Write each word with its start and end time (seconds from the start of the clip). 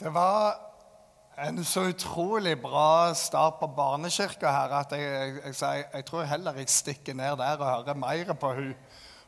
Det 0.00 0.14
var 0.14 0.56
en 1.38 1.64
så 1.64 1.88
utrolig 1.90 2.54
bra 2.62 3.14
start 3.14 3.58
på 3.60 3.68
barnekirka 3.76 4.50
her 4.52 4.74
at 4.78 4.92
jeg, 4.92 5.34
jeg, 5.44 5.54
jeg, 5.60 5.84
jeg, 5.94 6.04
tror 6.08 6.22
heller 6.22 6.60
jeg 6.60 6.70
stikker 6.72 7.14
ned 7.14 7.36
der 7.40 7.58
og 7.60 7.66
hører 7.66 7.98
mer 7.98 8.32
på 8.40 8.52
hun. 8.54 8.72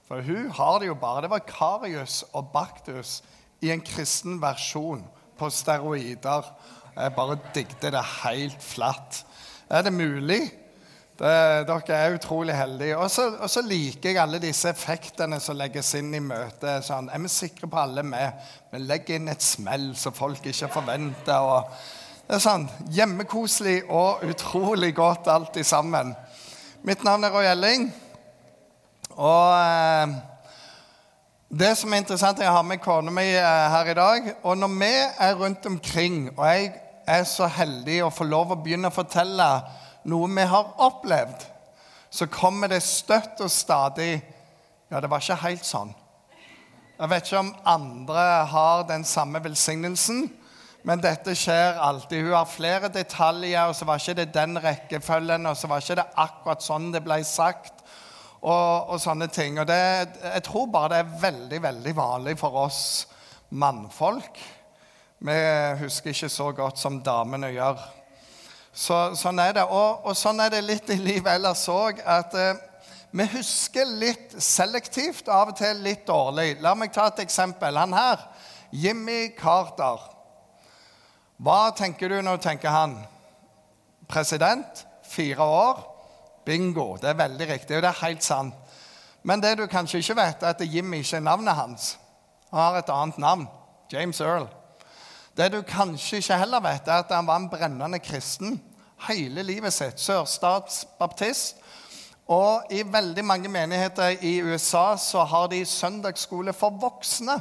For 0.09 0.24
hun 0.24 0.51
har 0.51 0.79
det 0.79 0.87
jo 0.88 0.95
bare. 0.95 1.22
Det 1.22 1.30
var 1.30 1.45
Karius 1.45 2.22
og 2.32 2.48
Baktus 2.53 3.22
i 3.61 3.71
en 3.71 3.85
kristen 3.85 4.40
versjon 4.40 5.04
på 5.38 5.50
steroider. 5.50 6.48
Jeg 6.96 7.14
bare 7.14 7.39
digget 7.55 7.82
det 7.82 8.05
helt 8.25 8.62
flatt. 8.62 9.25
Er 9.68 9.82
det 9.82 9.93
mulig? 9.93 10.41
Det, 11.19 11.30
dere 11.66 11.96
er 11.98 12.14
utrolig 12.14 12.55
heldige. 12.55 12.95
Og 12.95 13.11
så 13.11 13.62
liker 13.67 14.12
jeg 14.12 14.21
alle 14.23 14.39
disse 14.39 14.71
effektene 14.71 15.41
som 15.43 15.57
legges 15.59 15.91
inn 15.98 16.12
i 16.14 16.21
møtet. 16.23 16.85
Sånn, 16.87 17.09
er 17.11 17.18
vi 17.25 17.30
sikre 17.32 17.67
på 17.67 17.80
alle 17.80 18.05
med? 18.07 18.37
Vi 18.71 18.79
legger 18.85 19.18
inn 19.18 19.32
et 19.32 19.43
smell 19.43 19.89
som 19.99 20.14
folk 20.14 20.46
ikke 20.46 20.68
forventer. 20.71 21.43
Og 21.43 21.73
det 22.29 22.36
er 22.36 22.45
sånn 22.45 22.68
hjemmekoselig 22.95 23.81
og 23.90 24.23
utrolig 24.31 24.93
godt 24.95 25.26
alt 25.35 25.59
sammen. 25.67 26.14
Mitt 26.86 27.03
navn 27.03 27.26
er 27.26 27.35
Roy 27.35 27.50
Elling. 27.50 27.89
Og 29.18 29.57
eh, 29.59 30.14
det 31.50 31.73
som 31.81 31.90
er 31.90 32.05
interessant, 32.05 32.39
jeg 32.39 32.55
har 32.55 32.62
med 32.62 32.78
kona 32.84 33.11
mi 33.11 33.27
eh, 33.33 33.67
her 33.75 33.91
i 33.91 33.98
dag. 33.98 34.31
Og 34.45 34.55
når 34.62 34.78
vi 34.78 34.95
er 35.03 35.34
rundt 35.42 35.67
omkring, 35.67 36.28
og 36.37 36.47
jeg 36.47 36.70
er 37.11 37.27
så 37.27 37.50
heldig 37.50 38.05
å 38.06 38.14
få 38.14 38.31
lov 38.31 38.55
å 38.55 38.62
begynne 38.62 38.92
å 38.92 38.95
fortelle 38.95 39.50
noe 40.05 40.28
vi 40.34 40.44
har 40.50 40.75
opplevd, 40.84 41.47
så 42.11 42.27
kommer 42.30 42.70
det 42.70 42.83
støtt 42.86 43.41
og 43.44 43.50
stadig 43.52 44.19
Ja, 44.89 45.00
det 45.05 45.11
var 45.12 45.20
ikke 45.20 45.42
helt 45.42 45.66
sånn. 45.69 45.91
Jeg 46.98 47.11
vet 47.12 47.27
ikke 47.28 47.41
om 47.42 47.50
andre 47.69 48.22
har 48.48 48.86
den 48.89 49.05
samme 49.05 49.42
velsignelsen, 49.44 50.22
men 50.89 51.03
dette 51.05 51.34
skjer 51.36 51.77
alltid. 51.84 52.25
Hun 52.25 52.33
har 52.33 52.48
flere 52.48 52.89
detaljer, 52.89 53.69
og 53.69 53.77
så 53.77 53.84
var 53.84 54.00
ikke 54.00 54.17
det 54.23 54.33
den 54.33 54.56
rekkefølgen, 54.64 55.47
og 55.47 55.58
så 55.61 55.69
var 55.69 55.84
ikke 55.84 55.98
det 56.01 56.06
akkurat 56.25 56.64
sånn 56.64 56.89
det 56.95 57.05
ble 57.05 57.20
sagt, 57.28 57.84
og, 58.41 58.89
og 58.95 58.97
sånne 59.03 59.28
ting. 59.30 59.61
Og 59.61 59.69
det, 59.69 59.78
jeg 60.25 60.47
tror 60.48 60.67
bare 60.73 60.95
det 60.95 61.03
er 61.03 61.20
veldig, 61.27 61.62
veldig 61.69 61.95
vanlig 62.01 62.34
for 62.41 62.58
oss 62.64 62.80
mannfolk. 63.51 64.41
Vi 65.19 65.39
husker 65.84 66.14
ikke 66.14 66.30
så 66.30 66.51
godt 66.55 66.78
som 66.78 67.01
damene 67.05 67.53
gjør. 67.55 67.80
Så, 68.79 68.97
sånn 69.19 69.41
er 69.43 69.57
det. 69.57 69.65
Og, 69.67 70.05
og, 70.07 70.15
sånn 70.17 70.39
er 70.45 70.53
det 70.55 70.62
litt 70.62 70.91
i 70.95 70.98
livet 71.01 71.33
ellers 71.34 71.65
òg. 71.73 71.98
At 72.07 72.34
eh, 72.39 72.61
vi 73.11 73.27
husker 73.33 73.89
litt 73.98 74.37
selektivt, 74.43 75.27
av 75.33 75.51
og 75.51 75.59
til 75.59 75.81
litt 75.83 76.05
dårlig. 76.07 76.61
La 76.62 76.77
meg 76.79 76.93
ta 76.95 77.09
et 77.11 77.25
eksempel. 77.25 77.79
Han 77.81 77.97
her, 77.97 78.23
Jimmy 78.70 79.33
Carter. 79.39 80.05
Hva 81.43 81.73
tenker 81.75 82.12
du 82.12 82.20
du 82.23 82.37
tenker 82.43 82.70
han? 82.70 82.95
President, 84.09 84.85
fire 85.03 85.42
år. 85.42 85.83
Bingo. 86.47 86.97
Det 87.03 87.11
er 87.11 87.19
veldig 87.19 87.51
riktig, 87.51 87.77
og 87.77 87.83
det 87.83 87.91
er 87.91 88.05
helt 88.05 88.25
sant. 88.25 88.55
Men 89.27 89.42
det 89.42 89.57
du 89.59 89.67
kanskje 89.67 89.98
ikke 90.01 90.17
vet, 90.20 90.42
er 90.42 90.55
at 90.55 90.63
Jimmy 90.63 91.03
ikke 91.03 91.19
er 91.19 91.27
navnet 91.27 91.59
hans. 91.59 91.91
Han 92.53 92.63
har 92.63 92.79
et 92.79 92.95
annet 92.95 93.19
navn. 93.19 93.48
James 93.92 94.20
Earl. 94.20 94.47
Det 95.37 95.51
du 95.53 95.61
kanskje 95.67 96.23
ikke 96.23 96.39
heller 96.39 96.63
vet, 96.63 96.87
er 96.87 97.03
at 97.03 97.13
han 97.13 97.27
var 97.27 97.42
en 97.42 97.51
brennende 97.51 97.98
kristen 97.98 98.61
hele 99.09 99.43
livet 99.43 99.73
sitt. 99.73 100.01
Sørstatsbaptist. 100.01 101.57
Og 102.29 102.69
i 102.71 102.83
veldig 102.85 103.25
mange 103.25 103.49
menigheter 103.49 104.19
i 104.21 104.41
USA 104.45 104.97
så 105.01 105.25
har 105.25 105.47
de 105.49 105.65
søndagsskole 105.65 106.53
for 106.53 106.77
voksne. 106.81 107.39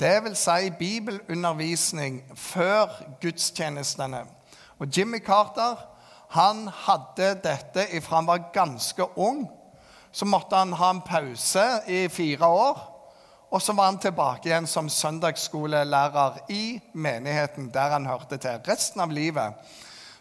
Det 0.00 0.18
vil 0.24 0.36
si 0.36 0.70
bibelundervisning 0.78 2.20
før 2.36 2.90
gudstjenestene. 3.22 4.24
Og 4.78 4.98
Jimmy 4.98 5.22
Carter 5.24 5.80
han 6.32 6.66
hadde 6.86 7.34
dette 7.44 7.86
fra 8.00 8.16
han 8.16 8.28
var 8.28 8.48
ganske 8.52 9.06
ung. 9.16 9.44
Så 10.12 10.24
måtte 10.24 10.56
han 10.56 10.72
ha 10.76 10.90
en 10.90 11.00
pause 11.00 11.64
i 11.88 12.08
fire 12.08 12.46
år. 12.46 12.80
Og 13.52 13.62
så 13.62 13.72
var 13.72 13.90
han 13.90 14.00
tilbake 14.00 14.48
igjen 14.48 14.66
som 14.66 14.88
søndagsskolelærer 14.88 16.38
i 16.52 16.80
menigheten 16.92 17.68
der 17.72 17.96
han 17.96 18.08
hørte 18.08 18.36
til. 18.40 18.60
Resten 18.68 19.00
av 19.04 19.12
livet. 19.12 19.56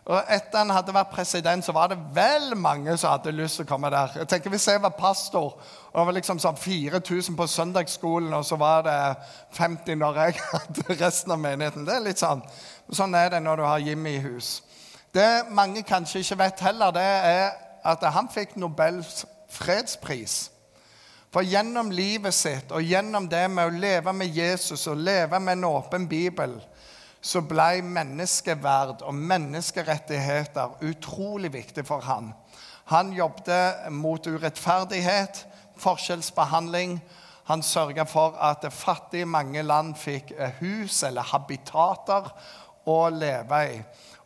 Og 0.05 0.17
Etter 0.33 0.63
han 0.63 0.73
hadde 0.73 0.93
vært 0.95 1.11
president, 1.13 1.65
så 1.65 1.73
var 1.77 1.91
det 1.91 1.97
vel 2.15 2.55
mange 2.57 2.95
som 2.97 3.11
hadde 3.11 3.33
lyst 3.37 3.59
til 3.59 3.67
å 3.67 3.69
komme 3.69 3.91
der. 3.93 4.15
Jeg 4.17 4.29
tenker 4.31 4.49
Hvis 4.49 4.67
jeg 4.67 4.81
var 4.81 4.95
pastor, 4.97 5.53
og 5.91 5.99
det 5.99 6.05
var 6.07 6.17
liksom 6.17 6.39
sånn 6.41 6.57
4000 6.57 7.37
på 7.37 7.47
søndagsskolen, 7.47 8.33
og 8.33 8.45
så 8.45 8.57
var 8.57 8.81
det 8.87 8.97
50 9.59 9.99
når 10.01 10.21
jeg 10.23 10.39
hadde 10.53 10.97
resten 11.03 11.35
av 11.35 11.43
menigheten 11.43 11.85
Det 11.85 11.95
er 11.95 12.07
litt 12.07 12.21
sånn. 12.23 12.41
Sånn 12.91 13.13
er 13.15 13.29
det 13.35 13.43
når 13.45 13.61
du 13.61 13.67
har 13.67 13.85
Jimmy 13.85 14.15
i 14.17 14.23
hus. 14.25 14.61
Det 15.13 15.45
mange 15.51 15.83
kanskje 15.83 16.23
ikke 16.23 16.39
vet 16.45 16.65
heller, 16.65 16.95
det 16.95 17.05
er 17.05 17.53
at 17.83 18.03
han 18.15 18.29
fikk 18.31 18.55
Nobels 18.57 19.25
fredspris. 19.51 20.47
For 21.31 21.47
gjennom 21.47 21.91
livet 21.95 22.35
sitt 22.35 22.71
og 22.75 22.83
gjennom 22.83 23.29
det 23.31 23.45
med 23.51 23.69
å 23.69 23.79
leve 23.79 24.13
med 24.15 24.35
Jesus 24.35 24.83
og 24.91 24.99
leve 24.99 25.39
med 25.39 25.59
en 25.59 25.69
åpen 25.69 26.07
bibel, 26.11 26.57
så 27.21 27.43
ble 27.45 27.83
menneskeverd 27.85 29.03
og 29.05 29.15
menneskerettigheter 29.15 30.79
utrolig 30.89 31.53
viktig 31.53 31.85
for 31.85 32.01
han. 32.05 32.31
Han 32.89 33.13
jobbet 33.13 33.91
mot 33.93 34.25
urettferdighet, 34.27 35.45
forskjellsbehandling. 35.79 36.97
Han 37.49 37.63
sørga 37.63 38.03
for 38.09 38.37
at 38.41 38.65
fattige 38.73 39.29
mange 39.29 39.61
land 39.63 39.93
fikk 39.95 40.33
hus 40.59 41.03
eller 41.07 41.29
habitater 41.31 42.31
å 42.89 43.03
leve 43.13 43.61
i. 43.69 43.77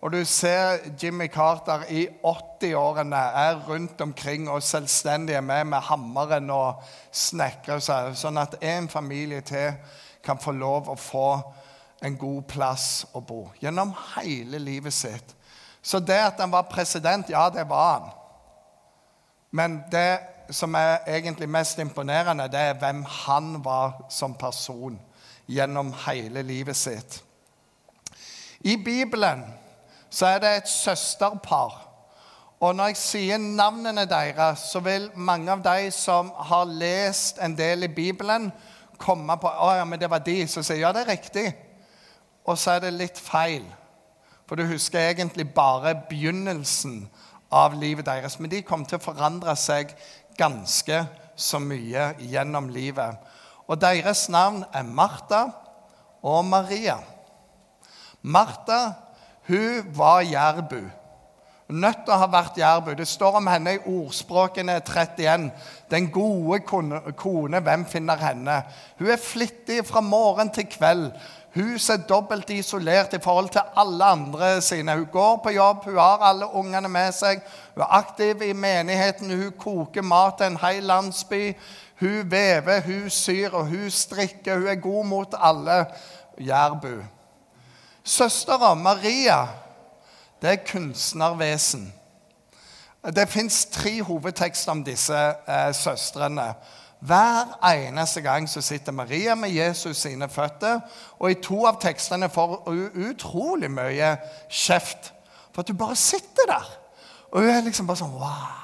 Og 0.06 0.12
du 0.13 0.22
ser 0.27 0.83
Jimmy 1.01 1.27
Carter 1.33 1.88
i 1.89 2.03
80-årene 2.22 3.22
er 3.41 3.62
rundt 3.67 4.01
omkring 4.01 4.50
og 4.51 4.63
selvstendige 4.63 5.41
med 5.41 5.66
med 5.66 5.81
hammeren 5.88 6.50
og 6.53 6.83
snekrer 7.12 7.81
seg, 7.81 8.12
sånn 8.13 8.38
at 8.38 8.59
en 8.62 8.89
familie 8.91 9.41
til 9.41 9.73
kan 10.25 10.38
få 10.41 10.53
lov 10.53 10.91
å 10.94 10.97
få 11.00 11.29
en 12.05 12.17
god 12.17 12.43
plass 12.49 13.05
å 13.13 13.21
bo 13.25 13.47
gjennom 13.61 13.93
hele 14.16 14.59
livet 14.61 14.93
sitt. 14.93 15.33
Så 15.81 15.99
det 15.99 16.17
at 16.17 16.39
han 16.41 16.53
var 16.53 16.69
president, 16.69 17.29
ja, 17.29 17.49
det 17.49 17.66
var 17.69 17.91
han. 17.91 18.07
Men 19.51 19.83
det 19.91 20.19
som 20.53 20.75
er 20.75 21.05
egentlig 21.07 21.49
mest 21.49 21.79
imponerende, 21.79 22.47
det 22.51 22.59
er 22.59 22.79
hvem 22.79 23.03
han 23.25 23.59
var 23.65 24.05
som 24.09 24.33
person 24.33 24.99
gjennom 25.49 25.94
hele 26.05 26.41
livet 26.41 26.77
sitt. 26.77 27.21
I 28.65 28.75
Bibelen 28.77 29.44
så 30.09 30.25
er 30.25 30.39
det 30.41 30.53
et 30.55 30.69
søsterpar. 30.69 31.81
Og 32.59 32.75
når 32.75 32.94
jeg 32.94 32.97
sier 32.97 33.38
navnene 33.38 34.07
deres, 34.09 34.63
så 34.71 34.79
vil 34.81 35.09
mange 35.15 35.51
av 35.51 35.61
de 35.65 35.91
som 35.94 36.31
har 36.49 36.65
lest 36.65 37.41
en 37.44 37.57
del 37.57 37.85
i 37.85 37.94
Bibelen, 37.94 38.51
komme 38.97 39.35
på 39.38 39.49
å 39.49 39.73
ja, 39.75 39.85
men 39.85 39.99
det 39.99 40.09
var 40.09 40.23
de 40.23 40.45
som 40.47 40.63
sier 40.63 40.85
ja, 40.85 40.94
det 40.95 41.03
er 41.03 41.13
riktig. 41.13 41.49
Og 42.45 42.57
så 42.57 42.75
er 42.75 42.85
det 42.85 42.94
litt 42.94 43.19
feil. 43.22 43.66
For 44.45 44.57
du 44.57 44.66
husker 44.69 45.01
egentlig 45.01 45.47
bare 45.53 45.95
begynnelsen 46.09 47.07
av 47.51 47.73
livet 47.79 48.06
deres. 48.06 48.38
Men 48.39 48.51
de 48.51 48.61
kom 48.66 48.85
til 48.85 49.00
å 49.00 49.06
forandre 49.06 49.56
seg 49.57 49.95
ganske 50.38 51.06
så 51.35 51.59
mye 51.59 52.11
gjennom 52.22 52.69
livet. 52.73 53.17
Og 53.66 53.79
deres 53.81 54.28
navn 54.29 54.63
er 54.73 54.85
Martha 54.85 55.47
og 56.25 56.45
Maria. 56.45 57.00
Martha 58.22 58.94
hun 59.47 59.89
var 59.94 60.22
jærbu. 60.25 60.79
Nødt 61.67 62.03
til 62.06 62.13
å 62.13 62.17
ha 62.22 62.27
vært 62.29 62.57
jærbu. 62.62 62.91
Det 62.97 63.07
står 63.09 63.39
om 63.39 63.47
henne 63.50 63.75
i 63.75 63.83
ordspråkene 63.89 64.77
31. 64.85 65.47
Den 65.89 66.12
gode 66.13 66.59
kone, 66.66 67.62
hvem 67.62 67.85
finner 67.89 68.22
henne? 68.22 68.59
Hun 69.00 69.09
er 69.09 69.22
flittig 69.22 69.79
fra 69.85 70.01
morgen 70.01 70.51
til 70.53 70.67
kveld. 70.69 71.09
Huset 71.55 71.93
er 71.93 72.07
dobbelt 72.07 72.50
isolert 72.50 73.13
i 73.13 73.19
forhold 73.24 73.50
til 73.50 73.62
alle 73.75 74.03
andre 74.03 74.62
sine. 74.62 74.97
Hun 74.97 75.07
går 75.12 75.39
på 75.44 75.50
jobb, 75.50 75.85
hun 75.85 75.97
har 75.97 76.18
alle 76.18 76.53
ungene 76.53 76.89
med 76.91 77.12
seg. 77.15 77.39
Hun 77.75 77.83
er 77.83 77.94
aktiv 77.95 78.41
i 78.44 78.51
menigheten, 78.53 79.31
hun 79.31 79.53
koker 79.59 80.03
mat 80.03 80.35
til 80.38 80.51
en 80.51 80.59
hel 80.59 80.83
landsby. 80.83 81.53
Hun 82.00 82.31
vever, 82.31 82.81
hun 82.81 83.09
syr 83.09 83.53
og 83.53 83.65
hun 83.71 83.89
strikker. 83.89 84.59
Hun 84.59 84.68
er 84.68 84.75
god 84.75 85.06
mot 85.06 85.35
alle. 85.39 85.85
Jærbu. 86.39 87.03
Søstera 88.03 88.74
Maria, 88.74 89.47
det 90.41 90.50
er 90.50 90.65
kunstnervesen. 90.71 91.94
Det 93.15 93.30
fins 93.30 93.65
tre 93.65 94.01
hovedtekster 94.03 94.71
om 94.71 94.83
disse 94.83 95.18
eh, 95.47 95.74
søstrene. 95.74 96.53
Hver 97.00 97.57
eneste 97.65 98.21
gang 98.21 98.50
så 98.50 98.62
sitter 98.62 98.92
Maria 98.92 99.36
med 99.36 99.50
Jesus 99.50 99.97
sine 99.97 100.30
føtter, 100.30 100.80
og 101.19 101.31
i 101.31 101.42
to 101.44 101.65
av 101.65 101.80
tekstene 101.81 102.30
får 102.30 102.63
hun 102.65 103.09
utrolig 103.09 103.69
mye 103.71 104.15
kjeft 104.50 105.12
for 105.53 105.63
at 105.63 105.69
hun 105.69 105.77
bare 105.77 105.95
sitter 105.95 106.47
der. 106.47 106.71
Og 107.31 107.42
hun 107.42 107.50
er 107.50 107.65
liksom 107.65 107.88
bare 107.88 108.00
sånn 108.03 108.15
Wow. 108.15 108.62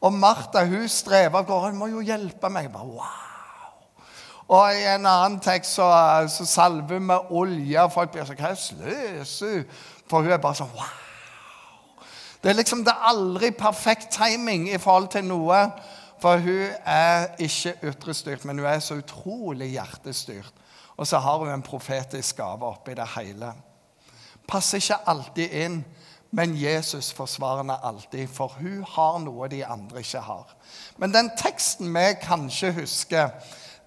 Og 0.00 0.12
Martha 0.14 0.62
hun 0.64 0.88
strever 0.88 1.40
av 1.40 1.46
gårde. 1.46 1.72
Hun 1.72 1.78
må 1.80 1.88
jo 1.90 2.04
hjelpe 2.06 2.50
meg. 2.54 2.68
Bare, 2.72 2.86
wow. 2.86 4.04
Og 4.48 4.76
i 4.76 4.84
en 4.86 5.06
annen 5.06 5.40
tekst 5.42 5.74
så, 5.74 5.88
så 6.30 6.46
salver 6.46 7.00
hun 7.00 7.08
med 7.10 7.32
olje, 7.34 7.82
og 7.82 7.92
folk 7.92 8.12
blir 8.14 8.28
sånn 8.28 8.38
Hva 8.38 8.54
sløser 8.56 9.56
hun? 9.56 9.66
For 10.08 10.24
hun 10.24 10.32
er 10.32 10.42
bare 10.42 10.60
sånn 10.60 10.72
Wow! 10.76 10.96
Det 12.38 12.52
er 12.52 12.54
liksom 12.60 12.84
det 12.86 12.94
er 12.94 13.08
aldri 13.10 13.50
perfekt 13.50 14.12
timing 14.14 14.68
i 14.70 14.78
forhold 14.78 15.08
til 15.10 15.26
noe. 15.26 15.64
For 16.22 16.42
hun 16.42 16.74
er 16.84 17.26
ikke 17.38 17.74
ytrestyrt, 17.90 18.44
men 18.44 18.58
hun 18.58 18.66
er 18.66 18.80
så 18.82 18.98
utrolig 18.98 19.70
hjertestyrt. 19.76 20.52
Og 20.96 21.06
så 21.06 21.18
har 21.18 21.38
hun 21.38 21.50
en 21.52 21.62
profetisk 21.62 22.36
gave 22.36 22.66
oppi 22.66 22.94
det 22.98 23.06
hele. 23.14 23.52
Passer 24.48 24.82
ikke 24.82 24.98
alltid 25.06 25.54
inn, 25.54 25.78
men 26.30 26.56
Jesus 26.58 27.12
forsvarer 27.12 27.62
henne 27.62 27.78
alltid, 27.84 28.26
for 28.28 28.52
hun 28.58 28.82
har 28.84 29.18
noe 29.22 29.48
de 29.48 29.62
andre 29.64 30.02
ikke 30.02 30.20
har. 30.26 30.50
Men 30.96 31.14
den 31.14 31.30
teksten 31.38 31.94
vi 31.94 32.10
kanskje 32.22 32.72
husker, 32.80 33.30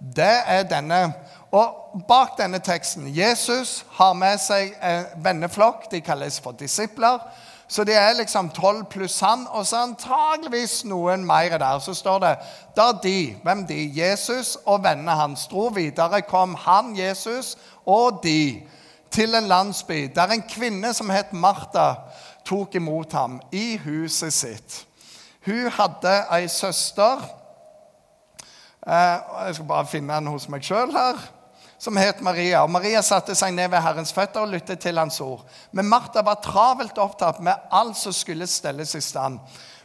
det 0.01 0.33
er 0.47 0.63
denne. 0.65 1.03
Og 1.51 2.01
bak 2.07 2.37
denne 2.39 2.61
teksten 2.63 3.09
Jesus 3.13 3.81
har 3.97 4.15
med 4.17 4.39
seg 4.41 4.71
en 4.81 5.05
venneflokk. 5.23 5.89
De 5.91 6.01
kalles 6.01 6.39
for 6.41 6.57
disipler. 6.57 7.19
Så 7.71 7.83
det 7.87 7.95
er 7.95 8.17
liksom 8.17 8.49
tolv 8.51 8.83
pluss 8.91 9.21
han, 9.23 9.45
og 9.47 9.63
så 9.63 9.85
antageligvis 9.85 10.81
noen 10.91 11.23
mer 11.23 11.55
der. 11.55 11.79
Så 11.79 11.93
står 11.95 12.19
det 12.19 12.31
da 12.75 12.89
de, 13.03 13.37
hvem 13.45 13.63
de? 13.69 13.77
Jesus 13.95 14.57
og 14.65 14.83
vennene 14.83 15.15
hans 15.15 15.45
dro 15.47 15.69
videre, 15.71 16.19
kom 16.27 16.57
han, 16.65 16.91
Jesus, 16.99 17.55
og 17.85 18.19
de 18.25 18.59
til 19.11 19.35
en 19.35 19.47
landsby 19.47 20.09
der 20.15 20.35
en 20.35 20.43
kvinne 20.51 20.91
som 20.93 21.09
het 21.15 21.31
Martha, 21.33 21.93
tok 22.45 22.75
imot 22.75 23.13
ham 23.13 23.39
i 23.55 23.77
huset 23.85 24.33
sitt. 24.33 24.85
Hun 25.45 25.71
hadde 25.71 26.15
ei 26.35 26.47
søster 26.47 27.23
eh, 28.87 29.19
Jeg 29.45 29.55
skal 29.55 29.67
bare 29.67 29.87
finne 29.87 30.13
henne 30.13 30.33
hos 30.33 30.49
meg 30.49 30.65
sjøl 30.65 30.91
her 30.91 31.21
som 31.81 31.97
het 31.97 32.21
Maria. 32.21 32.61
Og 32.61 32.69
Maria 32.69 33.01
satte 33.01 33.33
seg 33.37 33.55
ned 33.57 33.71
ved 33.73 33.81
Herrens 33.81 34.13
føtter 34.13 34.43
og 34.43 34.51
lyttet 34.53 34.83
til 34.83 34.99
hans 35.01 35.17
ord. 35.23 35.41
Men 35.73 35.89
Martha 35.89 36.21
var 36.21 36.37
travelt 36.43 36.99
opptatt 37.01 37.39
med 37.41 37.57
alt 37.73 37.97
som 37.97 38.13
skulle 38.13 38.45
stelles 38.45 38.93
i 38.93 39.01
stand. 39.01 39.39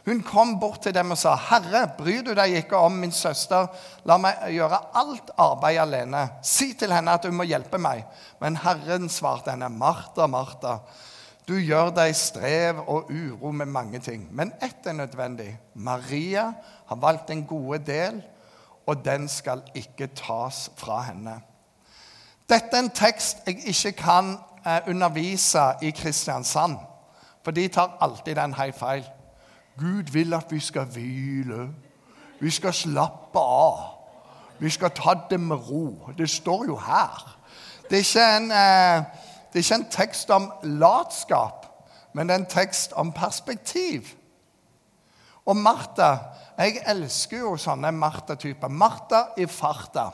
Hun 0.05 0.21
kom 0.23 0.53
bort 0.61 0.83
til 0.85 0.93
dem 0.93 1.11
og 1.11 1.17
sa, 1.17 1.33
'Herre, 1.35 1.87
bryr 1.97 2.21
du 2.21 2.35
deg 2.37 2.53
ikke 2.61 2.77
om 2.77 2.91
min 2.91 3.11
søster?' 3.11 3.67
'La 4.05 4.17
meg 4.17 4.45
gjøre 4.53 4.79
alt 4.93 5.31
arbeid 5.37 5.79
alene.' 5.79 6.29
'Si 6.43 6.73
til 6.73 6.93
henne 6.93 7.11
at 7.11 7.25
hun 7.25 7.35
må 7.35 7.43
hjelpe 7.43 7.77
meg.' 7.77 8.05
Men 8.39 8.55
Herren 8.55 9.09
svarte 9.09 9.51
henne, 9.51 9.69
'Martha, 9.69 10.27
Martha, 10.27 10.77
du 11.47 11.55
gjør 11.59 11.89
deg 11.89 12.15
strev 12.15 12.79
og 12.87 13.09
uro 13.09 13.51
med 13.51 13.65
mange 13.65 13.99
ting.' 13.99 14.29
'Men 14.31 14.53
ett 14.61 14.85
er 14.85 14.93
nødvendig. 14.93 15.59
Maria 15.73 16.53
har 16.85 16.95
valgt 16.95 17.29
en 17.29 17.45
gode 17.45 17.79
del.' 17.79 18.23
og 18.87 19.05
den 19.05 19.27
skal 19.27 19.61
ikke 19.75 20.07
tas 20.07 20.69
fra 20.77 21.01
henne. 21.01 21.41
Dette 22.49 22.77
er 22.77 22.79
en 22.79 22.89
tekst 22.95 23.43
jeg 23.45 23.59
ikke 23.67 23.91
kan 23.91 24.37
eh, 24.65 24.79
undervise 24.87 25.73
i 25.81 25.89
Kristiansand. 25.89 26.77
For 27.43 27.51
de 27.51 27.67
tar 27.67 27.97
alltid 28.01 28.35
den 28.35 28.53
helt 28.53 28.75
feil. 28.75 29.05
Gud 29.77 30.11
vil 30.11 30.33
at 30.33 30.51
vi 30.51 30.59
skal 30.59 30.85
hvile. 30.85 31.69
Vi 32.39 32.49
skal 32.49 32.73
slappe 32.73 33.39
av. 33.39 33.79
Vi 34.59 34.69
skal 34.69 34.91
ta 34.91 35.13
det 35.29 35.39
med 35.39 35.69
ro. 35.69 36.11
Det 36.17 36.29
står 36.29 36.65
jo 36.65 36.77
her. 36.77 37.37
Det 37.89 37.99
er 37.99 38.03
ikke 38.03 38.37
en, 38.37 38.51
eh, 38.51 39.03
det 39.53 39.59
er 39.59 39.63
ikke 39.63 39.75
en 39.75 39.91
tekst 39.91 40.29
om 40.29 40.51
latskap, 40.63 41.65
men 42.13 42.27
det 42.27 42.33
er 42.33 42.39
en 42.39 42.45
tekst 42.45 42.93
om 42.93 43.11
perspektiv. 43.11 44.15
Og 45.45 45.57
Martha 45.57 46.15
Jeg 46.57 46.81
elsker 46.87 47.37
jo 47.37 47.57
sånne 47.57 47.91
Martha-typer. 47.91 48.67
Martha 48.67 49.19
i 49.37 49.45
farta. 49.45 50.09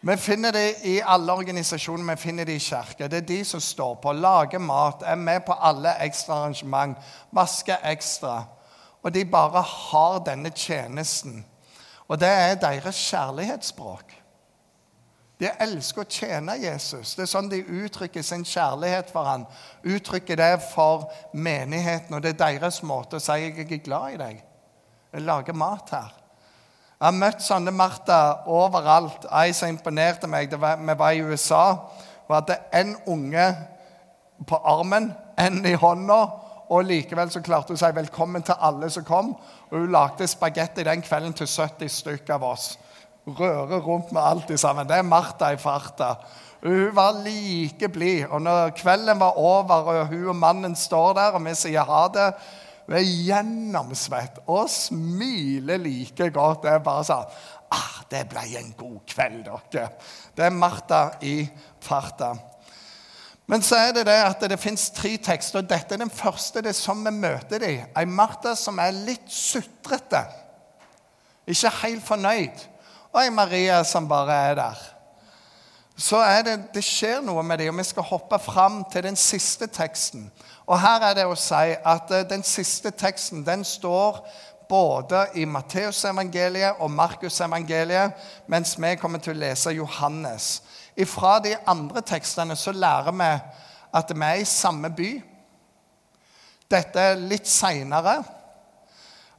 Vi 0.00 0.16
finner 0.16 0.50
det 0.50 0.74
i 0.84 1.00
alle 1.04 1.32
organisasjoner, 1.32 2.14
vi 2.14 2.16
finner 2.16 2.44
det 2.44 2.54
i 2.54 2.58
kirker. 2.62 3.08
Det 3.08 3.16
er 3.16 3.26
de 3.26 3.44
som 3.44 3.60
står 3.60 3.94
på, 4.02 4.12
lager 4.12 4.58
mat, 4.58 5.02
er 5.02 5.14
med 5.14 5.40
på 5.46 5.52
alle 5.52 5.96
ekstra 6.04 6.34
arrangement, 6.34 6.98
vasker 7.32 7.76
ekstra. 7.84 8.44
Og 9.02 9.14
de 9.14 9.24
bare 9.24 9.62
har 9.62 10.18
denne 10.18 10.50
tjenesten. 10.50 11.46
Og 12.08 12.20
det 12.20 12.28
er 12.28 12.54
deres 12.54 12.96
kjærlighetsspråk. 13.10 14.14
De 15.40 15.50
elsker 15.62 16.02
å 16.02 16.10
tjene 16.10 16.56
Jesus. 16.58 17.14
Det 17.14 17.22
er 17.22 17.30
sånn 17.30 17.50
de 17.50 17.60
uttrykker 17.62 18.22
sin 18.26 18.42
kjærlighet 18.46 19.10
for 19.14 19.26
ham. 19.26 19.44
Uttrykker 19.86 20.38
det 20.38 20.54
for 20.72 21.10
menigheten, 21.32 22.14
og 22.14 22.22
det 22.22 22.34
er 22.34 22.40
deres 22.46 22.82
måte 22.82 23.18
å 23.18 23.22
si 23.22 23.32
'jeg 23.32 23.72
er 23.72 23.84
glad 23.84 24.14
i 24.14 24.16
deg'. 24.16 24.42
Jeg 25.12 25.22
lager 25.22 25.52
mat 25.52 25.90
her. 25.90 26.12
Jeg 26.98 27.06
har 27.06 27.14
møtt 27.14 27.42
sånne 27.46 27.70
Martha 27.70 28.14
overalt. 28.50 29.28
Ei 29.30 29.52
som 29.54 29.70
imponerte 29.70 30.26
meg, 30.26 30.48
da 30.50 30.72
vi 30.74 30.96
var 30.98 31.14
i 31.14 31.20
USA. 31.22 31.60
Hun 32.26 32.34
hadde 32.34 32.56
en 32.74 32.96
unge 33.06 33.44
på 34.42 34.58
armen, 34.66 35.12
én 35.38 35.60
i 35.62 35.76
hånda. 35.78 36.16
Og 36.74 36.88
likevel 36.88 37.30
så 37.30 37.38
klarte 37.38 37.70
hun 37.70 37.78
å 37.78 37.84
si 37.84 37.92
velkommen 37.94 38.42
til 38.42 38.58
alle 38.58 38.90
som 38.90 39.06
kom. 39.06 39.30
Og 39.70 39.76
hun 39.78 39.94
lagde 39.94 40.26
spagetti 40.26 40.82
den 40.88 41.06
kvelden 41.06 41.38
til 41.38 41.46
70 41.46 41.94
stykker 42.00 42.34
av 42.34 42.50
oss. 42.50 42.72
Røre 43.30 43.78
rundt 43.78 44.10
med 44.10 44.24
alt 44.24 44.50
sammen. 44.58 44.90
Det 44.90 44.98
er 44.98 45.06
Martha 45.06 45.52
i 45.54 45.62
farta. 45.62 46.16
Hun 46.66 46.90
var 46.98 47.22
like 47.22 47.94
blid. 47.94 48.26
Og 48.26 48.42
når 48.42 48.74
kvelden 48.74 49.22
var 49.22 49.38
over, 49.38 49.94
og 49.94 50.06
hun 50.10 50.32
og 50.34 50.42
mannen 50.42 50.74
står 50.74 51.14
der, 51.14 51.38
og 51.38 51.46
vi 51.46 51.54
sier 51.62 51.86
ha 51.86 52.08
det 52.10 52.32
hun 52.88 52.96
er 52.96 53.04
gjennomsvett 53.04 54.38
og 54.48 54.70
smiler 54.72 55.76
like 55.82 56.30
godt. 56.32 56.62
Det 56.64 56.70
er 56.72 56.84
bare 56.84 57.04
sånn 57.04 57.26
ah, 57.68 57.98
'Det 58.08 58.22
ble 58.30 58.44
en 58.56 58.70
god 58.78 59.00
kveld, 59.06 59.44
dere.' 59.44 59.90
Det 60.36 60.44
er 60.44 60.50
Martha 60.50 61.10
i 61.20 61.50
farta. 61.80 62.32
Men 63.46 63.62
så 63.62 63.76
er 63.76 63.92
det 63.92 64.06
det 64.06 64.16
at 64.24 64.40
det 64.40 64.60
fins 64.60 64.90
tre 64.90 65.16
tekster, 65.16 65.58
og 65.60 65.68
dette 65.68 65.94
er 65.94 66.00
den 66.00 66.10
første. 66.10 66.62
Det 66.62 66.72
er 66.72 66.76
sånn 66.76 67.04
vi 67.04 67.12
møter 67.12 67.58
dem. 67.58 67.86
Ei 67.96 68.04
Martha 68.04 68.54
som 68.56 68.78
er 68.78 68.92
litt 68.92 69.28
sutrete. 69.28 70.24
Ikke 71.48 71.72
helt 71.82 72.04
fornøyd. 72.04 72.64
Og 73.12 73.20
ei 73.22 73.30
Maria 73.30 73.82
som 73.84 74.08
bare 74.08 74.36
er 74.50 74.54
der. 74.54 74.82
Så 75.98 76.20
er 76.22 76.44
det, 76.46 76.58
det 76.74 76.84
skjer 76.84 77.20
noe 77.24 77.42
med 77.42 77.58
dem, 77.58 77.72
og 77.74 77.80
vi 77.80 77.88
skal 77.88 78.06
hoppe 78.06 78.38
fram 78.38 78.84
til 78.92 79.02
den 79.08 79.16
siste 79.16 79.66
teksten. 79.66 80.28
Og 80.68 80.76
her 80.80 81.00
er 81.00 81.16
det 81.16 81.24
å 81.24 81.36
si 81.38 81.72
at 81.72 82.10
eh, 82.12 82.26
den 82.28 82.44
siste 82.44 82.92
teksten 82.92 83.44
den 83.46 83.64
står 83.64 84.20
både 84.68 85.22
i 85.40 85.46
Matteusevangeliet 85.48 86.82
og 86.84 86.92
Markusevangeliet, 86.92 88.12
mens 88.52 88.74
vi 88.76 88.90
kommer 89.00 89.22
til 89.24 89.32
å 89.32 89.40
lese 89.40 89.72
Johannes. 89.72 90.58
Fra 91.08 91.38
de 91.40 91.54
andre 91.70 92.02
tekstene 92.04 92.56
så 92.58 92.74
lærer 92.76 93.16
vi 93.16 93.30
at 93.96 94.12
vi 94.12 94.26
er 94.26 94.42
i 94.42 94.48
samme 94.48 94.90
by. 94.92 95.12
Dette 96.68 97.00
er 97.00 97.22
litt 97.30 97.48
seinere. 97.48 98.18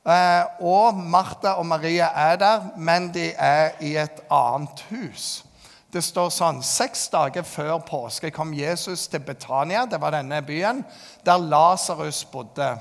Eh, 0.09 0.63
og 0.65 0.97
Martha 0.97 1.59
og 1.59 1.67
Maria 1.69 2.09
er 2.15 2.41
der, 2.41 2.65
men 2.77 3.11
de 3.13 3.29
er 3.37 3.77
i 3.85 3.93
et 4.01 4.23
annet 4.33 4.81
hus. 4.89 5.43
Det 5.89 6.01
står 6.05 6.29
sånn 6.33 6.61
Seks 6.65 7.07
dager 7.09 7.45
før 7.47 7.79
påske 7.81 8.29
kom 8.33 8.53
Jesus 8.53 9.07
til 9.09 9.23
Betania, 9.25 9.87
det 9.89 9.97
var 10.01 10.13
denne 10.13 10.41
byen, 10.45 10.83
der 11.25 11.41
Lasarus 11.41 12.21
bodde. 12.29 12.75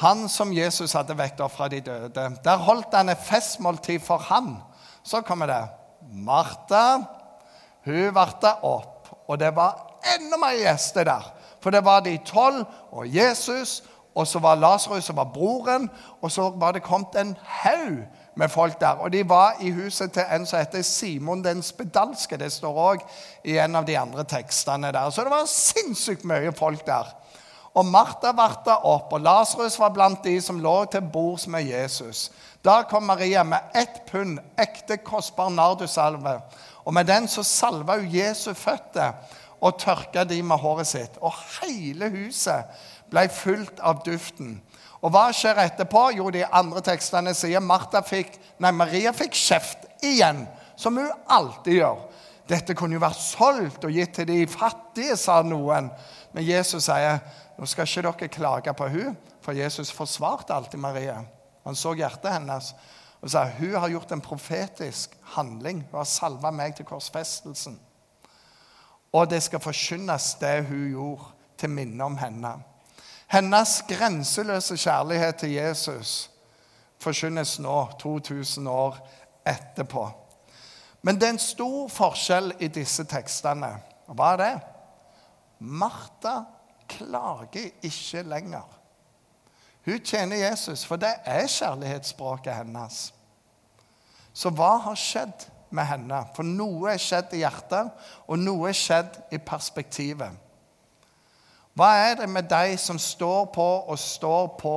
Han 0.00 0.28
som 0.30 0.52
Jesus 0.54 0.94
hadde 0.96 1.16
vekket 1.18 1.42
opp 1.44 1.56
fra 1.56 1.68
de 1.68 1.82
døde. 1.84 2.28
Der 2.44 2.62
holdt 2.64 2.94
han 2.96 3.10
et 3.12 3.26
festmåltid 3.26 4.00
for 4.00 4.22
han. 4.30 4.54
Så 5.04 5.20
kommer 5.26 5.50
det. 5.50 5.62
Martha, 6.12 7.02
hun 7.84 8.14
varte 8.14 8.54
opp. 8.64 9.10
Og 9.28 9.38
det 9.38 9.50
var 9.56 9.98
enda 10.14 10.38
mer 10.40 10.56
gjester 10.56 11.04
der. 11.10 11.26
For 11.62 11.74
det 11.74 11.84
var 11.84 12.00
de 12.06 12.16
tolv 12.26 12.64
og 12.90 13.04
Jesus, 13.06 13.82
og 14.14 14.26
så 14.26 14.40
var 14.42 14.60
Lasarus, 14.60 15.04
som 15.04 15.18
var 15.18 15.30
broren, 15.34 15.90
og 16.22 16.32
så 16.32 16.48
var 16.56 16.72
det 16.72 16.86
kommet 16.86 17.18
en 17.18 17.36
haug 17.62 18.00
med 18.34 18.48
folk 18.48 18.80
der. 18.80 19.00
Og 19.00 19.12
de 19.12 19.28
var 19.28 19.60
i 19.60 19.70
huset 19.70 20.12
til 20.12 20.24
en 20.30 20.46
som 20.46 20.58
heter 20.58 20.82
Simon 20.82 21.44
den 21.44 21.62
spedalske. 21.62 22.36
Det 22.36 22.52
står 22.52 22.78
òg 22.84 23.02
i 23.44 23.58
en 23.58 23.76
av 23.76 23.86
de 23.86 23.98
andre 23.98 24.24
tekstene 24.24 24.92
der. 24.92 25.10
Så 25.10 25.24
det 25.24 25.34
var 25.34 25.48
sinnssykt 25.50 26.24
mye 26.24 26.52
folk 26.56 26.86
der. 26.86 27.12
Og 27.72 27.86
Martha 27.88 28.34
varta 28.36 28.74
opp, 28.84 29.12
og 29.16 29.22
Lasarus 29.24 29.78
var 29.80 29.94
blant 29.94 30.24
de 30.24 30.34
som 30.44 30.58
lå 30.60 30.74
til 30.92 31.06
bords 31.12 31.46
med 31.48 31.64
Jesus. 31.64 32.26
Da 32.64 32.82
kom 32.88 33.06
Maria 33.08 33.44
med 33.44 33.72
ett 33.74 34.02
pund 34.10 34.40
ekte, 34.60 34.98
kostbar 35.00 35.48
nardusalve. 35.50 36.36
Og 36.84 36.94
med 36.94 37.08
den 37.08 37.28
så 37.28 37.42
salva 37.42 37.96
hun 37.96 38.10
Jesu 38.12 38.52
føtter 38.54 39.14
og 39.62 39.78
tørka 39.78 40.24
de 40.24 40.42
med 40.42 40.60
håret 40.60 40.90
sitt. 40.90 41.16
Og 41.22 41.32
hele 41.62 42.10
huset 42.12 42.68
ble 43.10 43.24
fullt 43.32 43.80
av 43.80 44.02
duften. 44.04 44.58
Og 45.02 45.10
hva 45.10 45.28
skjer 45.34 45.58
etterpå? 45.64 46.12
Jo, 46.16 46.30
de 46.30 46.44
andre 46.46 46.82
tekstene 46.86 47.34
sier 47.34 47.62
Martha 47.62 48.04
fikk, 48.06 48.36
nei, 48.62 48.70
Maria 48.74 49.10
fikk 49.16 49.34
kjeft 49.34 49.88
igjen, 50.04 50.44
som 50.78 50.98
hun 50.98 51.10
alltid 51.26 51.80
gjør. 51.80 52.04
Dette 52.50 52.74
kunne 52.78 52.96
jo 52.96 53.02
vært 53.02 53.22
solgt 53.22 53.84
og 53.86 53.94
gitt 53.94 54.14
til 54.16 54.28
de 54.28 54.40
fattige, 54.50 55.16
sa 55.18 55.40
noen. 55.46 55.90
Men 56.34 56.46
Jesus 56.46 56.86
sier 56.86 57.20
nå 57.58 57.68
skal 57.68 57.86
ikke 57.86 58.02
dere 58.08 58.32
klage 58.32 58.74
på 58.74 58.88
hun, 58.94 59.16
for 59.42 59.58
Jesus 59.58 59.92
forsvarte 59.94 60.54
alltid 60.54 60.80
Maria. 60.80 61.20
Han 61.66 61.78
så 61.78 61.94
hjertet 61.94 62.32
hennes. 62.32 62.74
og 63.22 63.30
sa 63.30 63.44
hun 63.46 63.74
har 63.74 63.88
gjort 63.88 64.12
en 64.12 64.20
profetisk 64.20 65.14
handling. 65.36 65.84
Hun 65.90 65.98
har 65.98 66.04
salva 66.04 66.50
meg 66.50 66.74
til 66.74 66.86
korsfestelsen. 66.86 67.78
Og 69.12 69.30
det 69.30 69.42
skal 69.42 69.60
forkynnes, 69.60 70.34
det 70.40 70.64
hun 70.66 70.88
gjorde, 70.90 71.24
til 71.56 71.70
minne 71.70 72.04
om 72.04 72.16
henne. 72.18 72.56
Hennes 73.32 73.78
grenseløse 73.88 74.76
kjærlighet 74.76 75.36
til 75.40 75.54
Jesus 75.56 76.30
forkynnes 77.00 77.58
nå, 77.58 77.88
2000 78.00 78.68
år 78.68 78.98
etterpå. 79.48 80.10
Men 81.02 81.16
det 81.16 81.26
er 81.26 81.32
en 81.34 81.38
stor 81.38 81.88
forskjell 81.88 82.52
i 82.60 82.68
disse 82.68 83.06
tekstene. 83.08 83.70
Hva 84.12 84.34
er 84.34 84.42
det? 84.42 84.52
Martha 85.58 86.42
klager 86.88 87.72
ikke 87.82 88.22
lenger. 88.22 88.68
Hun 89.84 90.04
tjener 90.04 90.36
Jesus, 90.36 90.84
for 90.84 91.00
det 91.00 91.14
er 91.24 91.48
kjærlighetsspråket 91.48 92.54
hennes. 92.54 93.00
Så 94.32 94.52
hva 94.52 94.76
har 94.84 94.98
skjedd 94.98 95.48
med 95.70 95.88
henne? 95.88 96.20
For 96.36 96.44
noe 96.46 96.92
er 96.92 97.00
skjedd 97.00 97.32
i 97.32 97.42
hjertet, 97.42 97.90
og 98.28 98.38
noe 98.38 98.68
er 98.68 98.76
skjedd 98.76 99.22
i 99.32 99.40
perspektivet. 99.40 100.41
Hva 101.72 101.88
er 102.04 102.18
det 102.20 102.28
med 102.28 102.50
de 102.50 102.76
som 102.76 102.98
står 103.00 103.46
på 103.54 103.68
og 103.88 103.98
står 103.98 104.48
på? 104.60 104.76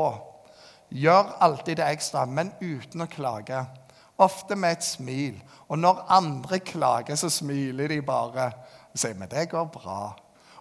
Gjør 0.95 1.33
alltid 1.43 1.81
det 1.81 1.87
ekstra, 1.91 2.23
men 2.25 2.53
uten 2.61 3.03
å 3.03 3.09
klage. 3.11 3.65
Ofte 4.21 4.55
med 4.55 4.77
et 4.77 4.85
smil. 4.85 5.41
Og 5.67 5.79
når 5.81 6.05
andre 6.15 6.59
klager, 6.63 7.17
så 7.19 7.29
smiler 7.29 7.91
de 7.91 7.99
bare 8.05 8.51
og 8.95 9.01
sier 9.01 9.17
men 9.19 9.27
det 9.27 9.49
går 9.51 9.65
bra. 9.73 10.13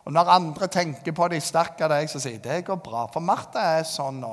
Og 0.05 0.13
når 0.13 0.33
andre 0.35 0.67
tenker 0.69 1.15
på 1.15 1.29
de 1.31 1.39
stakkar 1.41 1.93
deg, 1.93 2.09
så 2.11 2.19
sier 2.21 2.43
det 2.43 2.65
går 2.67 2.81
bra. 2.83 3.07
For 3.13 3.23
Martha 3.23 3.63
er 3.79 3.87
sånn 3.87 4.19
nå. 4.25 4.33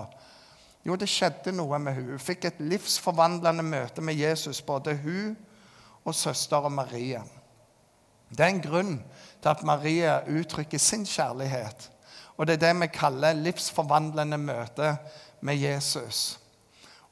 Jo, 0.82 0.98
det 0.98 1.06
skjedde 1.12 1.54
noe 1.54 1.78
med 1.80 2.00
hun. 2.00 2.16
Hun 2.16 2.24
fikk 2.24 2.48
et 2.50 2.64
livsforvandlende 2.66 3.64
møte 3.64 4.02
med 4.02 4.18
Jesus, 4.18 4.64
både 4.66 4.98
hun 5.04 5.38
og 6.02 6.18
søsteren 6.18 6.74
Marie. 6.74 7.22
Det 8.32 8.46
er 8.46 8.54
en 8.54 8.64
grunn 8.64 8.94
til 9.42 9.50
at 9.50 9.64
Maria 9.64 10.20
uttrykker 10.28 10.80
sin 10.80 11.06
kjærlighet. 11.06 11.90
Og 12.38 12.48
det 12.48 12.54
er 12.54 12.68
det 12.68 12.82
vi 12.82 12.88
kaller 12.88 13.34
livsforvandlende 13.38 14.38
møte 14.38 14.96
med 15.42 15.56
Jesus. 15.56 16.40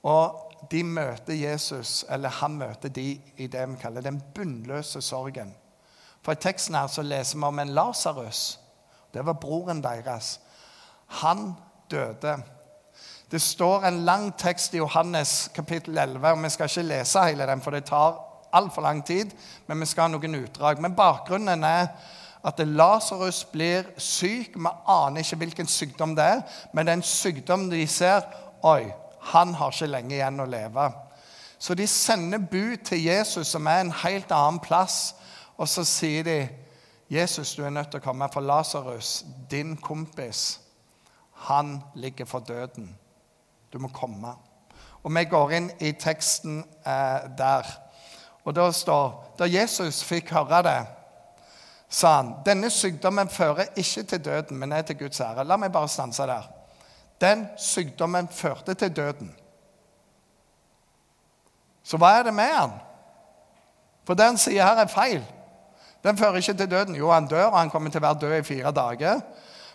Og 0.03 0.45
de 0.71 0.83
møter 0.83 1.33
Jesus, 1.33 2.05
eller 2.09 2.29
han 2.29 2.57
møter 2.57 2.89
de 2.89 3.21
i 3.37 3.47
det 3.47 3.65
vi 3.69 3.81
kaller 3.81 4.01
den 4.01 4.21
bunnløse 4.35 5.01
sorgen. 5.01 5.55
For 6.21 6.31
i 6.31 6.41
teksten 6.41 6.75
her 6.75 6.87
så 6.87 7.01
leser 7.01 7.37
vi 7.37 7.43
om 7.43 7.59
en 7.59 7.73
Lasarus. 7.75 8.59
Det 9.13 9.25
var 9.25 9.33
broren 9.33 9.83
deres. 9.83 10.39
Han 11.21 11.53
døde. 11.91 12.37
Det 13.31 13.41
står 13.41 13.85
en 13.85 14.05
lang 14.05 14.31
tekst 14.37 14.73
i 14.73 14.77
Johannes 14.77 15.51
kapittel 15.55 15.97
11. 15.97 16.27
og 16.27 16.43
Vi 16.43 16.49
skal 16.49 16.69
ikke 16.69 16.81
lese 16.81 17.23
hele 17.25 17.47
den, 17.47 17.61
for 17.61 17.71
det 17.71 17.85
tar 17.85 18.28
altfor 18.53 18.81
lang 18.81 19.03
tid. 19.05 19.31
Men 19.67 19.79
vi 19.79 19.89
skal 19.89 20.07
ha 20.07 20.13
noen 20.13 20.39
utdrag. 20.43 20.81
Men 20.81 20.95
bakgrunnen 20.97 21.63
er 21.63 21.91
at 22.43 22.59
Lasarus 22.59 23.43
blir 23.51 23.89
syk. 23.97 24.55
Vi 24.55 24.71
aner 24.87 25.23
ikke 25.23 25.41
hvilken 25.43 25.67
sykdom 25.67 26.15
det 26.15 26.25
er, 26.25 26.41
men 26.73 26.85
det 26.85 26.93
er 26.93 27.01
en 27.01 27.05
sykdom 27.05 27.69
de 27.71 27.85
ser 27.87 28.23
Oi, 28.63 28.89
han 29.31 29.53
har 29.55 29.71
ikke 29.71 29.87
lenge 29.87 30.17
igjen 30.17 30.41
å 30.43 30.47
leve. 30.49 30.89
Så 31.59 31.75
de 31.75 31.85
sender 31.87 32.41
bud 32.43 32.81
til 32.87 33.03
Jesus, 33.03 33.47
som 33.47 33.67
er 33.67 33.83
en 33.83 33.93
helt 34.01 34.31
annen 34.31 34.59
plass. 34.63 35.15
Og 35.57 35.67
så 35.67 35.83
sier 35.83 36.23
de, 36.23 36.49
'Jesus, 37.09 37.55
du 37.55 37.63
er 37.65 37.69
nødt 37.69 37.91
til 37.91 37.99
å 37.99 38.03
komme, 38.03 38.29
for 38.33 38.41
Lasarus, 38.41 39.25
din 39.51 39.77
kompis, 39.77 40.59
han 41.33 41.81
ligger 41.95 42.25
for 42.25 42.39
døden. 42.39 42.97
Du 43.73 43.79
må 43.79 43.87
komme.' 43.87 44.35
Og 45.03 45.15
vi 45.15 45.23
går 45.23 45.51
inn 45.51 45.71
i 45.79 45.91
teksten 45.91 46.59
eh, 46.85 47.29
der. 47.37 47.67
Og 48.43 48.55
da 48.55 48.71
står 48.71 49.35
Da 49.39 49.45
Jesus 49.47 50.03
fikk 50.03 50.31
høre 50.35 50.63
det, 50.63 50.79
sa 51.89 52.15
han, 52.15 52.35
'Denne 52.45 52.69
sykdommen 52.69 53.29
fører 53.29 53.65
ikke 53.75 54.03
til 54.03 54.25
døden, 54.25 54.57
men 54.57 54.71
er 54.71 54.81
til 54.81 54.97
Guds 54.97 55.19
ære.' 55.19 55.43
La 55.43 55.57
meg 55.57 55.71
bare 55.71 55.87
stanse 55.87 56.23
der. 56.23 56.43
Den 57.21 57.47
sykdommen 57.57 58.27
førte 58.27 58.73
til 58.73 58.95
døden. 58.95 59.35
Så 61.83 61.97
hva 61.97 62.19
er 62.19 62.23
det 62.23 62.33
med 62.33 62.53
han? 62.53 62.71
For 64.05 64.13
det 64.13 64.25
han 64.25 64.37
sier 64.37 64.65
her, 64.65 64.77
er 64.77 64.87
feil. 64.87 65.23
Den 66.03 66.17
fører 66.17 66.35
ikke 66.35 66.53
til 66.53 66.71
døden. 66.71 66.95
Jo, 66.95 67.11
han 67.11 67.27
dør, 67.27 67.45
og 67.45 67.59
han 67.59 67.69
kommer 67.69 67.89
til 67.89 68.01
å 68.01 68.07
være 68.07 68.19
død 68.19 68.35
i 68.37 68.43
fire 68.43 68.71
dager. 68.71 69.21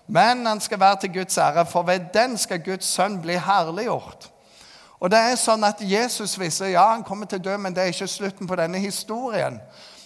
Men 0.07 0.47
han 0.47 0.61
skal 0.61 0.81
være 0.81 1.01
til 1.01 1.13
Guds 1.13 1.39
ære, 1.39 1.67
for 1.67 1.83
ved 1.83 2.01
den 2.15 2.39
skal 2.39 2.65
Guds 2.65 2.85
sønn 2.85 3.21
bli 3.23 3.37
herliggjort. 3.41 4.31
Og 5.03 5.11
det 5.11 5.19
er 5.21 5.41
sånn 5.41 5.65
at 5.67 5.83
Jesus 5.85 6.37
viser 6.41 6.73
ja, 6.73 6.87
han 6.95 7.05
kommer 7.07 7.29
til 7.29 7.43
å 7.43 7.47
dø, 7.49 7.57
men 7.61 7.75
det 7.75 7.83
er 7.83 7.93
ikke 7.93 8.09
slutten 8.09 8.49
på 8.49 8.59
denne 8.59 8.81
historien. 8.83 9.59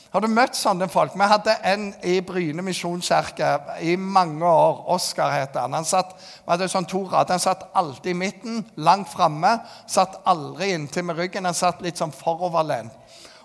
Har 0.09 0.25
du 0.25 0.29
møtt 0.33 0.57
sånne 0.57 0.87
folk? 0.89 1.13
Vi 1.21 1.27
hadde 1.29 1.55
en 1.69 1.91
i 2.09 2.15
Bryne 2.25 2.65
misjonskirke 2.65 3.51
i 3.85 3.93
mange 4.01 4.49
år. 4.49 4.81
Oskar 4.95 5.35
heter 5.35 5.67
han. 5.67 5.77
Han 5.77 5.85
satt, 5.85 6.15
vi 6.17 6.49
hadde 6.49 6.71
sånn 6.73 6.89
to 6.89 7.03
rader. 7.11 7.37
Han 7.37 7.45
satt 7.45 7.67
alltid 7.77 8.15
i 8.15 8.17
midten, 8.17 8.63
langt 8.81 9.13
framme. 9.13 9.59
Satt 9.87 10.23
aldri 10.33 10.71
inntil 10.73 11.05
med 11.11 11.21
ryggen. 11.21 11.45
Han 11.45 11.57
satt 11.57 11.85
litt 11.85 12.01
sånn 12.01 12.15
foroverlent. 12.17 12.97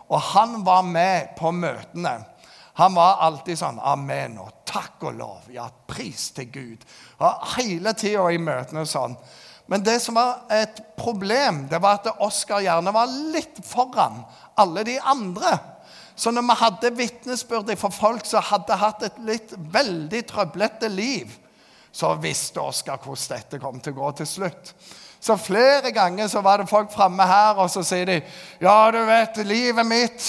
Og 0.08 0.22
han 0.32 0.62
var 0.64 0.88
med 0.88 1.36
på 1.36 1.52
møtene. 1.52 2.22
Han 2.80 2.96
var 2.96 3.20
alltid 3.28 3.60
sånn 3.60 3.84
Amen 3.84 4.40
og 4.42 4.64
takk 4.66 5.04
og 5.04 5.20
lov. 5.20 5.52
Ja, 5.52 5.68
pris 5.68 6.30
til 6.34 6.48
Gud. 6.54 6.88
Og 7.20 7.48
hele 7.58 7.92
tida 7.98 8.30
i 8.32 8.40
møtene 8.40 8.88
sånn. 8.88 9.20
Men 9.72 9.84
det 9.84 10.00
som 10.04 10.18
var 10.18 10.44
et 10.52 10.82
problem, 11.00 11.66
det 11.72 11.80
var 11.82 12.02
at 12.02 12.24
Oskar 12.24 12.64
gjerne 12.66 12.92
var 12.94 13.12
litt 13.34 13.62
foran 13.66 14.24
alle 14.60 14.84
de 14.88 14.98
andre. 15.00 15.56
Så 16.16 16.32
når 16.32 16.46
vi 16.46 16.58
hadde 16.60 16.92
vitnesbyrd 16.98 17.72
for 17.80 17.96
folk 17.96 18.28
som 18.30 18.44
hadde 18.46 18.78
hatt 18.78 19.06
et 19.08 19.24
litt 19.26 19.56
veldig 19.74 20.22
trøblete 20.30 20.92
liv, 20.92 21.32
så 21.94 22.14
visste 22.22 22.62
Oskar 22.62 23.02
hvordan 23.02 23.38
dette 23.38 23.62
kom 23.62 23.80
til 23.82 23.96
å 23.96 24.02
gå 24.02 24.12
til 24.20 24.30
slutt. 24.30 24.74
Så 25.24 25.38
flere 25.40 25.94
ganger 25.96 26.28
så 26.28 26.42
var 26.44 26.60
det 26.60 26.68
folk 26.68 26.92
framme 26.92 27.24
her, 27.24 27.56
og 27.56 27.70
så 27.72 27.84
sier 27.88 28.10
de 28.10 28.18
Ja, 28.62 28.92
du 28.92 29.00
vet, 29.08 29.40
livet 29.48 29.88
mitt 29.88 30.26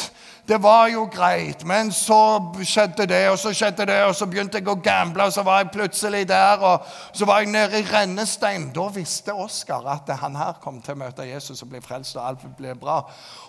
det 0.49 0.59
var 0.63 0.89
jo 0.93 1.07
greit, 1.09 1.63
men 1.65 1.89
så 1.93 2.53
skjedde 2.61 3.07
det, 3.09 3.23
og 3.31 3.39
så 3.41 3.53
skjedde 3.57 3.87
det, 3.89 3.97
og 4.05 4.13
så 4.13 4.27
begynte 4.29 4.61
jeg 4.61 4.69
å 4.69 4.77
gamble, 4.77 5.25
og 5.25 5.33
så 5.33 5.41
var 5.47 5.63
jeg 5.63 5.71
plutselig 5.73 6.27
der, 6.29 6.61
og 6.61 6.85
så 7.17 7.25
var 7.25 7.41
jeg 7.41 7.53
nede 7.55 7.81
i 7.81 7.87
rennestein. 7.89 8.67
Da 8.77 8.85
visste 8.93 9.33
Oskar 9.33 9.89
at 9.89 10.13
han 10.21 10.37
her 10.37 10.59
kom 10.61 10.83
til 10.85 10.99
å 10.99 11.01
møte 11.01 11.25
Jesus 11.25 11.65
og 11.65 11.73
bli 11.73 11.81
frelst, 11.81 12.19
og 12.19 12.29
alt 12.29 12.45
ble 12.59 12.77
bra. 12.77 12.99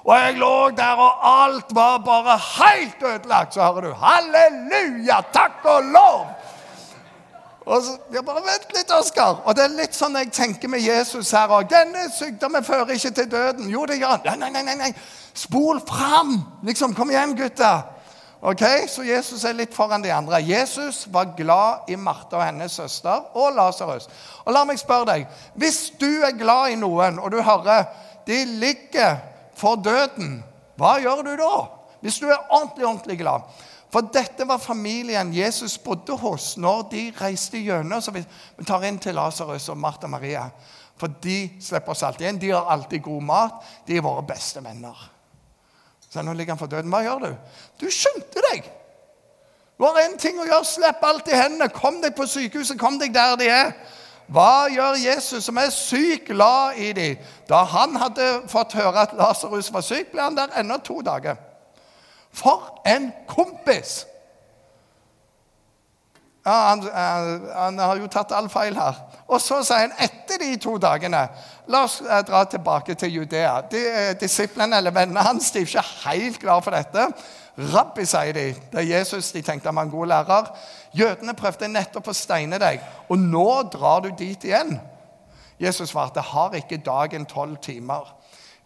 Og 0.05 0.13
jeg 0.15 0.39
lå 0.39 0.53
der, 0.77 1.03
og 1.03 1.27
alt 1.33 1.75
var 1.75 1.99
bare 2.05 2.39
helt 2.39 3.03
ødelagt. 3.03 3.53
Så 3.53 3.61
hører 3.61 3.89
du 3.89 3.93
'Halleluja! 3.93 5.21
Takk 5.33 5.65
og 5.65 5.83
lov!' 5.83 6.35
Og 7.65 7.81
så, 7.81 7.95
jeg 8.13 8.22
bare 8.25 8.43
Vent 8.45 8.75
litt, 8.77 8.91
Oskar. 8.93 9.41
Og 9.45 9.55
det 9.57 9.63
er 9.65 9.74
litt 9.74 9.98
sånn 9.98 10.17
jeg 10.19 10.29
tenker 10.34 10.69
med 10.69 10.84
Jesus 10.86 11.31
her 11.34 11.50
òg. 11.50 11.65
Denne 11.72 12.05
sykdommen 12.13 12.65
fører 12.65 12.93
ikke 12.93 13.13
til 13.17 13.29
døden. 13.31 13.69
Jo, 13.74 13.88
det 13.89 13.98
gjør 13.98 14.19
han. 14.19 14.39
Nei, 14.39 14.51
nei, 14.53 14.63
nei, 14.67 14.75
nei. 14.84 14.91
Spol 15.36 15.81
fram! 15.88 16.38
Liksom, 16.67 16.93
Kom 16.95 17.12
igjen, 17.12 17.34
gutter. 17.38 17.84
Ok, 18.45 18.62
Så 18.88 19.03
Jesus 19.03 19.43
er 19.43 19.55
litt 19.57 19.74
foran 19.74 20.03
de 20.03 20.12
andre. 20.13 20.38
Jesus 20.45 21.07
var 21.10 21.34
glad 21.38 21.89
i 21.89 21.95
Martha 21.98 22.38
og 22.38 22.45
hennes 22.45 22.75
søster 22.77 23.31
og 23.34 23.55
Lasarus. 23.57 24.05
Og 24.45 24.53
la 24.53 24.62
meg 24.69 24.77
spørre 24.77 25.07
deg, 25.10 25.25
hvis 25.57 25.88
du 25.98 26.22
er 26.22 26.36
glad 26.38 26.75
i 26.75 26.77
noen, 26.77 27.17
og 27.17 27.31
du 27.34 27.41
hører 27.41 27.88
de 28.27 28.43
ligger 28.62 29.17
for 29.57 29.81
døden, 29.81 30.43
hva 30.77 30.98
gjør 31.01 31.24
du 31.25 31.34
da? 31.39 31.53
Hvis 32.05 32.19
du 32.22 32.27
er 32.29 32.38
ordentlig, 32.53 32.86
ordentlig 32.86 33.17
glad. 33.17 33.45
For 33.95 34.03
dette 34.11 34.43
var 34.43 34.57
familien 34.59 35.29
Jesus 35.31 35.77
bodde 35.79 36.17
hos 36.19 36.57
når 36.59 36.81
de 36.91 37.01
reiste 37.15 37.61
gjennom. 37.63 38.01
Så 38.03 38.11
vi 38.11 38.25
tar 38.67 38.83
inn 38.83 38.97
til 38.99 39.15
Lasarus 39.15 39.69
og 39.71 39.77
Martha 39.79 40.09
Maria. 40.11 40.49
For 40.99 41.13
de 41.23 41.37
slipper 41.63 41.93
oss 41.93 42.03
alltid 42.03 42.27
inn. 42.27 42.41
De 42.41 42.49
har 42.51 42.67
alltid 42.73 43.05
god 43.05 43.23
mat. 43.23 43.61
De 43.87 43.95
er 43.95 44.03
våre 44.03 44.25
beste 44.27 44.59
venner. 44.65 44.99
Så 46.09 46.25
nå 46.27 46.33
ligger 46.35 46.57
han 46.57 46.59
for 46.59 46.67
døden. 46.67 46.91
Hva 46.91 47.05
gjør 47.05 47.23
du? 47.23 47.29
Du 47.79 47.87
skyndte 47.87 48.43
deg! 48.49 48.67
Du 49.79 49.87
har 49.87 50.01
én 50.03 50.19
ting 50.19 50.43
å 50.43 50.49
gjøre. 50.49 50.67
Slipp 50.67 51.07
alt 51.07 51.31
i 51.31 51.39
hendene. 51.39 51.71
Kom 51.71 52.03
deg 52.03 52.19
på 52.19 52.27
sykehuset. 52.27 52.75
Kom 52.79 52.99
deg 52.99 53.15
der 53.15 53.39
de 53.39 53.47
er. 53.47 53.73
Hva 54.27 54.67
gjør 54.75 54.99
Jesus, 55.05 55.47
som 55.47 55.63
er 55.63 55.71
syk, 55.71 56.33
glad 56.35 56.83
i 56.83 56.91
dem? 56.99 57.25
Da 57.47 57.63
han 57.63 57.95
hadde 58.03 58.29
fått 58.51 58.75
høre 58.75 59.07
at 59.07 59.15
Lasarus 59.15 59.71
var 59.71 59.87
syk, 59.87 60.11
ble 60.11 60.27
han 60.27 60.35
der 60.35 60.51
ennå 60.59 60.83
to 60.83 60.99
dager. 61.05 61.39
For 62.36 62.82
en 62.86 63.12
kompis! 63.27 64.04
Ja, 66.46 66.51
han, 66.51 66.89
han, 67.56 67.80
har 67.80 67.98
jo 67.98 68.08
tatt 68.12 68.34
all 68.38 68.51
feil 68.54 68.75
her. 68.77 69.00
Og 69.25 69.42
så 69.42 69.63
sier 69.65 69.88
han 69.88 69.96
etter 70.06 70.38
de 70.44 70.51
to 70.62 70.75
dagene 70.77 71.24
La 71.74 71.80
oss 71.88 71.96
eh, 72.04 72.20
dra 72.27 72.44
tilbake 72.46 72.94
til 73.01 73.15
Judea. 73.15 73.56
De, 73.72 73.80
eh, 73.89 74.12
disiplene 74.22 74.77
eller 74.77 74.94
vennene 74.94 75.24
hans 75.25 75.50
de 75.56 75.63
er 75.63 75.65
ikke 75.65 75.86
helt 76.04 76.38
glad 76.44 76.62
for 76.62 76.77
dette. 76.77 77.08
Rabbi, 77.74 78.06
sier 78.06 78.36
de. 78.38 78.44
Det 78.70 78.84
er 78.84 78.92
Jesus 79.00 79.32
de 79.34 79.42
tenkte 79.42 79.74
var 79.74 79.88
en 79.88 79.94
god 79.96 80.12
lærer. 80.12 80.51
Jødene 80.94 81.34
prøvde 81.34 81.72
nettopp 81.72 82.12
å 82.12 82.15
steine 82.15 82.60
deg, 82.62 82.84
og 83.10 83.18
nå 83.18 83.48
drar 83.74 84.06
du 84.06 84.12
dit 84.13 84.46
igjen. 84.46 84.75
Jesus 85.58 85.89
svarte, 85.96 86.22
har 86.22 86.54
ikke 86.60 86.84
dagen 86.86 87.25
tolv 87.25 87.58
timer? 87.63 88.12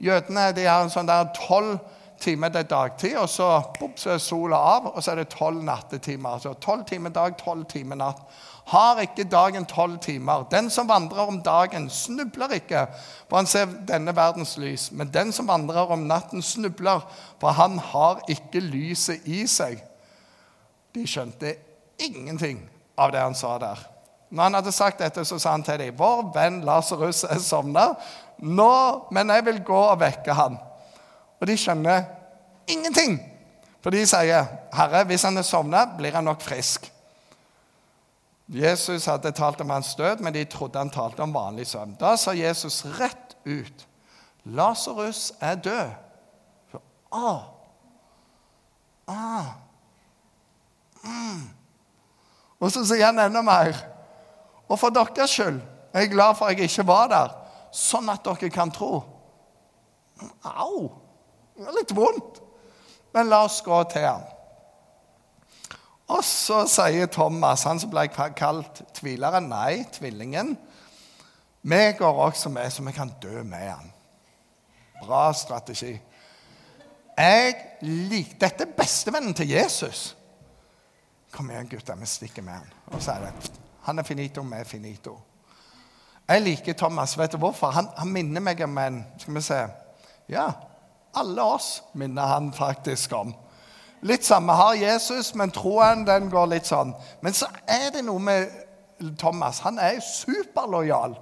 Jødene 0.04 0.50
de 0.58 0.68
har 0.68 0.84
en 0.84 0.92
sånn 0.92 1.08
der 1.08 1.32
tolv 1.38 1.78
timer 1.78 1.99
til 2.20 2.42
dagtid, 2.70 3.18
og 3.18 3.30
så, 3.30 3.62
boop, 3.80 3.98
så 4.00 4.10
er 4.12 4.18
sola 4.18 4.56
av, 4.56 4.92
og 4.96 5.04
så 5.04 5.12
er 5.12 5.16
det 5.16 5.30
tolv 5.30 5.64
nattetimer. 5.64 6.30
Altså 6.30 6.54
tolv 6.54 6.86
timer 6.86 7.10
dag, 7.10 7.38
tolv 7.38 7.66
timer 7.66 7.96
natt. 7.96 8.22
Har 8.70 9.00
ikke 9.02 9.24
dagen 9.24 9.66
tolv 9.66 9.98
timer? 10.00 10.44
Den 10.52 10.70
som 10.70 10.88
vandrer 10.90 11.28
om 11.28 11.42
dagen, 11.42 11.90
snubler 11.90 12.54
ikke, 12.60 12.86
for 13.30 13.40
han 13.40 13.50
ser 13.50 13.66
denne 13.88 14.14
verdens 14.16 14.58
lys. 14.58 14.92
Men 14.92 15.14
den 15.14 15.32
som 15.32 15.48
vandrer 15.48 15.90
om 15.90 16.06
natten, 16.10 16.42
snubler, 16.42 17.02
for 17.40 17.58
han 17.58 17.80
har 17.80 18.22
ikke 18.30 18.62
lyset 18.62 19.26
i 19.26 19.48
seg. 19.48 19.82
De 20.94 21.08
skjønte 21.08 21.56
ingenting 21.98 22.62
av 23.00 23.12
det 23.16 23.24
han 23.24 23.36
sa 23.36 23.58
der. 23.58 23.82
Når 24.30 24.44
han 24.44 24.60
hadde 24.60 24.72
sagt 24.76 25.02
dette, 25.02 25.26
så 25.26 25.40
sa 25.40 25.52
han 25.52 25.64
til 25.64 25.80
dem, 25.80 25.96
'Vår 25.98 26.34
venn 26.34 26.62
Lasarus 26.62 27.24
er 27.24 27.40
sovna, 27.40 27.94
men 29.12 29.30
jeg 29.30 29.46
vil 29.46 29.64
gå 29.64 29.78
og 29.78 30.00
vekke 30.00 30.34
han.' 30.34 30.69
Og 31.39 31.48
de 31.48 31.58
skjønner 31.58 32.03
ingenting. 32.67 33.19
For 33.81 33.89
de 33.89 34.05
sier, 34.08 34.46
'Herre, 34.74 35.03
hvis 35.03 35.24
han 35.24 35.38
er 35.38 35.41
sovna, 35.41 35.86
blir 35.98 36.12
han 36.12 36.24
nok 36.24 36.41
frisk.' 36.41 36.91
Jesus 38.50 39.05
hadde 39.05 39.31
talt 39.31 39.62
om 39.62 39.69
hans 39.69 39.96
død, 39.96 40.17
men 40.19 40.34
de 40.34 40.43
trodde 40.46 40.79
han 40.79 40.89
talte 40.89 41.22
om 41.22 41.34
vanlig 41.34 41.67
søvn. 41.67 41.98
Da 42.00 42.15
sa 42.15 42.31
Jesus 42.31 42.86
rett 42.86 43.38
ut, 43.46 43.88
'Lasarus 44.46 45.34
er 45.41 45.55
død.' 45.55 45.91
Så, 46.72 46.77
ah, 47.12 47.41
ah, 49.08 49.46
mm. 51.03 51.50
Og 52.60 52.72
så 52.72 52.86
sier 52.86 53.05
han 53.05 53.19
enda 53.19 53.41
mer. 53.41 53.77
Og 54.67 54.79
for 54.79 54.89
deres 54.89 55.29
skyld 55.29 55.62
er 55.93 56.00
jeg 56.00 56.10
glad 56.10 56.36
for 56.36 56.46
at 56.46 56.58
jeg 56.58 56.69
ikke 56.69 56.88
var 56.88 57.08
der, 57.08 57.29
sånn 57.72 58.10
at 58.10 58.25
dere 58.25 58.50
kan 58.50 58.72
tro. 58.72 59.03
Au! 60.43 60.89
Litt 61.60 61.96
vondt. 61.96 62.42
Men 63.13 63.30
la 63.32 63.44
oss 63.46 63.62
gå 63.66 63.78
til 63.92 64.06
ham. 64.06 64.25
Og 66.10 66.24
så 66.25 66.63
sier 66.70 67.10
Thomas, 67.13 67.68
han 67.70 67.80
som 67.82 67.92
ble 67.92 68.08
kalt 68.10 68.82
tvileren, 68.98 69.50
nei, 69.51 69.84
tvillingen 69.94 70.56
Vi 71.62 71.82
går 72.00 72.22
også 72.24 72.50
med, 72.50 72.72
så 72.72 72.84
vi 72.86 72.94
kan 72.96 73.12
dø 73.22 73.44
med 73.44 73.68
han. 73.68 73.92
Bra 75.04 75.34
strategi. 75.34 75.92
Jeg 77.20 77.56
lik, 77.82 78.38
Dette 78.42 78.63
er 78.63 78.78
bestevennen 78.78 79.36
til 79.36 79.51
Jesus. 79.51 80.16
Kom 81.32 81.51
igjen, 81.51 81.68
gutter, 81.70 82.00
vi 82.00 82.08
stikker 82.08 82.46
med 82.48 82.54
han. 82.54 82.72
Og 82.94 83.04
så 83.04 83.18
er 83.18 83.28
det 83.28 83.51
Han 83.84 84.00
er 84.00 84.04
finito, 84.04 84.42
vi 84.42 84.56
er 84.56 84.63
finito. 84.63 85.18
Jeg 86.30 86.42
liker 86.42 86.74
Thomas. 86.74 87.18
Vet 87.18 87.32
du 87.32 87.38
hvorfor? 87.38 87.72
Han, 87.74 87.89
han 87.98 88.12
minner 88.13 88.42
meg 88.42 88.62
om 88.63 88.78
en 88.78 89.06
Skal 89.18 89.36
vi 89.36 89.42
se 89.42 89.60
Ja, 90.30 90.51
alle 91.18 91.44
oss 91.44 91.84
minner 91.94 92.30
han 92.30 92.51
faktisk 92.54 93.13
om. 93.18 93.34
Litt 94.01 94.24
samme 94.25 94.54
har 94.56 94.78
Jesus, 94.80 95.34
men 95.36 95.51
troen 95.51 96.06
den 96.08 96.30
går 96.32 96.54
litt 96.54 96.70
sånn. 96.70 96.94
Men 97.22 97.36
så 97.36 97.50
er 97.68 97.89
det 97.96 98.06
noe 98.08 98.22
med 98.24 98.54
Thomas. 99.20 99.60
Han 99.66 99.80
er 99.82 100.00
superlojal. 100.04 101.18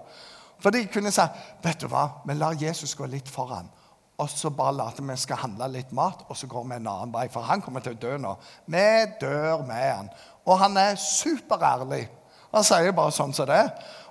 For 0.62 0.74
de 0.74 0.84
kunne 0.90 1.14
sagt 1.14 1.66
vet 1.66 1.82
du 1.82 1.88
hva, 1.90 2.22
vi 2.26 2.36
lar 2.38 2.58
Jesus 2.58 2.96
gå 2.98 3.08
litt 3.10 3.30
foran. 3.30 3.70
Og 4.18 4.30
så 4.34 4.50
bare 4.50 4.74
later 4.74 5.06
vi 5.06 5.16
skal 5.22 5.42
handle 5.44 5.68
litt 5.70 5.92
mat, 5.94 6.24
og 6.26 6.38
så 6.38 6.50
går 6.50 6.64
vi 6.66 6.78
en 6.78 6.90
annen 6.90 7.14
vei. 7.14 7.28
For 7.34 7.46
han 7.46 7.62
kommer 7.62 7.86
til 7.86 7.94
å 7.94 8.02
dø 8.02 8.16
nå. 8.22 8.34
Vi 8.66 8.88
dør 9.22 9.66
med 9.66 9.84
han. 9.86 10.10
Og 10.46 10.58
han 10.58 10.78
er 10.82 10.98
superærlig. 11.02 12.08
Han 12.54 12.66
sier 12.66 12.96
bare 12.98 13.14
sånn 13.14 13.36
som 13.36 13.50
det. 13.50 13.62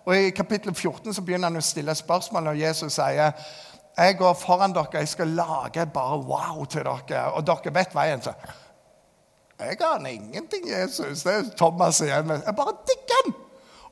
Og 0.07 0.15
I 0.15 0.35
kapittel 0.35 0.75
14 0.75 1.15
så 1.17 1.25
begynner 1.27 1.51
han 1.51 1.59
å 1.59 1.65
stille 1.65 1.95
spørsmål 1.99 2.47
når 2.47 2.61
Jesus 2.61 2.99
sier 3.01 3.35
jeg 3.97 4.19
går 4.19 4.35
foran 4.35 4.75
dere, 4.77 4.87
jeg 4.93 5.09
skal 5.09 5.29
lage 5.29 5.87
bare 5.87 6.19
wow 6.19 6.65
til 6.65 6.85
dere. 6.85 7.33
Og 7.33 7.47
dere 7.47 7.75
vet 7.75 7.95
veien. 7.97 8.23
Så 8.23 8.33
jeg 9.61 9.81
aner 9.81 10.11
ingenting, 10.11 10.69
Jesus. 10.69 11.23
Det 11.23 11.33
er 11.33 11.51
Thomas 11.57 12.01
igjen. 12.01 12.31
Jeg 12.31 12.57
bare 12.57 12.77
digger 12.89 13.21
han! 13.25 13.35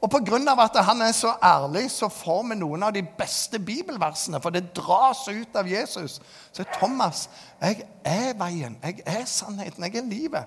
Og 0.04 0.10
pga. 0.10 0.36
at 0.64 0.84
han 0.84 1.00
er 1.00 1.12
så 1.12 1.32
ærlig, 1.42 1.90
så 1.90 2.08
får 2.08 2.42
vi 2.48 2.54
noen 2.54 2.82
av 2.82 2.92
de 2.92 3.02
beste 3.18 3.58
bibelversene. 3.58 4.40
For 4.40 4.50
det 4.50 4.74
dras 4.76 5.28
ut 5.28 5.56
av 5.56 5.68
Jesus. 5.68 6.20
Så 6.52 6.64
Thomas, 6.78 7.28
jeg 7.62 7.86
er 8.04 8.34
veien, 8.36 8.76
jeg 8.82 9.00
er 9.06 9.24
sannheten, 9.24 9.84
jeg 9.84 9.96
er 9.96 10.08
livet. 10.08 10.44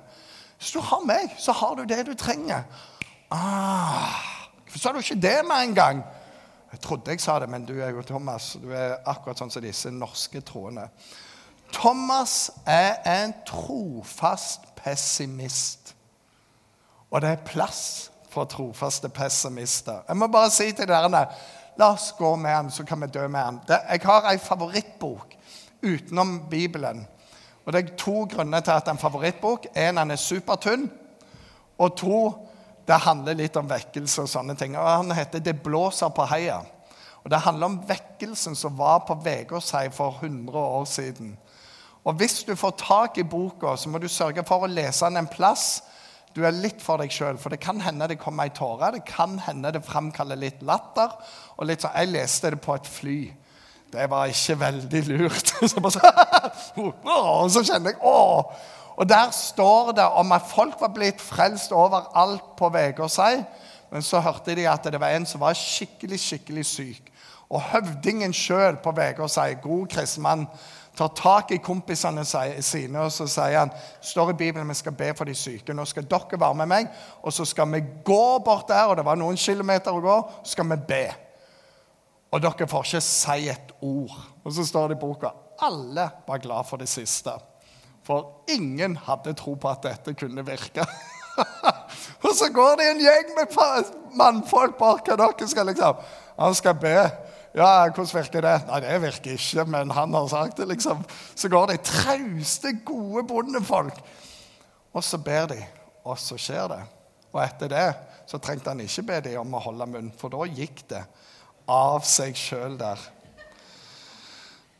Hvis 0.57 0.71
du 0.71 0.79
har 0.79 1.01
meg, 1.05 1.33
så 1.37 1.51
har 1.51 1.75
du 1.75 1.83
det 1.85 2.05
du 2.05 2.13
trenger. 2.13 2.63
Ah, 3.31 4.13
har 4.83 4.93
du 4.93 4.99
ikke 4.99 5.21
det 5.21 5.39
med 5.47 5.63
en 5.63 5.75
gang? 5.75 6.03
Jeg 6.77 6.81
trodde 6.81 7.09
jeg 7.11 7.21
sa 7.21 7.39
det, 7.39 7.49
men 7.49 7.63
du 7.65 7.79
er 7.81 7.89
jo 7.89 8.03
Thomas. 8.05 8.51
Du 8.61 8.69
er 8.69 8.99
akkurat 9.09 9.39
sånn 9.41 9.49
som 9.49 9.63
disse 9.65 9.89
norske 9.89 10.43
troende. 10.45 10.83
Thomas 11.73 12.51
er 12.69 12.99
en 13.09 13.33
trofast 13.49 14.67
pessimist. 14.77 15.95
Og 17.09 17.23
det 17.25 17.31
er 17.33 17.41
plass 17.47 18.11
for 18.29 18.45
trofaste 18.45 19.09
pessimister. 19.09 20.03
Jeg 20.05 20.21
må 20.21 20.27
bare 20.29 20.53
si 20.53 20.69
til 20.69 20.85
dere 20.85 21.25
La 21.81 21.87
oss 21.95 22.11
gå 22.17 22.29
med 22.35 22.53
ham, 22.53 22.69
så 22.69 22.85
kan 22.85 23.01
vi 23.01 23.09
dø 23.09 23.25
med 23.25 23.41
ham. 23.41 23.59
Jeg 23.69 24.05
har 24.05 24.29
en 24.29 24.39
favorittbok 24.39 25.33
utenom 25.81 26.39
Bibelen. 26.49 27.07
Og 27.65 27.73
Det 27.73 27.81
er 27.81 27.95
to 27.97 28.27
grunner 28.29 28.59
til 28.59 28.71
at 28.71 28.85
det 28.85 28.93
er 28.93 28.99
en 28.99 29.01
favorittbok. 29.01 29.65
En, 29.73 29.97
den 29.97 30.11
er 30.11 30.15
supertynn. 30.15 30.91
Og 31.77 31.97
to, 31.97 32.46
det 32.87 33.01
handler 33.03 33.35
litt 33.35 33.57
om 33.59 33.67
vekkelse 33.69 34.23
og 34.23 34.29
sånne 34.31 34.55
ting. 34.55 34.77
Og 34.77 34.87
Han 34.87 35.11
heter 35.11 35.39
'Det 35.39 35.63
blåser 35.63 36.09
på 36.09 36.25
heia'. 36.25 36.65
Og 37.23 37.29
Det 37.31 37.39
handler 37.39 37.65
om 37.65 37.83
vekkelsen 37.87 38.55
som 38.55 38.77
var 38.77 38.99
på 38.99 39.15
Vegårshei 39.23 39.89
for 39.91 40.11
100 40.21 40.59
år 40.59 40.85
siden. 40.85 41.37
Og 42.05 42.13
Hvis 42.13 42.43
du 42.43 42.55
får 42.55 42.71
tak 42.71 43.17
i 43.17 43.23
boka, 43.23 43.75
så 43.75 43.89
må 43.89 43.97
du 43.97 44.07
sørge 44.07 44.43
for 44.47 44.59
å 44.59 44.67
lese 44.67 45.05
den 45.05 45.17
en 45.17 45.27
plass 45.27 45.81
du 46.37 46.43
er 46.45 46.53
litt 46.53 46.83
for 46.85 47.01
deg 47.01 47.09
sjøl. 47.13 47.37
For 47.41 47.49
det 47.49 47.59
kan 47.63 47.81
hende 47.81 48.07
det 48.11 48.19
kommer 48.21 48.45
ei 48.45 48.53
tåre. 48.53 48.91
Det 48.93 49.05
kan 49.09 49.39
hende 49.39 49.71
det 49.73 49.81
framkaller 49.85 50.37
litt 50.37 50.61
latter. 50.61 51.09
Og 51.57 51.65
litt 51.65 51.81
sånn, 51.81 51.95
Jeg 51.97 52.13
leste 52.13 52.51
det 52.53 52.61
på 52.61 52.75
et 52.75 52.87
fly. 52.87 53.33
Det 53.91 54.09
var 54.09 54.27
ikke 54.27 54.59
veldig 54.59 55.03
lurt. 55.07 55.53
Så, 55.71 55.81
så, 55.89 56.11
så 57.53 57.63
kjenner 57.63 57.95
jeg 57.95 58.01
Åh! 58.03 58.51
Og 58.97 59.09
Der 59.09 59.31
står 59.31 59.91
det 59.91 60.05
om 60.05 60.31
at 60.31 60.47
folk 60.49 60.81
var 60.81 60.89
blitt 60.93 61.21
frelst 61.21 61.71
overalt 61.71 62.55
på 62.57 62.69
Vegårshei. 62.73 63.43
Men 63.91 64.01
så 64.01 64.19
hørte 64.19 64.55
de 64.55 64.65
at 64.67 64.83
det 64.83 64.99
var 64.99 65.13
en 65.15 65.25
som 65.25 65.41
var 65.41 65.53
skikkelig 65.53 66.19
skikkelig 66.19 66.65
syk. 66.65 67.13
Og 67.49 67.61
høvdingen 67.61 68.33
sjøl 68.33 68.81
på 68.83 68.91
Vegårshei, 68.91 69.53
god 69.63 69.87
kristmann, 69.87 70.47
tar 70.97 71.13
tak 71.15 71.51
i 71.53 71.59
kompisene 71.61 72.25
sine 72.25 73.03
og 73.05 73.11
så 73.13 73.27
sier 73.29 73.59
han, 73.59 73.71
står 74.01 74.31
i 74.33 74.37
Bibelen 74.39 74.69
vi 74.69 74.75
skal 74.79 74.95
be 74.97 75.11
for 75.15 75.29
de 75.29 75.35
syke. 75.37 75.73
Nå 75.73 75.85
skal 75.85 76.07
dere 76.09 76.39
være 76.41 76.57
med 76.57 76.71
meg, 76.73 76.89
og 77.21 77.33
så 77.33 77.45
skal 77.45 77.69
vi 77.71 77.83
gå 78.03 78.39
bort 78.43 78.67
der, 78.67 78.89
og 78.89 78.97
det 78.97 79.05
var 79.05 79.19
noen 79.19 79.37
kilometer 79.37 79.93
å 79.93 80.01
gå, 80.01 80.17
så 80.41 80.55
skal 80.57 80.71
vi 80.73 80.79
be. 80.89 81.03
Og 82.33 82.41
dere 82.43 82.67
får 82.67 82.89
ikke 82.89 83.03
si 83.05 83.45
et 83.53 83.75
ord. 83.77 84.17
Og 84.43 84.57
så 84.57 84.65
står 84.65 84.89
det 84.89 84.97
i 84.97 85.05
boka 85.05 85.35
alle 85.61 86.09
var 86.27 86.37
glad 86.37 86.67
for 86.69 86.77
det 86.77 86.89
siste. 86.89 87.31
For 88.07 88.47
ingen 88.47 88.95
hadde 89.03 89.35
tro 89.35 89.57
på 89.59 89.69
at 89.69 89.83
dette 89.83 90.15
kunne 90.15 90.45
virke. 90.47 90.85
og 92.25 92.31
så 92.35 92.47
går 92.53 92.79
det 92.79 92.91
en 92.91 93.01
gjeng 93.03 93.33
med 93.35 93.57
mannfolk 94.17 94.77
bak 94.79 95.09
hva 95.09 95.17
dere 95.19 95.47
skal 95.51 95.67
liksom 95.69 95.99
Han 96.39 96.55
skal 96.55 96.77
be. 96.79 96.95
Ja, 97.57 97.87
hvordan 97.89 98.09
virker 98.13 98.45
det? 98.45 98.55
Nei, 98.67 98.79
det 98.83 98.97
virker 99.01 99.33
ikke, 99.33 99.65
men 99.65 99.91
han 99.91 100.13
har 100.13 100.27
sagt 100.29 100.59
det, 100.59 100.67
liksom. 100.69 101.01
Så 101.35 101.49
går 101.49 101.71
det 101.71 101.79
trauste, 101.81 102.75
gode 102.85 103.23
bondefolk. 103.27 103.97
Og 104.93 105.03
så 105.03 105.17
ber 105.17 105.49
de, 105.49 105.57
og 106.05 106.19
så 106.21 106.37
skjer 106.37 106.69
det. 106.69 106.83
Og 107.33 107.41
etter 107.41 107.71
det 107.73 107.87
så 108.29 108.37
trengte 108.43 108.69
han 108.69 108.83
ikke 108.83 109.07
be 109.07 109.19
de 109.25 109.35
om 109.39 109.55
å 109.55 109.63
holde 109.63 109.87
munn, 109.89 110.11
for 110.19 110.33
da 110.33 110.45
gikk 110.45 110.83
det 110.91 111.01
av 111.67 112.05
seg 112.05 112.37
sjøl 112.37 112.77
der. 112.79 113.01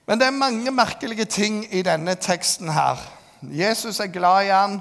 Men 0.08 0.20
det 0.20 0.30
er 0.30 0.36
mange 0.38 0.72
merkelige 0.72 1.26
ting 1.26 1.64
i 1.74 1.82
denne 1.84 2.16
teksten 2.22 2.70
her. 2.72 3.02
Jesus 3.42 4.00
er 4.00 4.14
glad 4.14 4.48
i 4.48 4.54
han, 4.54 4.80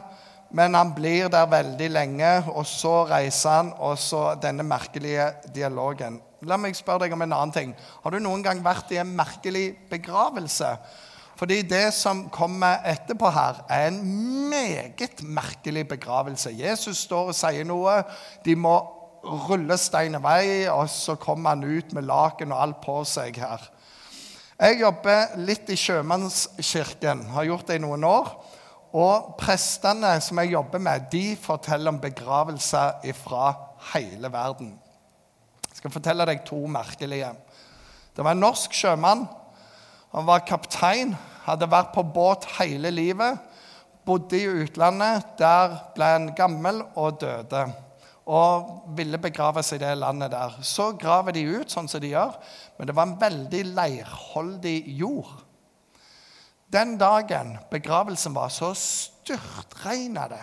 men 0.51 0.75
han 0.75 0.93
blir 0.95 1.29
der 1.33 1.49
veldig 1.51 1.91
lenge. 1.91 2.31
Og 2.55 2.67
så 2.67 3.03
reiser 3.11 3.59
han, 3.61 3.73
og 3.79 3.99
så 3.99 4.35
denne 4.43 4.65
merkelige 4.67 5.33
dialogen. 5.55 6.21
La 6.47 6.59
meg 6.61 6.77
spørre 6.77 7.07
deg 7.07 7.17
om 7.17 7.25
en 7.25 7.35
annen 7.35 7.55
ting. 7.55 7.75
Har 8.05 8.13
du 8.13 8.21
noen 8.23 8.45
gang 8.45 8.63
vært 8.65 8.93
i 8.95 9.01
en 9.03 9.15
merkelig 9.17 9.71
begravelse? 9.91 10.77
Fordi 11.37 11.61
det 11.69 11.91
som 11.93 12.27
kommer 12.33 12.81
etterpå 12.89 13.29
her, 13.29 13.61
er 13.69 13.91
en 13.91 14.01
meget 14.49 15.21
merkelig 15.21 15.85
begravelse. 15.89 16.53
Jesus 16.57 17.05
står 17.05 17.33
og 17.33 17.37
sier 17.37 17.67
noe. 17.69 17.99
De 18.45 18.55
må 18.57 18.79
rulle 19.27 19.77
stein 19.81 20.17
vei, 20.23 20.69
og 20.71 20.89
så 20.93 21.17
kommer 21.21 21.53
han 21.53 21.65
ut 21.67 21.93
med 21.97 22.07
laken 22.09 22.55
og 22.55 22.63
alt 22.63 22.81
på 22.85 23.01
seg 23.09 23.37
her. 23.43 23.65
Jeg 24.57 24.81
jobber 24.81 25.35
litt 25.45 25.69
i 25.69 25.77
Sjømannskirken, 25.77 27.27
har 27.35 27.45
gjort 27.45 27.69
det 27.69 27.77
i 27.77 27.83
noen 27.85 28.07
år. 28.09 28.31
Og 28.95 29.35
prestene 29.41 30.15
som 30.23 30.39
jeg 30.41 30.55
jobber 30.55 30.83
med, 30.83 31.09
de 31.13 31.37
forteller 31.41 31.91
om 31.93 32.01
begravelser 32.01 33.03
fra 33.19 33.49
hele 33.93 34.31
verden. 34.33 34.75
Jeg 35.67 35.81
skal 35.81 35.93
fortelle 35.93 36.27
deg 36.29 36.45
to 36.47 36.63
merkelige. 36.71 37.33
Det 38.17 38.25
var 38.25 38.33
en 38.33 38.45
norsk 38.47 38.73
sjømann. 38.73 39.27
Han 40.15 40.25
var 40.29 40.47
kaptein, 40.49 41.13
hadde 41.45 41.69
vært 41.69 41.93
på 41.93 42.05
båt 42.15 42.47
hele 42.57 42.93
livet. 42.95 43.43
Bodde 44.07 44.39
i 44.39 44.47
utlandet. 44.63 45.35
Der 45.37 45.75
ble 45.97 46.13
han 46.15 46.31
gammel 46.39 46.81
og 46.95 47.19
døde. 47.21 47.67
Og 48.27 48.71
ville 48.97 49.21
begraves 49.23 49.75
i 49.75 49.81
det 49.83 49.93
landet 50.01 50.33
der. 50.33 50.57
Så 50.65 50.93
graver 50.99 51.37
de 51.37 51.45
ut, 51.59 51.71
sånn 51.71 51.91
som 51.91 52.03
de 52.03 52.15
gjør, 52.15 52.33
men 52.79 52.89
det 52.89 52.97
var 52.97 53.07
en 53.07 53.19
veldig 53.21 53.63
leirholdig 53.77 54.79
jord. 54.99 55.46
Den 56.73 56.99
dagen 56.99 57.59
begravelsen 57.71 58.35
var, 58.35 58.49
så 58.49 58.75
styrtregna 58.75 60.29
det. 60.29 60.43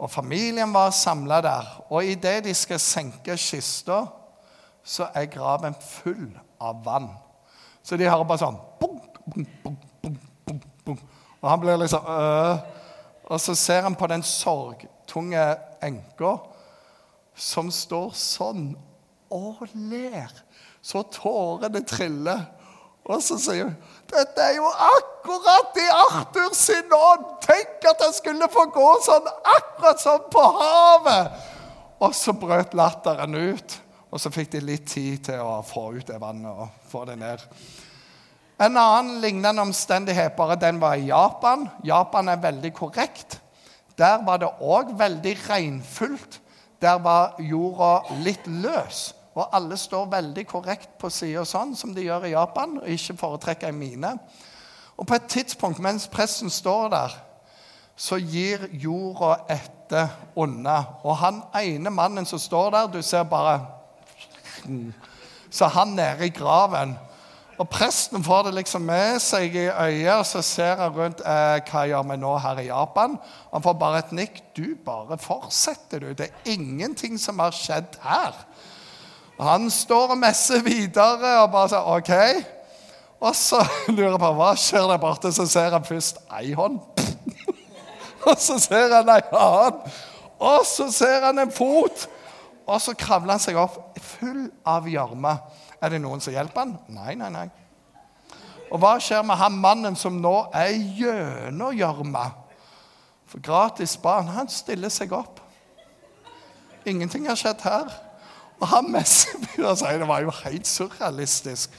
Og 0.00 0.10
familien 0.10 0.72
var 0.74 0.90
samla 0.90 1.40
der. 1.44 1.66
Og 1.90 2.04
idet 2.04 2.44
de 2.44 2.54
skal 2.54 2.80
senke 2.80 3.36
kista, 3.36 4.06
så 4.84 5.10
er 5.14 5.28
graven 5.28 5.74
full 5.80 6.30
av 6.60 6.84
vann. 6.84 7.10
Så 7.82 7.96
de 7.96 8.08
hører 8.08 8.24
bare 8.24 8.40
sånn 8.40 8.60
bunk, 8.80 9.18
bunk, 9.26 9.48
bunk, 10.02 10.64
bunk. 10.86 11.02
Og 11.40 11.50
han 11.50 11.60
blir 11.60 11.80
liksom 11.80 12.06
øh. 12.08 12.58
Og 13.30 13.40
så 13.40 13.54
ser 13.54 13.84
han 13.86 13.94
på 13.94 14.08
den 14.10 14.24
sorgtunge 14.26 15.42
enka 15.86 16.32
som 17.38 17.68
står 17.70 18.08
sånn 18.18 18.72
og 19.30 19.60
ler. 19.74 20.32
Så 20.82 21.04
tårene 21.14 21.84
triller. 21.86 22.48
Og 23.06 23.22
så 23.22 23.38
sier 23.38 23.68
hun 23.68 23.76
dette 24.12 24.44
er 24.44 24.56
jo 24.58 24.68
akkurat 24.68 25.78
i 25.80 25.86
Arthur 25.94 26.54
sin 26.56 26.94
ånd! 26.94 27.26
Tenk 27.44 27.86
at 27.90 28.02
han 28.04 28.14
skulle 28.16 28.48
få 28.52 28.66
gå 28.74 28.88
sånn, 29.06 29.28
akkurat 29.56 30.02
som 30.02 30.26
på 30.32 30.44
havet! 30.58 31.46
Og 32.00 32.16
så 32.16 32.32
brøt 32.36 32.74
latteren 32.78 33.36
ut. 33.36 33.76
Og 34.10 34.18
så 34.18 34.32
fikk 34.34 34.50
de 34.54 34.62
litt 34.64 34.88
tid 34.90 35.20
til 35.28 35.42
å 35.44 35.60
få 35.66 35.90
ut 35.98 36.08
det 36.08 36.18
vannet 36.18 36.50
og 36.50 36.90
få 36.90 37.04
det 37.06 37.18
ned. 37.20 37.44
En 38.60 38.76
annen 38.76 39.20
lignende 39.22 39.62
omstendighet, 39.62 40.34
bare 40.36 40.58
den 40.60 40.80
var 40.82 40.98
i 40.98 41.08
Japan. 41.08 41.68
Japan 41.86 42.28
er 42.28 42.42
veldig 42.42 42.72
korrekt. 42.76 43.38
Der 43.96 44.20
var 44.26 44.40
det 44.42 44.50
òg 44.60 44.92
veldig 44.98 45.36
regnfullt. 45.46 46.40
Der 46.80 46.98
var 47.04 47.38
jorda 47.38 48.16
litt 48.24 48.46
løs. 48.48 49.10
Og 49.34 49.46
alle 49.54 49.76
står 49.78 50.08
veldig 50.10 50.44
korrekt 50.48 50.96
på 50.98 51.10
sida, 51.12 51.44
sånn 51.46 51.76
som 51.78 51.94
de 51.94 52.02
gjør 52.02 52.26
i 52.26 52.34
Japan, 52.34 52.80
og 52.80 52.88
ikke 52.90 53.18
foretrekker 53.20 53.70
en 53.70 53.78
mine. 53.78 54.14
Og 54.98 55.06
på 55.06 55.16
et 55.16 55.28
tidspunkt 55.30 55.80
mens 55.82 56.08
presten 56.10 56.50
står 56.50 56.90
der, 56.92 57.14
så 58.00 58.16
gir 58.16 58.66
jorda 58.80 59.44
etter 59.52 60.08
unna. 60.40 60.78
Og 61.04 61.18
han 61.20 61.42
ene 61.60 61.92
mannen 61.92 62.26
som 62.28 62.40
står 62.40 62.72
der, 62.74 62.88
du 62.88 63.02
ser 63.02 63.28
bare 63.28 63.60
Så 65.50 65.66
han 65.66 65.96
nede 65.96 66.26
i 66.26 66.30
graven. 66.30 66.94
Og 67.60 67.68
presten 67.68 68.22
får 68.24 68.46
det 68.46 68.54
liksom 68.56 68.86
med 68.88 69.18
seg 69.20 69.56
i 69.56 69.66
øyet, 69.68 70.14
og 70.14 70.26
så 70.26 70.40
ser 70.44 70.78
han 70.80 70.94
rundt 70.96 71.20
eh, 71.20 71.58
hva 71.68 71.82
gjør 71.90 72.06
vi 72.08 72.16
nå 72.22 72.30
her 72.40 72.60
i 72.62 72.68
Japan. 72.70 73.18
Han 73.52 73.64
får 73.64 73.76
bare 73.82 74.00
et 74.00 74.14
nikk. 74.16 74.38
Du 74.56 74.78
bare 74.84 75.18
fortsetter, 75.20 76.00
du. 76.00 76.14
Det 76.16 76.30
er 76.30 76.54
ingenting 76.54 77.18
som 77.20 77.42
har 77.42 77.52
skjedd 77.56 77.98
her. 78.04 78.38
Han 79.40 79.70
står 79.72 80.14
og 80.14 80.18
messer 80.20 80.60
videre 80.64 81.36
og 81.40 81.52
bare 81.52 81.70
sier 81.72 81.86
OK. 81.94 82.12
Og 83.20 83.36
så 83.36 83.60
lurer 83.94 84.12
jeg 84.12 84.20
på 84.20 84.32
hva 84.36 84.50
skjer 84.58 84.88
der 84.90 85.00
borte. 85.00 85.32
Så 85.32 85.46
ser 85.48 85.72
han 85.76 85.86
først 85.86 86.20
ei 86.36 86.52
hånd. 86.56 86.80
og 88.28 88.36
så 88.36 88.58
ser 88.60 88.92
han 88.98 89.12
ei 89.12 89.22
annen. 89.30 89.96
Og 90.40 90.64
så 90.64 90.88
ser 90.92 91.24
han 91.24 91.40
en 91.40 91.52
fot. 91.52 92.06
Og 92.68 92.78
så 92.80 92.94
kravler 92.96 93.36
han 93.36 93.42
seg 93.42 93.58
opp 93.60 93.98
full 94.00 94.46
av 94.68 94.88
gjørme. 94.88 95.34
Er 95.80 95.92
det 95.92 96.02
noen 96.04 96.20
som 96.20 96.32
hjelper 96.32 96.64
han? 96.64 96.76
Nei, 96.92 97.16
nei, 97.18 97.32
nei. 97.32 97.48
Og 98.70 98.78
hva 98.80 98.94
skjer 99.02 99.24
med 99.26 99.40
han 99.40 99.56
mannen 99.58 99.96
som 99.98 100.20
nå 100.22 100.34
er 100.54 100.76
gjennom 100.96 101.74
gjørma? 101.74 102.28
For 103.30 103.42
gratis 103.42 103.96
barn, 104.00 104.30
han 104.34 104.48
stiller 104.52 104.92
seg 104.92 105.12
opp. 105.16 105.40
Ingenting 106.88 107.28
har 107.28 107.38
skjedd 107.38 107.64
her. 107.66 107.90
Og 108.60 108.68
han 108.68 108.90
messebyer 108.92 109.74
sier 109.80 110.02
det 110.02 110.08
var 110.08 110.24
jo 110.24 110.34
helt 110.42 110.68
surrealistisk. 110.68 111.74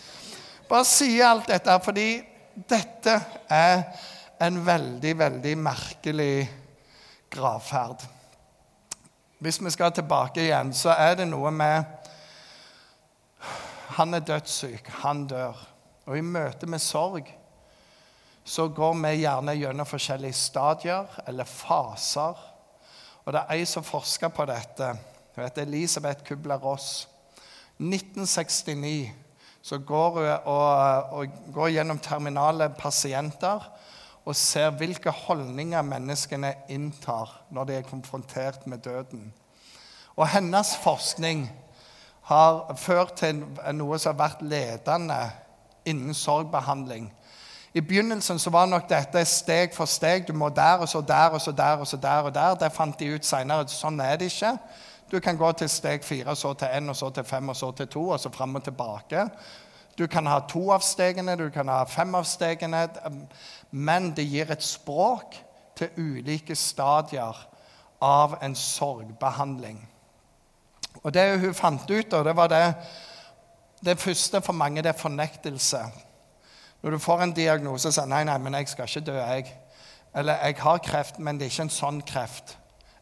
Bare 0.69 0.87
sier 0.87 1.27
alt 1.29 1.49
dette 1.51 1.77
fordi 1.83 2.09
dette 2.67 3.17
er 3.51 3.83
en 4.41 4.57
veldig, 4.65 5.11
veldig 5.19 5.53
merkelig 5.61 6.35
gravferd. 7.31 8.01
Hvis 9.41 9.61
vi 9.61 9.73
skal 9.73 9.93
tilbake 9.93 10.43
igjen, 10.43 10.73
så 10.73 10.93
er 10.97 11.15
det 11.21 11.27
noe 11.29 11.51
med 11.51 11.83
Han 13.97 14.13
er 14.13 14.23
dødssyk. 14.23 14.87
Han 15.03 15.25
dør. 15.27 15.57
Og 16.07 16.17
i 16.17 16.21
møte 16.23 16.67
med 16.67 16.79
sorg 16.79 17.27
så 18.43 18.67
går 18.73 18.93
vi 18.97 19.09
gjerne 19.21 19.53
gjennom 19.53 19.85
forskjellige 19.85 20.33
stadier 20.33 21.19
eller 21.27 21.45
faser. 21.45 22.39
Og 23.25 23.33
det 23.33 23.41
er 23.41 23.57
ei 23.57 23.65
som 23.69 23.83
forsker 23.85 24.31
på 24.33 24.45
dette 24.49 24.93
hun 25.41 25.49
heter 25.49 25.61
Elisabeth 25.61 26.23
Kubler-Ross. 26.23 27.07
1969 27.79 29.11
så 29.61 29.77
går 29.77 30.09
hun 30.09 30.27
og, 30.45 31.03
og 31.11 31.27
går 31.53 31.67
gjennom 31.67 31.99
terminale 31.99 32.69
pasienter 32.69 33.71
og 34.25 34.35
ser 34.35 34.69
hvilke 34.77 35.09
holdninger 35.09 35.81
menneskene 35.81 36.53
inntar 36.69 37.33
når 37.49 37.63
de 37.63 37.73
er 37.73 37.87
konfrontert 37.87 38.67
med 38.67 38.77
døden. 38.77 39.33
Og 40.15 40.27
hennes 40.29 40.75
forskning 40.83 41.47
har 42.21 42.75
ført 42.77 43.15
til 43.17 43.41
noe 43.73 43.97
som 43.99 44.13
har 44.13 44.19
vært 44.27 44.45
ledende 44.45 45.17
innen 45.85 46.13
sorgbehandling. 46.13 47.09
I 47.73 47.81
begynnelsen 47.81 48.39
så 48.39 48.49
var 48.53 48.69
nok 48.69 48.89
dette 48.89 49.25
steg 49.25 49.73
for 49.73 49.89
steg. 49.89 50.27
Du 50.27 50.33
må 50.33 50.49
der 50.49 50.83
og 50.83 50.89
så 50.89 51.01
der 51.01 51.33
og 51.33 51.41
så 51.41 51.51
der 51.51 51.81
og 51.81 51.87
så 51.87 51.97
der. 51.97 52.21
og 52.21 52.33
der. 52.33 52.55
Det 52.55 52.71
fant 52.75 52.99
de 52.99 53.13
ut 53.15 53.25
seinere. 53.25 53.67
Sånn 53.71 53.99
er 54.03 54.17
det 54.19 54.27
ikke. 54.27 54.57
Du 55.11 55.19
kan 55.19 55.37
gå 55.37 55.51
til 55.51 55.69
steg 55.69 56.03
fire, 56.07 56.35
så 56.35 56.53
til 56.53 56.67
én, 56.71 56.89
og 56.89 56.95
så 56.95 57.09
til 57.09 57.23
fem, 57.23 57.49
og 57.49 57.55
så 57.55 57.71
til 57.71 57.87
to, 57.87 58.09
og 58.09 58.19
så 58.19 58.29
fram 58.31 58.55
og 58.55 58.63
tilbake. 58.63 59.25
Du 59.97 60.07
kan 60.07 60.25
ha 60.25 60.39
to 60.47 60.69
av 60.71 60.79
stegene, 60.79 61.35
du 61.35 61.49
kan 61.49 61.67
ha 61.67 61.83
fem 61.83 62.15
av 62.15 62.23
stegene. 62.23 62.87
Men 63.71 64.11
det 64.15 64.25
gir 64.29 64.51
et 64.51 64.63
språk 64.63 65.35
til 65.75 65.89
ulike 65.97 66.55
stadier 66.55 67.47
av 68.01 68.37
en 68.41 68.55
sorgbehandling. 68.55 69.81
Og 71.03 71.13
det 71.13 71.39
hun 71.39 71.53
fant 71.53 71.91
ut, 71.91 72.13
og 72.13 72.25
det 72.25 72.35
var 72.35 72.47
det 72.47 72.75
Det 73.81 73.99
første 73.99 74.41
for 74.41 74.53
mange 74.53 74.81
det 74.83 74.89
er 74.89 74.97
fornektelse. 74.97 75.79
Når 76.81 76.91
du 76.91 76.97
får 76.97 77.21
en 77.21 77.31
diagnose 77.33 77.91
sier 77.91 78.05
nei, 78.05 78.23
nei, 78.23 78.37
men 78.37 78.53
jeg 78.53 78.67
skal 78.69 78.85
ikke 78.85 79.01
dø, 79.05 79.15
jeg. 79.17 79.47
Eller 80.13 80.37
jeg 80.45 80.55
har 80.59 80.77
kreft, 80.77 81.19
men 81.19 81.39
det 81.39 81.47
er 81.47 81.49
ikke 81.49 81.63
en 81.65 81.73
sånn 81.73 82.01
kreft. 82.05 82.57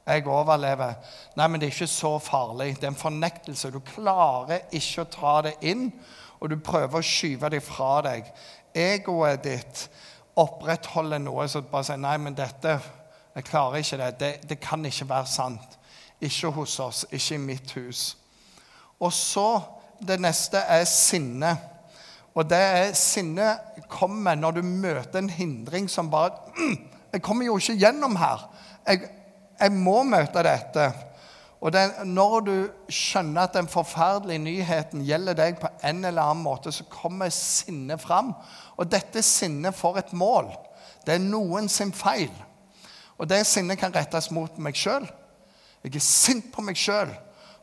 Jeg 0.08 0.28
overlever. 0.28 0.94
Nei, 1.38 1.48
men 1.48 1.62
det 1.62 1.68
er 1.68 1.74
ikke 1.76 1.88
så 1.88 2.16
farlig. 2.20 2.76
Det 2.76 2.88
er 2.88 2.94
en 2.94 2.96
fornektelse. 2.96 3.72
Du 3.72 3.80
klarer 3.86 4.66
ikke 4.72 5.04
å 5.04 5.12
ta 5.14 5.34
det 5.46 5.56
inn, 5.62 5.90
og 6.40 6.50
du 6.50 6.58
prøver 6.64 7.00
å 7.00 7.06
skyve 7.06 7.52
det 7.54 7.62
fra 7.64 8.00
deg. 8.06 8.30
Egoet 8.74 9.44
ditt 9.44 9.84
opprettholder 10.40 11.22
noe 11.22 11.48
som 11.52 11.68
bare 11.70 11.90
sier 11.90 12.02
nei, 12.02 12.18
men 12.18 12.38
dette 12.38 12.80
Jeg 13.36 13.46
klarer 13.46 13.78
ikke 13.78 13.98
det. 13.98 14.20
det. 14.20 14.50
Det 14.50 14.60
kan 14.60 14.86
ikke 14.86 15.10
være 15.10 15.26
sant. 15.26 15.78
Ikke 16.22 16.50
hos 16.52 16.80
oss, 16.80 17.06
ikke 17.12 17.36
i 17.36 17.38
mitt 17.38 17.72
hus. 17.72 18.18
Og 19.00 19.14
så 19.14 19.62
Det 20.00 20.16
neste 20.20 20.58
er 20.58 20.86
sinne. 20.86 21.58
Og 22.34 22.50
det 22.50 22.58
er 22.58 22.94
sinne 22.94 23.58
kommer 23.90 24.36
når 24.36 24.52
du 24.52 24.62
møter 24.62 25.20
en 25.20 25.30
hindring 25.30 25.90
som 25.90 26.12
bare 26.12 26.32
mm, 26.56 26.78
Jeg 27.14 27.22
kommer 27.22 27.46
jo 27.46 27.58
ikke 27.58 27.74
gjennom 27.74 28.16
her. 28.16 28.46
Jeg, 28.88 29.10
jeg 29.60 29.76
må 29.76 30.02
møte 30.08 30.44
dette. 30.46 30.90
Og 31.60 31.74
den, 31.76 31.92
Når 32.16 32.40
du 32.40 32.54
skjønner 32.88 33.44
at 33.44 33.54
den 33.54 33.68
forferdelige 33.68 34.40
nyheten 34.40 35.04
gjelder 35.06 35.36
deg 35.36 35.60
på 35.60 35.68
en 35.84 36.06
eller 36.06 36.24
annen 36.24 36.44
måte, 36.44 36.72
så 36.72 36.88
kommer 36.88 37.30
sinnet 37.30 38.02
fram. 38.02 38.34
Og 38.78 38.88
dette 38.92 39.22
sinnet 39.22 39.76
får 39.76 39.98
et 39.98 40.14
mål. 40.14 40.54
Det 41.06 41.18
er 41.18 41.26
noen 41.26 41.68
sin 41.70 41.92
feil. 41.92 42.32
Og 43.20 43.28
det 43.28 43.46
sinnet 43.48 43.80
kan 43.80 43.94
rettes 43.96 44.32
mot 44.32 44.56
meg 44.58 44.78
sjøl. 44.80 45.08
Jeg 45.84 45.96
er 45.96 46.04
sint 46.04 46.48
på 46.54 46.64
meg 46.64 46.80
sjøl. 46.80 47.12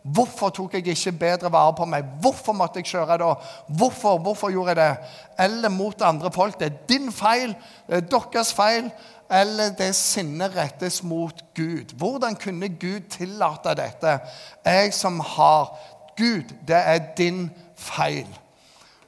Hvorfor 0.06 0.52
tok 0.54 0.76
jeg 0.76 0.86
ikke 0.92 1.12
bedre 1.18 1.50
vare 1.50 1.72
på 1.74 1.86
meg? 1.88 2.04
Hvorfor 2.22 2.54
måtte 2.54 2.78
jeg 2.78 2.86
kjøre 2.92 3.16
da? 3.18 3.32
Hvorfor, 3.78 4.20
hvorfor 4.22 4.52
gjorde 4.54 4.76
jeg 4.76 4.76
det? 4.76 5.08
Eller 5.42 5.72
mot 5.72 6.02
andre 6.02 6.30
folk. 6.32 6.58
Det 6.60 6.66
er 6.66 6.76
din 6.88 7.10
feil. 7.12 7.56
Det 7.88 7.96
er 7.96 8.06
deres 8.12 8.52
feil 8.54 8.90
eller 9.30 9.74
det 9.78 9.94
sinnet 9.94 10.56
rettes 10.56 11.02
mot 11.02 11.44
Gud. 11.54 11.94
Hvordan 11.98 12.36
kunne 12.36 12.68
Gud 12.68 13.08
tillate 13.10 13.74
dette? 13.74 14.18
Jeg 14.64 14.94
som 14.94 15.20
har 15.20 15.72
Gud, 16.16 16.54
det 16.68 16.76
er 16.76 16.98
din 17.16 17.50
feil. 17.76 18.28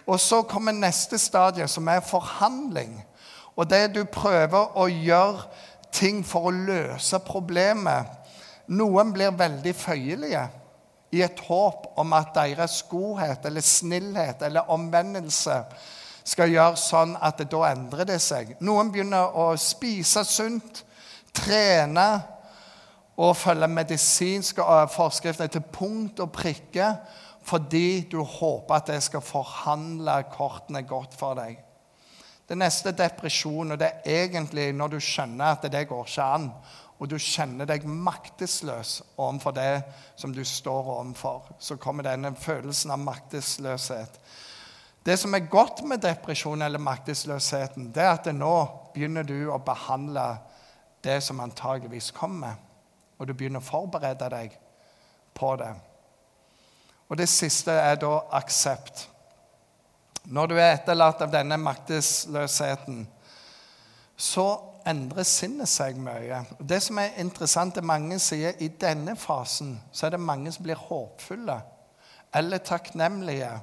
Og 0.06 0.20
så 0.20 0.42
kommer 0.42 0.72
neste 0.72 1.18
stadie, 1.18 1.68
som 1.68 1.88
er 1.88 2.00
forhandling. 2.00 3.04
Og 3.56 3.70
det 3.70 3.94
du 3.94 4.04
prøver 4.04 4.76
å 4.78 4.86
gjøre 4.88 5.48
ting 5.92 6.22
for 6.26 6.48
å 6.48 6.54
løse 6.54 7.18
problemet. 7.24 8.08
Noen 8.68 9.12
blir 9.12 9.36
veldig 9.36 9.74
føyelige 9.76 10.46
i 11.12 11.22
et 11.24 11.40
håp 11.48 11.86
om 11.98 12.12
at 12.16 12.34
deres 12.36 12.82
godhet 12.90 13.46
eller 13.48 13.64
snillhet 13.64 14.42
eller 14.44 14.68
omvendelse 14.70 15.62
skal 16.28 16.52
gjøre 16.52 16.76
sånn 16.80 17.14
at 17.24 17.40
da 17.48 17.62
endrer 17.70 18.08
det 18.08 18.18
seg. 18.20 18.56
Noen 18.64 18.90
begynner 18.92 19.36
å 19.38 19.52
spise 19.60 20.24
sunt, 20.28 20.82
trene 21.32 22.08
og 23.18 23.36
følge 23.36 23.68
medisinske 23.70 24.62
øh, 24.62 24.84
forskrifter 24.92 25.50
til 25.52 25.64
punkt 25.72 26.20
og 26.22 26.32
prikke 26.34 26.92
fordi 27.48 28.02
du 28.12 28.20
håper 28.20 28.76
at 28.76 28.90
det 28.90 28.98
skal 29.06 29.24
forhandle 29.24 30.18
kortene 30.34 30.82
godt 30.84 31.14
for 31.16 31.38
deg. 31.38 31.56
Det 32.48 32.56
neste 32.56 32.92
er 32.92 32.98
depresjon, 32.98 33.72
og 33.72 33.80
det 33.80 33.88
er 33.88 34.26
egentlig 34.26 34.66
når 34.76 34.92
du 34.94 34.98
skjønner 35.00 35.54
at 35.54 35.64
det 35.72 35.86
går 35.88 36.04
ikke 36.04 36.26
an, 36.36 36.50
og 36.98 37.08
du 37.08 37.16
kjenner 37.20 37.68
deg 37.68 37.86
maktesløs 37.88 38.98
overfor 39.16 39.54
det 39.56 39.82
som 40.18 40.32
du 40.34 40.42
står 40.44 40.92
overfor, 40.98 41.48
så 41.58 41.78
kommer 41.80 42.04
denne 42.04 42.34
følelsen 42.36 42.92
av 42.92 43.00
maktesløshet. 43.04 44.20
Det 45.08 45.16
som 45.16 45.32
er 45.34 45.48
godt 45.48 45.80
med 45.88 46.02
depresjon 46.04 46.62
eller 46.62 46.78
maktesløsheten, 46.84 47.86
det 47.96 48.02
er 48.04 48.10
at 48.12 48.26
nå 48.36 48.54
begynner 48.92 49.24
du 49.24 49.48
å 49.48 49.56
behandle 49.64 50.24
det 51.04 51.22
som 51.24 51.40
antageligvis 51.40 52.10
kommer, 52.12 52.58
og 53.16 53.26
du 53.26 53.32
begynner 53.32 53.62
å 53.62 53.64
forberede 53.64 54.28
deg 54.34 54.58
på 55.32 55.54
det. 55.56 55.70
Og 57.08 57.16
det 57.16 57.28
siste 57.32 57.72
er 57.72 57.96
da 58.02 58.18
aksept. 58.36 59.06
Når 60.28 60.50
du 60.50 60.54
er 60.58 60.74
etterlatt 60.74 61.24
av 61.24 61.32
denne 61.32 61.56
maktesløsheten, 61.56 63.06
så 64.12 64.46
endrer 64.92 65.24
sinnet 65.24 65.72
seg 65.72 65.96
mye. 66.04 66.42
Det 66.60 66.82
som 66.84 67.00
er 67.00 67.16
interessant, 67.24 67.80
er 67.80 67.88
mange 67.94 68.20
sier 68.20 68.60
i 68.60 68.68
denne 68.68 69.16
fasen 69.16 69.78
så 69.88 70.06
er 70.06 70.18
det 70.18 70.20
mange 70.20 70.52
som 70.52 70.68
blir 70.68 70.84
håpfulle 70.84 71.56
eller 72.36 72.60
takknemlige. 72.60 73.54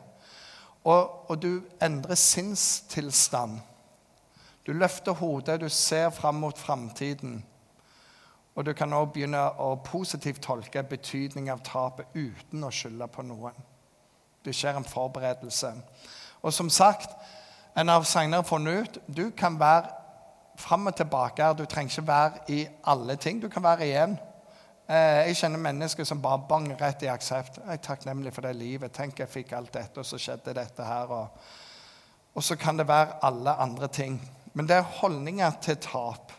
Og, 0.86 1.32
og 1.32 1.42
du 1.42 1.64
endrer 1.82 2.16
sinnstilstand. 2.16 3.60
Du 4.66 4.74
løfter 4.74 5.12
hodet, 5.12 5.62
du 5.62 5.70
ser 5.70 6.10
fram 6.10 6.36
mot 6.36 6.58
framtiden. 6.58 7.46
Og 8.56 8.66
du 8.66 8.74
kan 8.74 8.94
også 8.94 9.12
begynne 9.14 9.42
å 9.60 9.76
positivt 9.84 10.42
tolke 10.46 10.84
betydning 10.84 11.50
av 11.52 11.64
tapet 11.66 12.14
uten 12.16 12.64
å 12.64 12.72
skylde 12.72 13.08
på 13.12 13.26
noen. 13.26 13.58
Det 14.46 14.54
skjer 14.56 14.78
en 14.78 14.88
forberedelse. 14.88 15.74
Og 16.42 16.54
som 16.54 16.70
sagt, 16.70 17.10
en 17.76 17.90
har 17.90 18.44
funnet 18.48 18.82
ut 18.82 19.00
du 19.08 19.30
kan 19.38 19.60
være 19.60 19.90
fram 20.58 20.88
og 20.88 20.96
tilbake. 20.96 21.54
Du 21.58 21.66
trenger 21.66 21.92
ikke 21.92 22.08
være 22.08 22.32
i 22.48 22.68
alle 22.84 23.16
ting. 23.16 23.42
Du 23.42 23.50
kan 23.50 23.64
være 23.64 23.88
i. 23.88 23.92
Eh, 23.92 24.16
jeg 24.88 25.38
kjenner 25.40 25.62
mennesker 25.62 26.06
som 26.06 26.22
bare 26.22 26.44
bang 26.50 26.68
rett 26.78 27.04
i 27.04 27.10
aksept. 27.10 27.58
Jeg 27.58 27.80
er 27.80 27.82
takknemlig 27.82 28.34
for 28.36 28.46
det 28.46 28.54
livet. 28.60 28.94
Tenk 28.94 29.20
jeg 29.20 29.32
fikk 29.32 29.56
alt 29.58 29.74
dette, 29.74 30.02
og 30.02 30.06
så 30.06 30.20
skjedde 30.22 30.54
dette 30.54 30.86
her. 30.86 31.10
Og, 31.10 31.48
og 32.38 32.46
så 32.46 32.58
kan 32.60 32.78
det 32.78 32.88
være 32.88 33.18
alle 33.26 33.56
andre 33.66 33.90
ting. 33.90 34.20
Men 34.54 34.70
det 34.70 34.78
er 34.78 34.94
holdninger 35.02 35.58
til 35.66 35.80
tap. 35.82 36.32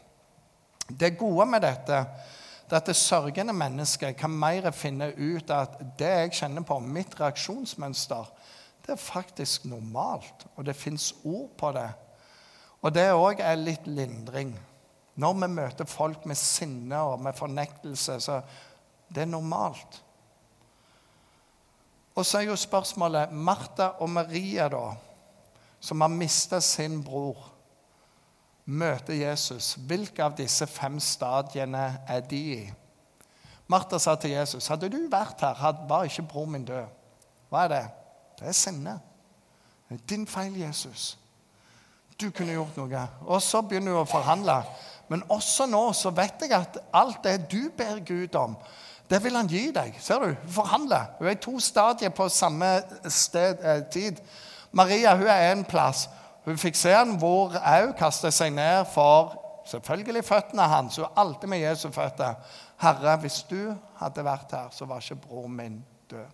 Det 0.87 1.17
gode 1.19 1.47
med 1.51 1.67
dette 1.67 2.05
det 2.67 2.75
er 2.75 2.81
at 2.81 2.89
det 2.91 2.97
sørgende 2.99 3.53
mennesket 3.55 4.17
kan 4.19 4.33
mer 4.35 4.73
finne 4.75 5.13
ut 5.15 5.51
at 5.55 5.77
det 5.99 6.09
jeg 6.11 6.33
kjenner 6.41 6.65
på, 6.67 6.81
mitt 6.83 7.13
reaksjonsmønster, 7.21 8.25
det 8.83 8.95
er 8.97 8.99
faktisk 8.99 9.69
normalt. 9.71 10.47
Og 10.57 10.67
det 10.67 10.75
fins 10.75 11.13
ord 11.25 11.53
på 11.59 11.71
det. 11.77 11.89
Og 12.83 12.95
det 12.95 13.07
òg 13.15 13.39
er 13.43 13.61
litt 13.61 13.87
lindring. 13.87 14.51
Når 15.17 15.33
vi 15.41 15.49
møter 15.49 15.89
folk 15.89 16.27
med 16.27 16.37
sinne 16.37 16.99
og 17.01 17.21
med 17.25 17.37
fornektelse, 17.37 18.21
så 18.21 18.41
det 19.09 19.23
er 19.25 19.31
normalt. 19.31 20.03
Og 22.17 22.27
så 22.27 22.39
er 22.39 22.49
jo 22.51 22.57
spørsmålet 22.57 23.33
Martha 23.33 23.91
og 24.01 24.11
Maria, 24.11 24.69
da, 24.73 24.91
som 25.81 26.01
har 26.01 26.13
mista 26.13 26.61
sin 26.61 27.03
bror 27.05 27.57
møter 28.67 29.15
Jesus, 29.15 29.75
hvilke 29.87 30.25
av 30.25 30.35
disse 30.39 30.67
fem 30.67 30.99
stadiene 31.01 31.85
er 32.09 32.25
de 32.27 32.41
i? 32.57 32.63
Martha 33.71 33.99
sa 33.99 34.15
til 34.15 34.31
Jesus, 34.31 34.69
'Hadde 34.69 34.89
du 34.89 35.09
vært 35.11 35.41
her, 35.41 35.87
var 35.89 36.05
ikke 36.05 36.23
bror 36.23 36.47
min 36.47 36.65
død.' 36.65 36.87
Hva 37.51 37.65
er 37.65 37.69
det? 37.69 37.89
Det 38.39 38.49
er 38.49 38.53
sinne. 38.53 39.01
Det 39.89 40.01
er 40.01 40.07
din 40.09 40.27
feil, 40.27 40.57
Jesus. 40.61 41.19
Du 42.21 42.31
kunne 42.31 42.53
gjort 42.53 42.77
noe. 42.77 43.09
Og 43.21 43.43
så 43.43 43.63
begynner 43.63 43.93
hun 43.93 44.01
å 44.01 44.05
forhandle. 44.11 44.65
Men 45.09 45.23
også 45.31 45.67
nå 45.71 45.93
så 45.95 46.11
vet 46.11 46.43
jeg 46.43 46.53
at 46.57 46.79
alt 46.95 47.23
det 47.25 47.39
du 47.53 47.69
ber 47.77 48.01
Gud 48.07 48.35
om, 48.35 48.57
det 49.11 49.21
vil 49.23 49.37
han 49.39 49.47
gi 49.47 49.69
deg. 49.71 49.95
Ser 50.03 50.19
du? 50.19 50.35
forhandler. 50.51 51.13
Hun 51.19 51.29
er 51.29 51.37
i 51.37 51.43
to 51.43 51.61
stadier 51.63 52.11
på 52.11 52.29
samme 52.29 52.81
sted, 53.09 53.63
eh, 53.63 53.83
tid. 53.91 54.19
Maria 54.73 55.15
hun 55.17 55.27
er 55.27 55.53
en 55.53 55.65
plass. 55.65 56.09
Hun 56.45 56.59
fikk 56.59 56.75
se 56.79 56.91
han 56.95 57.17
hvor 57.19 57.55
òg 57.55 57.95
kastet 57.99 58.35
seg 58.35 58.53
ned 58.55 58.85
for 58.91 59.37
selvfølgelig 59.67 60.25
føttene 60.25 60.63
hans. 60.71 60.97
Hun 60.97 61.05
er 61.05 61.21
alltid 61.23 61.49
med 61.49 61.63
Jesu 61.63 61.91
føtter. 61.91 62.35
Herre, 62.83 63.17
hvis 63.23 63.43
du 63.51 63.75
hadde 64.01 64.25
vært 64.25 64.53
her, 64.53 64.69
så 64.71 64.85
var 64.85 65.01
ikke 65.01 65.23
bror 65.29 65.47
min 65.49 65.85
død. 66.11 66.27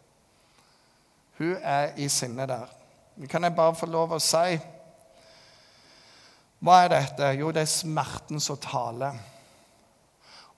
Hun 1.39 1.57
er 1.63 1.93
i 1.97 2.09
sinne 2.09 2.47
der. 2.47 2.67
Kan 3.29 3.45
jeg 3.45 3.57
bare 3.57 3.75
få 3.75 3.87
lov 3.87 4.13
å 4.17 4.21
si 4.21 4.59
Hva 6.63 6.85
er 6.85 6.93
dette? 6.93 7.33
Jo, 7.41 7.51
det 7.51 7.65
er 7.65 7.71
smerten 7.71 8.39
som 8.41 8.61
taler. 8.63 9.17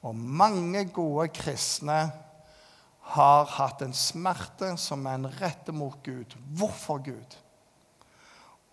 Og 0.05 0.13
mange 0.15 0.83
gode 0.93 1.31
kristne 1.33 1.99
har 3.15 3.49
hatt 3.57 3.81
en 3.85 3.97
smerte 3.97 4.75
som 4.81 5.07
er 5.09 5.17
en 5.17 5.31
rette 5.41 5.73
mot 5.73 5.97
Gud. 6.05 6.37
Hvorfor 6.57 7.01
Gud? 7.05 7.39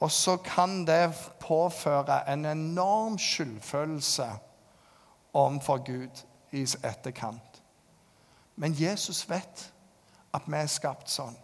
Og 0.02 0.12
så 0.12 0.36
kan 0.44 0.84
det 0.86 1.14
påføre 1.40 2.24
en 2.34 2.46
enorm 2.46 3.18
skyldfølelse 3.22 4.28
overfor 5.34 5.84
Gud 5.88 6.24
i 6.52 6.66
etterkant. 6.84 7.62
Men 8.56 8.76
Jesus 8.76 9.24
vet 9.30 9.70
at 10.34 10.48
vi 10.48 10.58
er 10.58 10.72
skapt 10.72 11.08
sånn. 11.12 11.38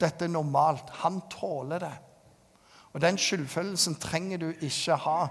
Dette 0.00 0.26
er 0.26 0.34
normalt. 0.34 0.90
Han 1.00 1.22
tåler 1.32 1.80
det. 1.86 1.94
Og 2.94 3.02
den 3.02 3.18
skyldfølelsen 3.18 3.98
trenger 4.02 4.38
du 4.38 4.48
ikke 4.62 4.96
ha. 5.04 5.26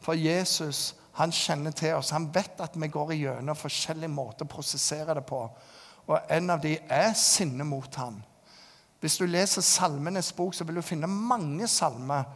For 0.00 0.14
Jesus 0.14 0.94
han 1.16 1.32
kjenner 1.32 1.72
til 1.72 1.96
oss. 1.96 2.12
Han 2.14 2.28
vet 2.34 2.60
at 2.60 2.76
vi 2.76 2.88
går 2.92 3.14
igjennom 3.14 3.56
forskjellige 3.58 4.12
måter 4.12 4.46
å 4.46 4.52
prosessere 4.52 5.16
det 5.16 5.24
på. 5.26 5.40
Og 6.06 6.32
en 6.32 6.52
av 6.52 6.60
de 6.62 6.76
er 6.92 7.14
sinne 7.18 7.64
mot 7.66 7.94
ham. 7.98 8.20
Hvis 9.00 9.16
du 9.20 9.26
leser 9.28 9.64
Salmenes 9.64 10.28
bok, 10.36 10.54
så 10.54 10.64
vil 10.64 10.78
du 10.78 10.84
finne 10.84 11.08
mange 11.10 11.68
salmer 11.68 12.28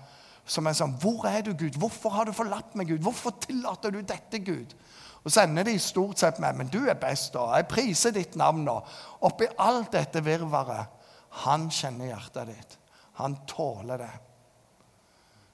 som 0.50 0.66
er 0.66 0.74
sånn 0.74 0.96
Hvor 0.98 1.28
er 1.28 1.44
du, 1.46 1.52
Gud? 1.54 1.76
Hvorfor 1.78 2.14
har 2.16 2.26
du 2.26 2.34
forlatt 2.34 2.74
meg, 2.74 2.88
Gud? 2.90 3.04
Hvorfor 3.04 3.36
tillater 3.44 3.92
du 3.94 4.00
dette, 4.00 4.40
Gud? 4.42 4.74
Og 5.20 5.30
så 5.30 5.44
ender 5.44 5.68
de 5.68 5.76
stort 5.78 6.18
sett 6.18 6.40
med 6.40 6.56
Men 6.56 6.72
du 6.72 6.80
er 6.88 6.98
best, 6.98 7.34
da. 7.36 7.46
jeg 7.56 7.68
priser 7.70 8.16
ditt 8.16 8.36
navn 8.40 8.64
nå. 8.66 8.78
Oppi 9.28 9.48
alt 9.60 9.92
dette 9.92 10.24
virvaret 10.24 10.98
Han 11.44 11.68
kjenner 11.70 12.10
hjertet 12.14 12.48
ditt. 12.50 12.78
Han 13.20 13.36
tåler 13.46 14.00
det. 14.00 14.12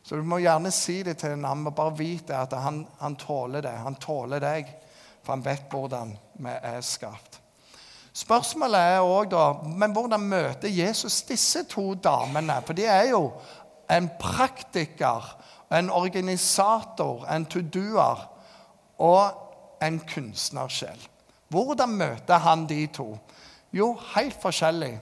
Så 0.07 0.15
du 0.17 0.23
må 0.23 0.39
gjerne 0.39 0.71
si 0.71 1.01
det 1.03 1.17
til 1.19 1.33
en 1.35 1.49
annen, 1.49 1.73
bare 1.75 1.97
vite 1.99 2.37
at 2.39 2.53
han, 2.63 2.85
han 3.01 3.17
tåler 3.19 3.65
det. 3.65 3.73
Han 3.83 3.97
tåler 3.99 4.39
deg, 4.39 4.69
for 5.25 5.35
han 5.35 5.43
vet 5.43 5.65
hvordan 5.73 6.13
vi 6.45 6.53
er 6.55 6.85
skapt. 6.87 7.41
Spørsmålet 8.17 8.81
er 8.95 9.05
òg 9.05 9.27
da 9.33 9.41
Men 9.67 9.93
hvordan 9.93 10.23
møter 10.31 10.71
Jesus 10.71 11.19
disse 11.27 11.65
to 11.69 11.95
damene? 11.99 12.61
For 12.65 12.79
de 12.79 12.87
er 12.87 13.11
jo 13.11 13.33
en 13.91 14.07
praktiker, 14.21 15.27
en 15.75 15.91
organisator, 15.91 17.27
en 17.27 17.47
to-doer 17.51 18.23
og 19.03 19.83
en 19.83 19.99
kunstnersjel. 20.07 21.03
Hvordan 21.51 21.99
møter 21.99 22.39
han 22.47 22.63
de 22.71 22.87
to? 22.87 23.09
Jo, 23.75 23.91
helt 24.15 24.39
forskjellig. 24.43 24.95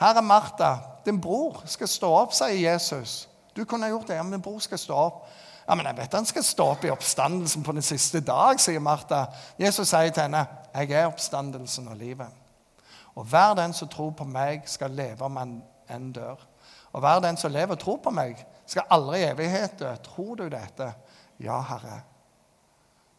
Her 0.00 0.20
er 0.20 0.28
Martha. 0.28 0.74
Din 1.06 1.20
bror 1.20 1.62
skal 1.64 1.88
stå 1.88 2.12
opp, 2.20 2.36
sier 2.36 2.60
Jesus. 2.60 3.24
Du 3.56 3.64
kunne 3.64 3.86
ha 3.86 3.90
gjort 3.90 4.08
det. 4.08 4.14
Ja, 4.14 4.22
min 4.22 4.42
bror 4.42 4.58
skal 4.60 4.78
stå 4.78 4.94
opp. 4.94 5.22
Ja, 5.66 5.74
men 5.74 5.86
jeg 5.86 5.96
vet 5.96 6.14
han 6.14 6.26
skal 6.28 6.44
stå 6.44 6.66
opp 6.76 6.84
i 6.84 6.90
oppstandelsen 6.90 7.64
på 7.66 7.72
den 7.74 7.82
siste 7.82 8.20
dag, 8.20 8.60
sier 8.62 8.80
Martha. 8.80 9.24
Jesus 9.58 9.88
sier 9.88 10.10
til 10.10 10.22
henne, 10.22 10.46
'Jeg 10.74 10.90
er 10.90 11.06
oppstandelsen 11.06 11.88
og 11.88 11.96
livet.' 11.96 12.32
Og 13.16 13.24
hver 13.24 13.54
den 13.54 13.72
som 13.72 13.88
tror 13.88 14.10
på 14.10 14.24
meg, 14.24 14.62
skal 14.68 14.90
leve 14.90 15.24
om 15.24 15.36
han 15.36 15.62
enn 15.90 16.12
dør. 16.12 16.36
Og 16.92 17.00
hver 17.00 17.20
den 17.20 17.36
som 17.36 17.52
lever 17.52 17.72
og 17.72 17.78
tror 17.78 17.96
på 17.96 18.10
meg, 18.10 18.46
skal 18.66 18.82
aldri 18.90 19.18
i 19.18 19.30
evighet 19.30 19.78
dø. 19.78 19.94
Tror 19.96 20.34
du 20.34 20.48
dette? 20.48 20.94
Ja, 21.40 21.60
Herre. 21.60 22.00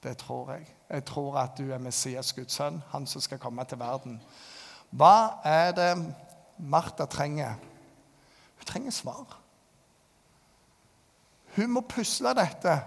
Det 0.04 0.18
tror 0.18 0.52
jeg. 0.52 0.68
Jeg 0.90 1.06
tror 1.06 1.38
at 1.38 1.58
du 1.58 1.72
er 1.74 1.78
Messias, 1.78 2.34
Guds 2.34 2.54
sønn, 2.54 2.84
han 2.90 3.08
som 3.08 3.22
skal 3.22 3.40
komme 3.40 3.66
til 3.66 3.80
verden. 3.80 4.22
Hva 4.90 5.42
er 5.44 5.72
det 5.72 6.16
Martha 6.58 7.06
trenger? 7.06 7.54
Hun 8.58 8.66
trenger 8.66 8.92
svar. 8.92 9.38
Hun 11.58 11.74
må 11.74 11.82
pusle 11.90 12.34
dette. 12.38 12.78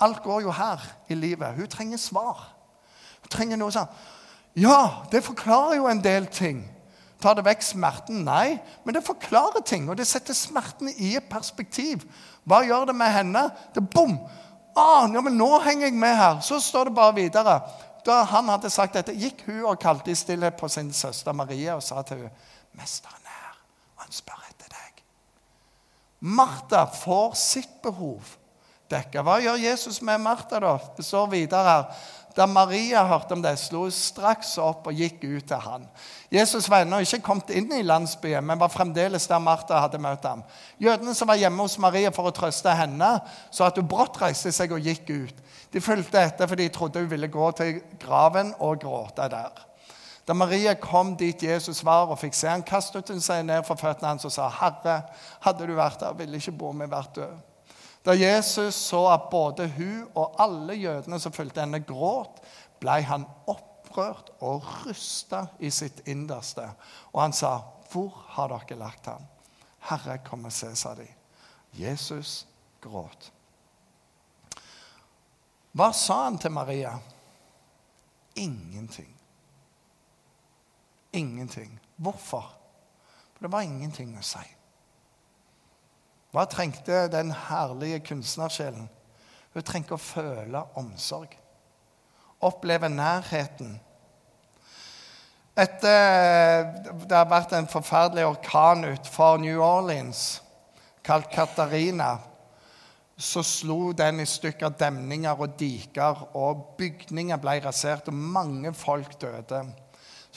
Alt 0.00 0.22
går 0.24 0.42
jo 0.46 0.54
her 0.54 0.82
i 1.08 1.14
livet. 1.14 1.54
Hun 1.54 1.68
trenger 1.70 2.00
svar. 2.00 2.42
Hun 3.20 3.30
trenger 3.30 3.60
noe 3.60 3.72
sånn 3.74 3.90
Ja, 4.58 5.06
det 5.12 5.22
forklarer 5.22 5.78
jo 5.78 5.86
en 5.86 6.02
del 6.02 6.26
ting. 6.26 6.64
Tar 7.20 7.36
det 7.36 7.44
vekk 7.46 7.62
smerten? 7.62 8.24
Nei, 8.24 8.58
men 8.84 8.96
det 8.96 9.04
forklarer 9.04 9.62
ting, 9.66 9.86
og 9.92 9.98
det 10.00 10.08
setter 10.08 10.34
smerten 10.34 10.88
i 10.96 11.12
et 11.18 11.28
perspektiv. 11.30 12.06
Hva 12.48 12.62
gjør 12.64 12.88
det 12.90 12.96
med 12.96 13.12
henne? 13.14 13.44
Det 13.76 13.84
bom! 13.92 14.16
Ah, 14.74 15.04
ja, 15.12 15.20
men 15.20 15.36
nå 15.36 15.50
henger 15.60 15.90
jeg 15.90 15.98
med 16.00 16.16
her. 16.16 16.40
Så 16.42 16.58
står 16.64 16.88
det 16.88 16.96
bare 16.96 17.14
videre. 17.18 17.58
Da 18.06 18.22
han 18.32 18.48
hadde 18.48 18.72
sagt 18.72 18.96
dette, 18.96 19.14
gikk 19.14 19.44
hun 19.46 19.66
og 19.68 19.82
kalte 19.82 20.10
i 20.10 20.18
stillhet 20.18 20.56
på 20.58 20.70
sin 20.72 20.90
søster 20.96 21.36
Maria 21.36 21.76
og 21.76 21.84
sa 21.84 22.02
til 22.02 22.24
henne, 22.24 22.32
'Mesteren 22.72 23.26
er 23.26 23.42
her, 23.44 23.58
og 23.96 24.02
han 24.02 24.12
spør. 24.12 24.49
Martha 26.20 26.84
får 26.86 27.34
sitt 27.38 27.80
behov 27.82 28.36
dekka. 28.90 29.22
Hva 29.24 29.38
gjør 29.40 29.60
Jesus 29.62 30.00
med 30.04 30.20
Martha, 30.20 30.60
da? 30.60 30.74
Det 30.96 31.04
står 31.06 31.30
videre 31.32 31.68
her. 31.68 32.00
Da 32.36 32.46
Maria 32.46 33.02
hørte 33.08 33.34
om 33.34 33.40
det, 33.42 33.56
slo 33.58 33.86
hun 33.88 33.94
straks 33.94 34.52
opp 34.62 34.86
og 34.86 34.94
gikk 34.94 35.24
ut 35.24 35.48
til 35.50 35.62
han. 35.64 35.86
Jesus 36.30 36.68
var 36.70 36.84
ennå 36.84 37.00
ikke 37.02 37.22
kommet 37.26 37.50
inn 37.50 37.72
i 37.74 37.82
landsbyen, 37.82 38.44
men 38.46 38.60
var 38.60 38.70
fremdeles 38.70 39.26
der 39.26 39.42
Martha 39.42 39.80
hadde 39.82 39.98
møtt 40.02 40.28
ham. 40.28 40.44
Jødene 40.78 41.14
som 41.18 41.30
var 41.30 41.40
hjemme 41.40 41.66
hos 41.66 41.78
Maria 41.82 42.12
for 42.14 42.30
å 42.30 42.34
trøste 42.34 42.74
henne, 42.78 43.16
så 43.50 43.66
at 43.66 43.80
hun 43.80 43.88
brått 43.90 44.20
reiste 44.22 44.52
seg 44.54 44.76
og 44.76 44.86
gikk 44.86 45.10
ut. 45.10 45.42
De 45.74 45.82
fulgte 45.82 46.22
etter 46.22 46.50
fordi 46.50 46.68
de 46.68 46.74
trodde 46.76 47.02
hun 47.02 47.10
ville 47.10 47.32
gå 47.32 47.50
til 47.58 47.82
graven 47.98 48.54
og 48.60 48.78
gråte 48.84 49.26
der. 49.32 49.66
Da 50.26 50.34
Maria 50.34 50.74
kom 50.74 51.16
dit 51.16 51.42
Jesus 51.42 51.84
var 51.84 52.10
og 52.10 52.18
fikk 52.20 52.34
se 52.36 52.48
han 52.48 52.64
kastet 52.66 53.08
hun 53.08 53.22
seg 53.24 53.44
ned 53.46 53.64
for 53.66 53.80
føttene 53.80 54.12
hans 54.12 54.24
og 54.24 54.32
sa, 54.32 54.48
'Herre, 54.48 55.02
hadde 55.40 55.66
du 55.66 55.74
vært 55.74 56.00
der, 56.00 56.12
ville 56.12 56.36
ikke 56.36 56.52
broren 56.58 56.78
min 56.78 56.90
vært 56.90 57.14
død.' 57.16 57.38
Da 58.04 58.12
Jesus 58.16 58.74
så 58.74 59.06
at 59.12 59.28
både 59.30 59.68
hun 59.68 60.08
og 60.14 60.36
alle 60.38 60.74
jødene 60.74 61.20
som 61.20 61.32
fulgte 61.32 61.60
henne, 61.60 61.80
gråt, 61.84 62.40
ble 62.80 63.02
han 63.04 63.26
opprørt 63.46 64.30
og 64.40 64.64
rysta 64.86 65.46
i 65.58 65.70
sitt 65.70 66.00
innerste. 66.06 66.70
Og 67.12 67.22
han 67.22 67.32
sa, 67.32 67.60
'Hvor 67.90 68.12
har 68.28 68.48
dere 68.48 68.78
lagt 68.78 69.06
ham?' 69.06 69.26
'Herre, 69.80 70.18
kom 70.18 70.44
og 70.44 70.52
se', 70.52 70.76
sa 70.76 70.94
de. 70.94 71.06
Jesus 71.72 72.46
gråt. 72.80 73.32
Hva 75.72 75.92
sa 75.92 76.24
han 76.24 76.38
til 76.38 76.50
Maria? 76.50 76.98
Ingenting. 78.36 79.19
Ingenting. 81.12 81.80
Hvorfor? 81.96 82.56
For 83.34 83.46
det 83.46 83.52
var 83.52 83.66
ingenting 83.66 84.14
å 84.18 84.24
si. 84.24 84.42
Hva 86.30 86.46
trengte 86.46 87.08
den 87.10 87.32
herlige 87.34 88.02
kunstnersjelen? 88.06 88.86
Hun 89.50 89.66
trengte 89.66 89.96
å 89.96 90.02
føle 90.02 90.62
omsorg. 90.78 91.32
Oppleve 92.46 92.88
nærheten. 92.88 93.74
Etter 95.58 96.70
det 97.02 97.16
har 97.16 97.26
vært 97.28 97.56
en 97.58 97.68
forferdelig 97.68 98.28
orkan 98.28 98.86
utenfor 98.86 99.40
New 99.42 99.58
Orleans, 99.60 100.40
kalt 101.04 101.26
Katarina, 101.34 102.14
så 103.20 103.42
slo 103.44 103.90
den 103.92 104.22
i 104.22 104.28
stykker 104.28 104.72
demninger 104.80 105.42
og 105.42 105.58
diker, 105.60 106.22
og 106.38 106.76
bygninger 106.78 107.40
ble 107.42 107.58
rasert, 107.66 108.08
og 108.08 108.16
mange 108.16 108.72
folk 108.72 109.18
døde. 109.20 109.64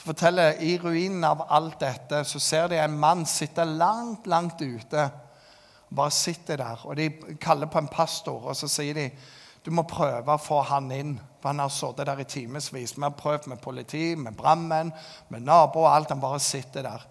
Forteller 0.04 0.60
I 0.60 0.76
ruinen 0.78 1.24
av 1.24 1.46
alt 1.48 1.78
dette 1.80 2.24
så 2.28 2.40
ser 2.42 2.68
de 2.68 2.76
en 2.76 2.98
mann 3.00 3.24
sitte 3.26 3.64
langt, 3.64 4.26
langt 4.26 4.60
ute 4.60 5.08
bare 5.94 6.10
sitter 6.10 6.56
der. 6.60 6.82
Og 6.84 6.96
de 6.96 7.08
kaller 7.40 7.66
på 7.66 7.78
en 7.78 7.88
pastor, 7.88 8.50
og 8.50 8.56
så 8.56 8.68
sier 8.68 8.94
de 8.94 9.08
du 9.64 9.70
må 9.72 9.86
prøve 9.88 10.28
å 10.28 10.40
få 10.40 10.58
han 10.68 10.90
inn. 10.92 11.14
For 11.40 11.48
han 11.48 11.62
har 11.62 11.70
sittet 11.72 12.04
der 12.04 12.20
i 12.20 12.26
timevis. 12.28 12.72
Vi 12.74 13.00
har 13.00 13.14
prøvd 13.16 13.48
med 13.48 13.62
politi, 13.64 14.12
med 14.14 14.36
brannmenn, 14.36 14.92
med 15.32 15.46
naboer 15.46 15.86
og 15.86 15.94
alt. 15.94 16.12
Han 16.12 16.20
bare 16.20 16.40
sitter 16.40 16.84
der. 16.84 17.06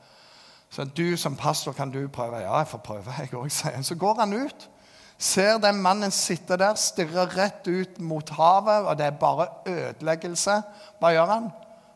Så 0.69 0.85
du 0.85 1.17
som 1.17 1.35
pastor, 1.37 1.73
kan 1.73 1.89
du 1.89 2.07
prøve? 2.13 2.43
Ja, 2.43 2.59
jeg 2.61 2.69
får 2.69 2.83
prøve, 2.85 3.15
jeg 3.19 3.33
òg, 3.33 3.49
sier 3.57 3.81
Så 3.81 3.97
går 3.97 4.21
han 4.21 4.33
ut. 4.33 4.69
Ser 5.17 5.57
den 5.61 5.81
mannen 5.81 6.11
sitte 6.11 6.57
der, 6.57 6.77
stirrer 6.77 7.33
rett 7.37 7.67
ut 7.67 7.99
mot 8.01 8.29
havet, 8.37 8.85
og 8.85 8.97
det 8.97 9.05
er 9.05 9.17
bare 9.17 9.47
ødeleggelse. 9.69 10.61
Hva 10.99 11.13
gjør 11.13 11.29
han? 11.29 11.51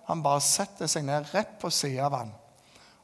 Han 0.07 0.23
bare 0.23 0.43
setter 0.43 0.87
seg 0.87 1.05
ned 1.05 1.27
rett 1.33 1.57
på 1.59 1.71
sida 1.73 2.05
av 2.07 2.15
han. 2.15 2.31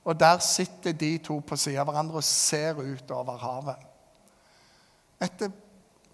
Og 0.03 0.19
der 0.19 0.39
sitter 0.43 0.95
de 0.95 1.17
to 1.23 1.39
på 1.39 1.57
siden 1.59 1.81
av 1.83 1.89
hverandre 1.89 2.19
og 2.19 2.27
ser 2.27 2.79
ut 2.79 3.11
over 3.11 3.39
havet. 3.39 3.89
Etter 5.23 5.51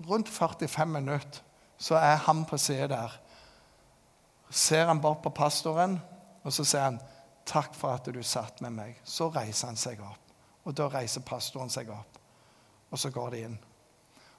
rundt 0.06 0.30
45 0.30 0.90
minutter 0.94 1.42
så 1.80 1.96
er 1.96 2.18
han 2.26 2.44
på 2.46 2.58
sida 2.58 2.88
der. 2.92 3.20
Ser 4.50 4.86
han 4.90 5.02
bort 5.02 5.22
på 5.24 5.30
pastoren, 5.30 6.00
og 6.44 6.54
så 6.54 6.64
sier 6.64 6.84
han, 6.84 7.00
'Takk 7.46 7.74
for 7.76 7.90
at 7.90 8.06
du 8.06 8.24
satt 8.24 8.62
med 8.62 8.70
meg.' 8.72 9.00
Så 9.04 9.30
reiser 9.30 9.68
han 9.68 9.76
seg 9.76 10.02
opp. 10.02 10.20
Og 10.66 10.78
da 10.78 10.88
reiser 10.88 11.22
pastoren 11.22 11.70
seg 11.70 11.90
opp. 11.90 12.20
Og 12.92 13.00
så 13.00 13.10
går 13.10 13.30
de 13.30 13.42
inn. 13.42 13.60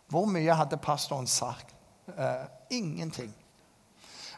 Hvor 0.09 0.27
mye 0.27 0.55
hadde 0.55 0.77
pastoren 0.77 1.27
sagt? 1.27 1.75
Eh, 2.19 2.47
ingenting. 2.71 3.35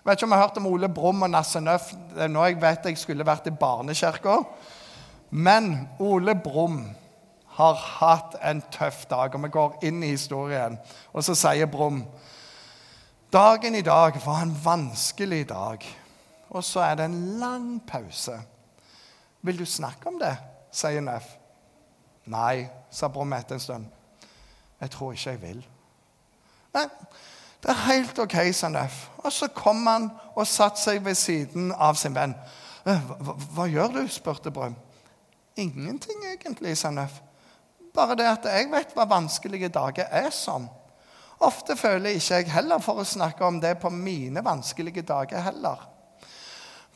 Jeg 0.03 0.11
vet 0.11 0.19
ikke 0.19 0.27
om 0.27 0.33
jeg 0.35 0.39
har 0.41 0.49
hørt 0.49 0.57
om 0.59 0.67
Ole 0.67 0.89
Brumm 0.91 1.23
og 1.23 1.31
Nasse 1.31 1.61
Nøff. 1.63 1.93
Det 2.11 2.25
er 2.25 2.31
nå 2.33 2.43
jeg 2.43 2.57
vet 2.59 2.87
jeg 2.91 2.99
skulle 2.99 3.27
vært 3.27 3.45
i 3.47 3.53
barnekirka. 3.55 4.41
Men 5.31 5.69
Ole 6.03 6.35
Brumm 6.35 6.81
har 7.55 7.79
hatt 8.01 8.35
en 8.43 8.65
tøff 8.75 9.05
dag, 9.07 9.31
og 9.31 9.45
vi 9.45 9.51
går 9.55 9.77
inn 9.87 10.03
i 10.03 10.11
historien. 10.11 10.75
Og 11.15 11.23
så 11.23 11.37
sier 11.39 11.71
Brumm 11.71 12.01
dagen 13.31 13.79
i 13.79 13.85
dag 13.87 14.19
var 14.25 14.43
en 14.43 14.57
vanskelig 14.65 15.45
dag. 15.53 15.87
Og 16.51 16.67
så 16.67 16.83
er 16.83 16.99
det 16.99 17.07
en 17.07 17.39
lang 17.39 17.69
pause. 17.87 18.41
Vil 19.47 19.63
du 19.63 19.65
snakke 19.65 20.11
om 20.11 20.19
det? 20.19 20.35
sier 20.75 21.05
Nøff. 21.05 21.31
Nei, 22.27 22.67
sa 22.91 23.07
Brumm 23.07 23.39
etter 23.39 23.55
en 23.55 23.63
stund. 23.63 23.87
Jeg 24.83 24.91
tror 24.91 25.15
ikke 25.15 25.31
jeg 25.31 25.43
vil. 25.47 25.63
Nei, 26.75 26.89
det 27.63 27.71
er 27.71 27.85
helt 27.87 28.19
OK, 28.19 28.37
Sandef. 28.55 29.09
Og 29.23 29.33
så 29.33 29.47
kom 29.55 29.87
han 29.87 30.09
og 30.35 30.47
satte 30.51 30.83
seg 30.83 31.05
ved 31.05 31.15
siden 31.15 31.71
av 31.73 31.95
sin 32.01 32.17
venn. 32.17 32.35
Hva, 32.83 32.97
hva, 33.23 33.37
hva 33.55 33.67
gjør 33.71 34.01
du? 34.01 34.03
spurte 34.11 34.51
Brøm. 34.51 34.75
Ingenting, 35.57 36.25
egentlig, 36.27 36.75
Sandef. 36.81 37.21
Bare 37.95 38.17
det 38.19 38.27
at 38.27 38.49
jeg 38.49 38.71
vet 38.73 38.95
hva 38.97 39.07
vanskelige 39.07 39.71
dager 39.73 40.09
er 40.11 40.31
som. 40.35 40.67
Ofte 41.43 41.77
føler 41.77 42.17
ikke 42.17 42.41
jeg 42.41 42.51
heller 42.55 42.83
for 42.83 43.03
å 43.03 43.07
snakke 43.07 43.45
om 43.47 43.61
det 43.63 43.77
på 43.83 43.91
mine 43.95 44.43
vanskelige 44.45 45.05
dager 45.07 45.43
heller. 45.43 45.89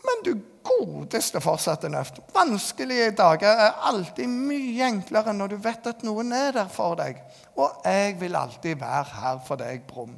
Men 0.07 0.23
du 0.25 0.33
godeste, 0.67 1.41
fortsatte 1.43 1.89
Nøft, 1.91 2.21
Vanskelige 2.35 3.11
dager 3.19 3.59
er 3.67 3.81
alltid 3.91 4.31
mye 4.31 4.87
enklere 4.87 5.35
når 5.35 5.55
du 5.55 5.57
vet 5.63 5.91
at 5.91 6.05
noen 6.07 6.33
er 6.35 6.55
der 6.55 6.71
for 6.73 6.99
deg. 6.99 7.19
Og 7.59 7.87
jeg 7.87 8.17
vil 8.21 8.39
alltid 8.39 8.79
være 8.83 9.21
her 9.23 9.43
for 9.47 9.63
deg, 9.63 9.83
Brum. 9.89 10.17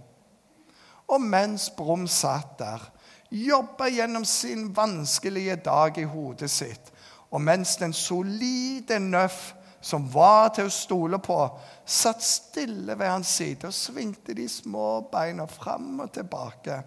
Og 1.09 1.21
mens 1.21 1.71
Brum 1.77 2.07
satt 2.11 2.59
der, 2.59 2.83
jobba 3.31 3.89
gjennom 3.93 4.25
sin 4.25 4.69
vanskelige 4.77 5.57
dag 5.65 5.99
i 5.99 6.05
hodet 6.09 6.51
sitt, 6.51 6.93
og 7.31 7.41
mens 7.45 7.77
den 7.77 7.93
solide 7.93 8.99
Nøff, 9.01 9.55
som 9.81 10.09
var 10.13 10.51
til 10.57 10.67
å 10.67 10.75
stole 10.75 11.21
på, 11.23 11.39
satt 11.87 12.25
stille 12.25 12.97
ved 12.99 13.09
hans 13.09 13.31
side 13.39 13.69
og 13.69 13.77
svingte 13.77 14.35
de 14.35 14.49
små 14.51 15.05
beina 15.13 15.47
fram 15.47 16.01
og 16.03 16.13
tilbake, 16.13 16.81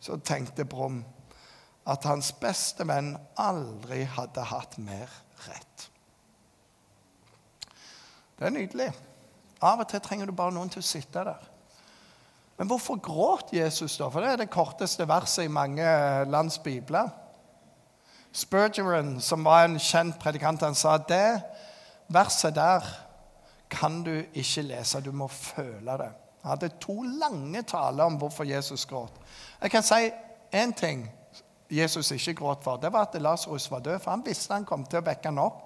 så 0.00 0.16
tenkte 0.24 0.64
Brum 0.64 1.04
at 1.90 2.04
hans 2.08 2.32
beste 2.40 2.84
venn 2.88 3.14
aldri 3.40 4.02
hadde 4.16 4.44
hatt 4.50 4.76
mer 4.82 5.12
rett. 5.46 5.86
Det 8.38 8.48
er 8.48 8.56
nydelig. 8.56 8.90
Av 9.60 9.82
og 9.82 9.88
til 9.88 10.00
trenger 10.00 10.28
du 10.28 10.32
bare 10.36 10.54
noen 10.56 10.70
til 10.72 10.80
å 10.80 10.90
sitte 10.90 11.24
der. 11.28 11.49
Men 12.60 12.68
hvorfor 12.68 12.98
gråt 13.00 13.54
Jesus, 13.56 13.94
da? 13.96 14.10
For 14.12 14.20
det 14.20 14.34
er 14.34 14.40
det 14.42 14.50
korteste 14.52 15.06
verset 15.08 15.46
i 15.46 15.52
mange 15.52 15.84
lands 16.28 16.58
bibler. 16.60 17.08
Spurgeon, 18.36 19.14
som 19.20 19.44
var 19.48 19.64
en 19.64 19.78
kjent 19.80 20.18
predikant, 20.20 20.60
han 20.60 20.76
sa 20.76 20.98
at 20.98 21.06
det 21.08 21.40
verset 22.12 22.52
der 22.54 22.84
kan 23.72 24.02
du 24.04 24.12
ikke 24.12 24.66
lese. 24.66 25.00
Du 25.00 25.08
må 25.12 25.28
føle 25.32 25.94
det. 26.02 26.10
Han 26.42 26.50
hadde 26.50 26.68
to 26.84 26.98
lange 27.02 27.62
taler 27.62 28.04
om 28.04 28.18
hvorfor 28.20 28.44
Jesus 28.44 28.84
gråt. 28.86 29.16
Jeg 29.62 29.70
kan 29.70 29.82
si 29.82 30.10
én 30.52 30.76
ting 30.76 31.06
Jesus 31.70 32.10
ikke 32.10 32.34
gråt 32.34 32.64
for. 32.64 32.76
Det 32.76 32.92
var 32.92 33.08
at 33.08 33.22
Lasarus 33.22 33.70
var 33.70 33.80
død. 33.80 33.98
For 33.98 34.10
han 34.10 34.26
visste 34.26 34.52
han 34.54 34.68
kom 34.68 34.84
til 34.84 35.00
å 35.00 35.06
vekke 35.08 35.32
han 35.32 35.40
opp. 35.40 35.64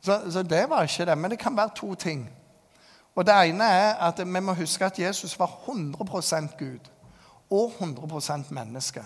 Så, 0.00 0.30
så, 0.30 0.42
det 0.42 0.64
var 0.70 0.88
ikke 0.88 1.04
det. 1.04 1.18
Men 1.18 1.30
det 1.30 1.38
kan 1.38 1.56
være 1.56 1.76
to 1.76 1.94
ting. 1.94 2.24
Og 3.14 3.26
Det 3.26 3.34
ene 3.34 3.64
er 3.64 3.94
at 4.02 4.18
vi 4.18 4.40
må 4.40 4.54
huske 4.58 4.86
at 4.86 4.98
Jesus 4.98 5.38
var 5.38 5.50
100% 5.68 6.56
Gud 6.58 6.90
og 7.50 7.72
100 7.78 8.44
menneske. 8.50 9.04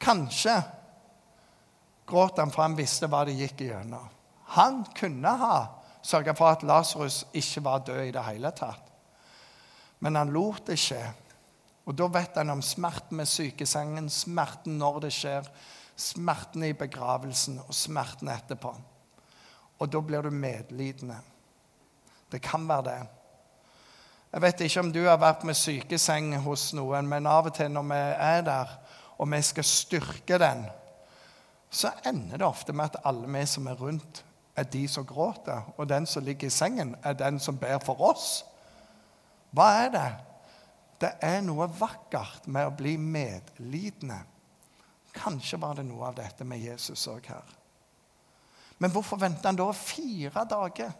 Kanskje 0.00 0.62
gråt 2.06 2.38
han 2.38 2.52
for 2.54 2.62
han 2.62 2.76
visste 2.78 3.08
hva 3.10 3.24
det 3.26 3.36
gikk 3.36 3.66
igjennom. 3.66 4.08
Han 4.56 4.84
kunne 4.96 5.32
ha 5.40 5.56
sørga 6.06 6.36
for 6.38 6.54
at 6.54 6.62
Lasarus 6.62 7.24
ikke 7.34 7.64
var 7.64 7.84
død 7.86 8.02
i 8.04 8.14
det 8.14 8.24
hele 8.28 8.52
tatt. 8.54 8.92
Men 10.00 10.16
han 10.16 10.30
lot 10.32 10.68
det 10.68 10.78
skje. 10.78 11.02
Og 11.86 11.94
da 11.98 12.06
vet 12.10 12.36
han 12.38 12.50
om 12.50 12.62
smerten 12.62 13.18
med 13.18 13.28
sykesengen, 13.30 14.10
smerten 14.10 14.78
når 14.78 15.00
det 15.06 15.12
skjer, 15.14 15.48
smerten 15.96 16.66
i 16.66 16.74
begravelsen 16.76 17.60
og 17.62 17.74
smerten 17.74 18.30
etterpå. 18.30 18.74
Og 19.78 19.92
da 19.92 20.00
blir 20.00 20.22
du 20.24 20.30
medlidende. 20.30 21.18
Det 22.32 22.40
kan 22.42 22.68
være 22.68 22.84
det. 22.88 22.98
Jeg 24.32 24.42
vet 24.42 24.60
ikke 24.60 24.80
om 24.80 24.92
du 24.92 25.02
har 25.06 25.20
vært 25.20 25.44
med 25.48 25.56
sykeseng 25.56 26.34
hos 26.44 26.70
noen, 26.76 27.06
men 27.08 27.28
av 27.30 27.48
og 27.48 27.54
til 27.56 27.70
når 27.72 27.86
vi 27.88 28.00
er 28.26 28.42
der, 28.44 28.72
og 29.16 29.30
vi 29.32 29.40
skal 29.42 29.64
styrke 29.64 30.38
den, 30.42 30.66
så 31.70 31.92
ender 32.06 32.40
det 32.40 32.46
ofte 32.46 32.72
med 32.72 32.90
at 32.90 33.00
alle 33.08 33.30
vi 33.32 33.44
som 33.48 33.66
er 33.66 33.78
rundt, 33.80 34.22
er 34.56 34.68
de 34.72 34.88
som 34.88 35.06
gråter. 35.06 35.62
Og 35.76 35.88
den 35.88 36.06
som 36.06 36.24
ligger 36.24 36.46
i 36.46 36.52
sengen, 36.52 36.96
er 37.02 37.12
den 37.12 37.40
som 37.40 37.58
ber 37.58 37.78
for 37.84 38.00
oss. 38.00 38.44
Hva 39.56 39.68
er 39.84 39.90
det? 39.92 40.08
Det 41.00 41.12
er 41.20 41.42
noe 41.44 41.68
vakkert 41.68 42.48
med 42.48 42.68
å 42.68 42.76
bli 42.76 42.96
medlidende. 42.96 44.22
Kanskje 45.16 45.60
var 45.60 45.76
det 45.76 45.84
noe 45.88 46.08
av 46.08 46.16
dette 46.16 46.44
med 46.44 46.60
Jesus 46.60 47.06
òg 47.12 47.28
her. 47.28 47.56
Men 48.78 48.92
hvorfor 48.92 49.16
venter 49.16 49.48
han 49.48 49.58
da 49.58 49.70
fire 49.72 50.44
dager 50.48 50.92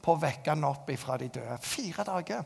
på 0.00 0.14
å 0.14 0.20
vekke 0.20 0.54
han 0.54 0.64
opp 0.68 0.90
ifra 0.92 1.18
de 1.20 1.28
døde? 1.28 1.58
Fire 1.62 2.06
dager. 2.06 2.44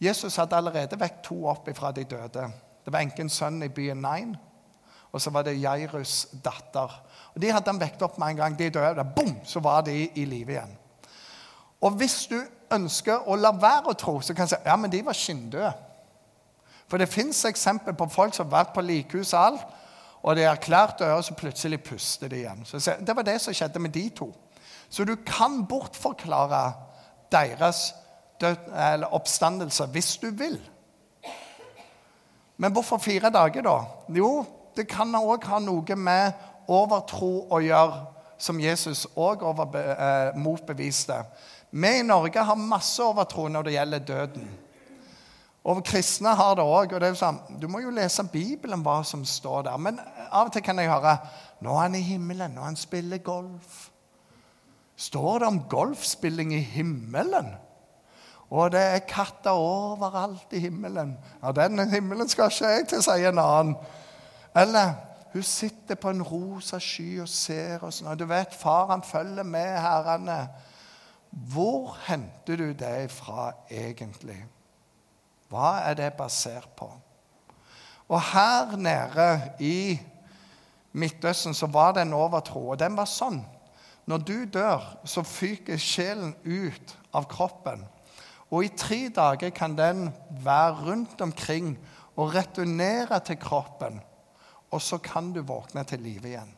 Jesus 0.00 0.36
hadde 0.40 0.56
allerede 0.56 0.96
vekket 1.00 1.24
to 1.26 1.42
opp 1.50 1.68
ifra 1.68 1.92
de 1.92 2.06
døde. 2.08 2.46
Det 2.84 2.92
var 2.92 3.04
enkens 3.04 3.36
sønn 3.36 3.60
i 3.62 3.68
byen 3.68 4.00
Nain, 4.00 4.36
og 5.12 5.20
så 5.20 5.30
var 5.30 5.44
det 5.44 5.58
Jairus' 5.60 6.30
datter. 6.44 6.94
Og 7.34 7.42
De 7.42 7.50
hadde 7.52 7.68
han 7.68 7.80
vekket 7.80 8.02
opp 8.06 8.18
med 8.18 8.28
en 8.32 8.36
gang. 8.36 8.56
De 8.58 8.70
døde. 8.70 9.04
Bom, 9.16 9.34
så 9.44 9.60
var 9.60 9.82
de 9.82 10.08
i 10.14 10.24
live 10.24 10.54
igjen. 10.54 10.72
Og 11.80 11.96
hvis 11.98 12.26
du 12.30 12.38
ønsker 12.72 13.26
å 13.28 13.36
la 13.36 13.50
være 13.50 13.90
å 13.90 13.98
tro, 13.98 14.20
så 14.20 14.34
kan 14.34 14.46
du 14.46 14.54
si 14.54 14.60
ja, 14.64 14.76
men 14.76 14.92
de 14.92 15.02
var 15.04 15.16
skinndøde. 15.16 15.72
For 16.90 16.98
det 16.98 17.10
fins 17.10 17.44
eksempel 17.46 17.94
på 17.94 18.08
folk 18.10 18.34
som 18.34 18.48
har 18.48 18.64
vært 18.64 18.74
på 18.74 18.82
likehus 18.82 19.34
og 19.34 19.40
alt, 19.44 19.66
og 20.22 20.36
det 20.36 20.44
er 20.44 20.60
klart 20.60 21.00
å 21.00 21.08
høre, 21.08 21.24
så 21.24 21.36
plutselig 21.38 21.80
puster 21.84 22.28
de 22.28 22.42
igjen. 22.42 22.64
Så 22.64 22.80
Det 23.00 23.16
var 23.16 23.24
det 23.24 23.38
som 23.40 23.54
skjedde 23.56 23.80
med 23.80 23.94
de 23.94 24.08
to. 24.10 24.28
Så 24.90 25.04
du 25.04 25.14
kan 25.16 25.64
bortforklare 25.66 26.72
deres 27.32 27.94
død, 28.40 29.06
oppstandelse 29.10 29.86
hvis 29.94 30.16
du 30.20 30.30
vil. 30.30 30.58
Men 32.56 32.72
hvorfor 32.72 32.98
fire 32.98 33.30
dager, 33.30 33.62
da? 33.62 33.78
Jo, 34.12 34.44
det 34.76 34.88
kan 34.88 35.14
òg 35.14 35.46
ha 35.48 35.60
noe 35.64 35.96
med 35.96 36.32
overtro 36.68 37.46
å 37.50 37.60
gjøre, 37.64 38.02
som 38.40 38.60
Jesus 38.60 39.06
òg 39.20 39.42
eh, 39.76 40.36
motbeviste. 40.36 41.16
Vi 41.70 41.90
i 42.00 42.04
Norge 42.04 42.44
har 42.44 42.56
masse 42.56 43.02
overtro 43.04 43.48
når 43.48 43.66
det 43.66 43.74
gjelder 43.74 44.04
døden. 44.08 44.46
Og 45.64 45.82
kristne 45.84 46.32
har 46.36 46.54
det 46.56 46.64
òg. 46.64 46.94
Sånn, 47.18 47.40
du 47.60 47.66
må 47.68 47.82
jo 47.84 47.92
lese 47.92 48.24
Bibelen, 48.32 48.80
hva 48.84 49.00
som 49.04 49.24
står 49.28 49.66
der. 49.68 49.80
Men 49.80 50.00
av 50.30 50.48
og 50.48 50.54
til 50.54 50.64
kan 50.64 50.80
jeg 50.80 50.88
høre 50.88 51.18
nå 51.60 51.74
er 51.74 51.82
han 51.82 51.96
i 51.98 52.04
himmelen, 52.04 52.54
nå 52.56 52.64
han 52.64 52.78
spiller 52.80 53.20
golf. 53.24 53.90
Står 55.00 55.40
det 55.40 55.48
om 55.48 55.60
golfspilling 55.68 56.54
i 56.56 56.62
himmelen? 56.64 57.52
Og 58.50 58.72
det 58.74 58.80
er 58.82 59.04
katter 59.08 59.54
overalt 59.54 60.52
i 60.56 60.62
himmelen. 60.64 61.14
Ja, 61.42 61.52
den 61.54 61.78
himmelen 61.92 62.28
skal 62.28 62.50
ikke 62.50 62.72
jeg 62.72 62.88
til, 62.90 63.02
sier 63.04 63.30
en 63.30 63.42
annen. 63.42 63.76
Eller 64.56 64.96
hun 65.32 65.44
sitter 65.46 65.94
på 65.94 66.10
en 66.10 66.24
rosa 66.26 66.80
sky 66.82 67.20
og 67.22 67.28
ser 67.30 67.84
oss. 67.86 68.00
Og 68.02 68.18
du 68.18 68.26
vet, 68.26 68.56
far 68.56 68.90
han 68.90 69.04
følger 69.06 69.46
med 69.46 69.76
herrene. 69.78 70.40
Hvor 71.30 71.94
henter 72.08 72.58
du 72.58 72.72
det 72.72 73.10
fra 73.14 73.52
egentlig? 73.70 74.40
Hva 75.50 75.80
er 75.88 75.96
det 75.98 76.12
basert 76.18 76.70
på? 76.78 76.88
Og 78.10 78.20
her 78.32 78.76
nede 78.76 79.28
i 79.62 79.98
Midtøsten 80.92 81.54
så 81.54 81.66
var 81.70 81.94
det 81.94 82.02
en 82.02 82.14
overtro, 82.18 82.72
og 82.72 82.78
den 82.78 82.96
var 82.98 83.06
sånn. 83.06 83.40
Når 84.10 84.22
du 84.26 84.36
dør, 84.50 84.82
så 85.06 85.22
fyker 85.22 85.78
sjelen 85.78 86.32
ut 86.42 86.94
av 87.14 87.28
kroppen. 87.30 87.84
Og 88.50 88.66
i 88.66 88.72
tre 88.74 89.04
dager 89.14 89.52
kan 89.54 89.76
den 89.78 90.08
være 90.42 90.88
rundt 90.88 91.20
omkring 91.22 91.76
og 92.16 92.34
returnere 92.34 93.20
til 93.22 93.38
kroppen. 93.38 94.00
Og 94.70 94.82
så 94.82 94.98
kan 94.98 95.30
du 95.34 95.42
våkne 95.46 95.84
til 95.86 96.02
live 96.02 96.32
igjen. 96.32 96.50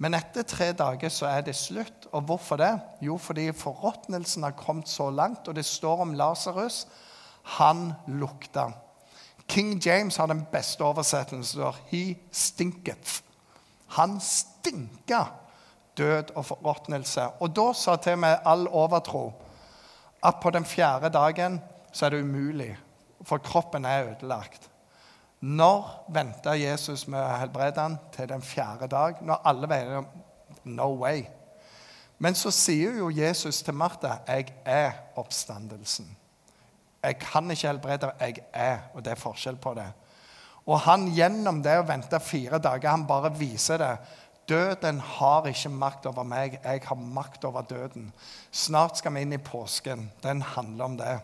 Men 0.00 0.16
etter 0.16 0.46
tre 0.48 0.70
dager 0.72 1.12
så 1.12 1.28
er 1.28 1.44
det 1.44 1.56
slutt. 1.56 2.08
Og 2.16 2.24
hvorfor 2.24 2.56
det? 2.56 2.72
Jo, 3.04 3.18
fordi 3.20 3.50
forråtnelsen 3.52 4.48
har 4.48 4.56
kommet 4.56 4.88
så 4.88 5.10
langt, 5.12 5.48
og 5.48 5.54
det 5.56 5.64
står 5.68 6.06
om 6.06 6.16
Lasarus 6.16 6.86
han 7.56 7.92
lukta. 8.06 8.70
King 9.50 9.80
James 9.82 10.16
har 10.16 10.26
den 10.30 10.44
beste 10.52 10.84
oversettelsen. 10.84 11.72
He 11.90 12.14
stinketh. 12.32 13.22
Han 13.96 14.20
stinka 14.20 15.24
død 15.98 16.30
og 16.34 16.46
forråtnelse. 16.46 17.26
Og 17.40 17.56
da 17.56 17.72
sa 17.74 17.96
til 17.98 18.20
meg 18.22 18.38
all 18.46 18.68
overtro 18.68 19.24
at 20.22 20.38
på 20.42 20.52
den 20.54 20.64
fjerde 20.64 21.10
dagen 21.10 21.58
så 21.92 22.06
er 22.06 22.14
det 22.14 22.22
umulig, 22.22 22.70
for 23.26 23.42
kroppen 23.42 23.84
er 23.84 24.12
ødelagt. 24.12 24.70
Når 25.40 26.04
venta 26.12 26.54
Jesus 26.54 27.06
med 27.08 27.18
å 27.18 27.38
helbrede 27.40 27.80
ham? 27.80 27.96
Til 28.12 28.28
den 28.28 28.42
fjerde 28.44 28.86
dag? 28.92 29.22
Når 29.24 29.42
alle 29.44 29.68
veier 29.70 30.04
No 30.64 30.92
way. 31.00 31.24
Men 32.18 32.36
så 32.36 32.50
sier 32.52 32.98
jo 33.00 33.08
Jesus 33.10 33.62
til 33.62 33.74
Martha, 33.74 34.20
'Jeg 34.28 34.52
er 34.64 34.92
oppstandelsen'. 35.16 36.19
Jeg 37.02 37.18
kan 37.18 37.50
ikke 37.50 37.68
helbrede, 37.68 38.12
jeg 38.20 38.42
er. 38.52 38.78
Og 38.94 39.04
det 39.04 39.14
er 39.14 39.20
forskjell 39.20 39.56
på 39.56 39.74
det. 39.74 39.88
Og 40.66 40.80
han 40.84 41.08
gjennom 41.16 41.62
det 41.64 41.78
å 41.80 41.86
vente 41.88 42.20
fire 42.22 42.60
dager, 42.62 42.92
han 42.92 43.06
bare 43.08 43.32
viser 43.34 43.80
det. 43.80 43.94
Døden 44.50 44.98
har 45.00 45.46
ikke 45.46 45.70
makt 45.70 46.08
over 46.10 46.26
meg, 46.26 46.58
jeg 46.64 46.82
har 46.84 46.98
makt 46.98 47.44
over 47.46 47.62
døden. 47.62 48.10
Snart 48.50 48.98
skal 48.98 49.14
vi 49.14 49.22
inn 49.24 49.36
i 49.36 49.38
påsken. 49.42 50.08
Den 50.22 50.42
handler 50.42 50.84
om 50.84 50.96
det. 50.98 51.16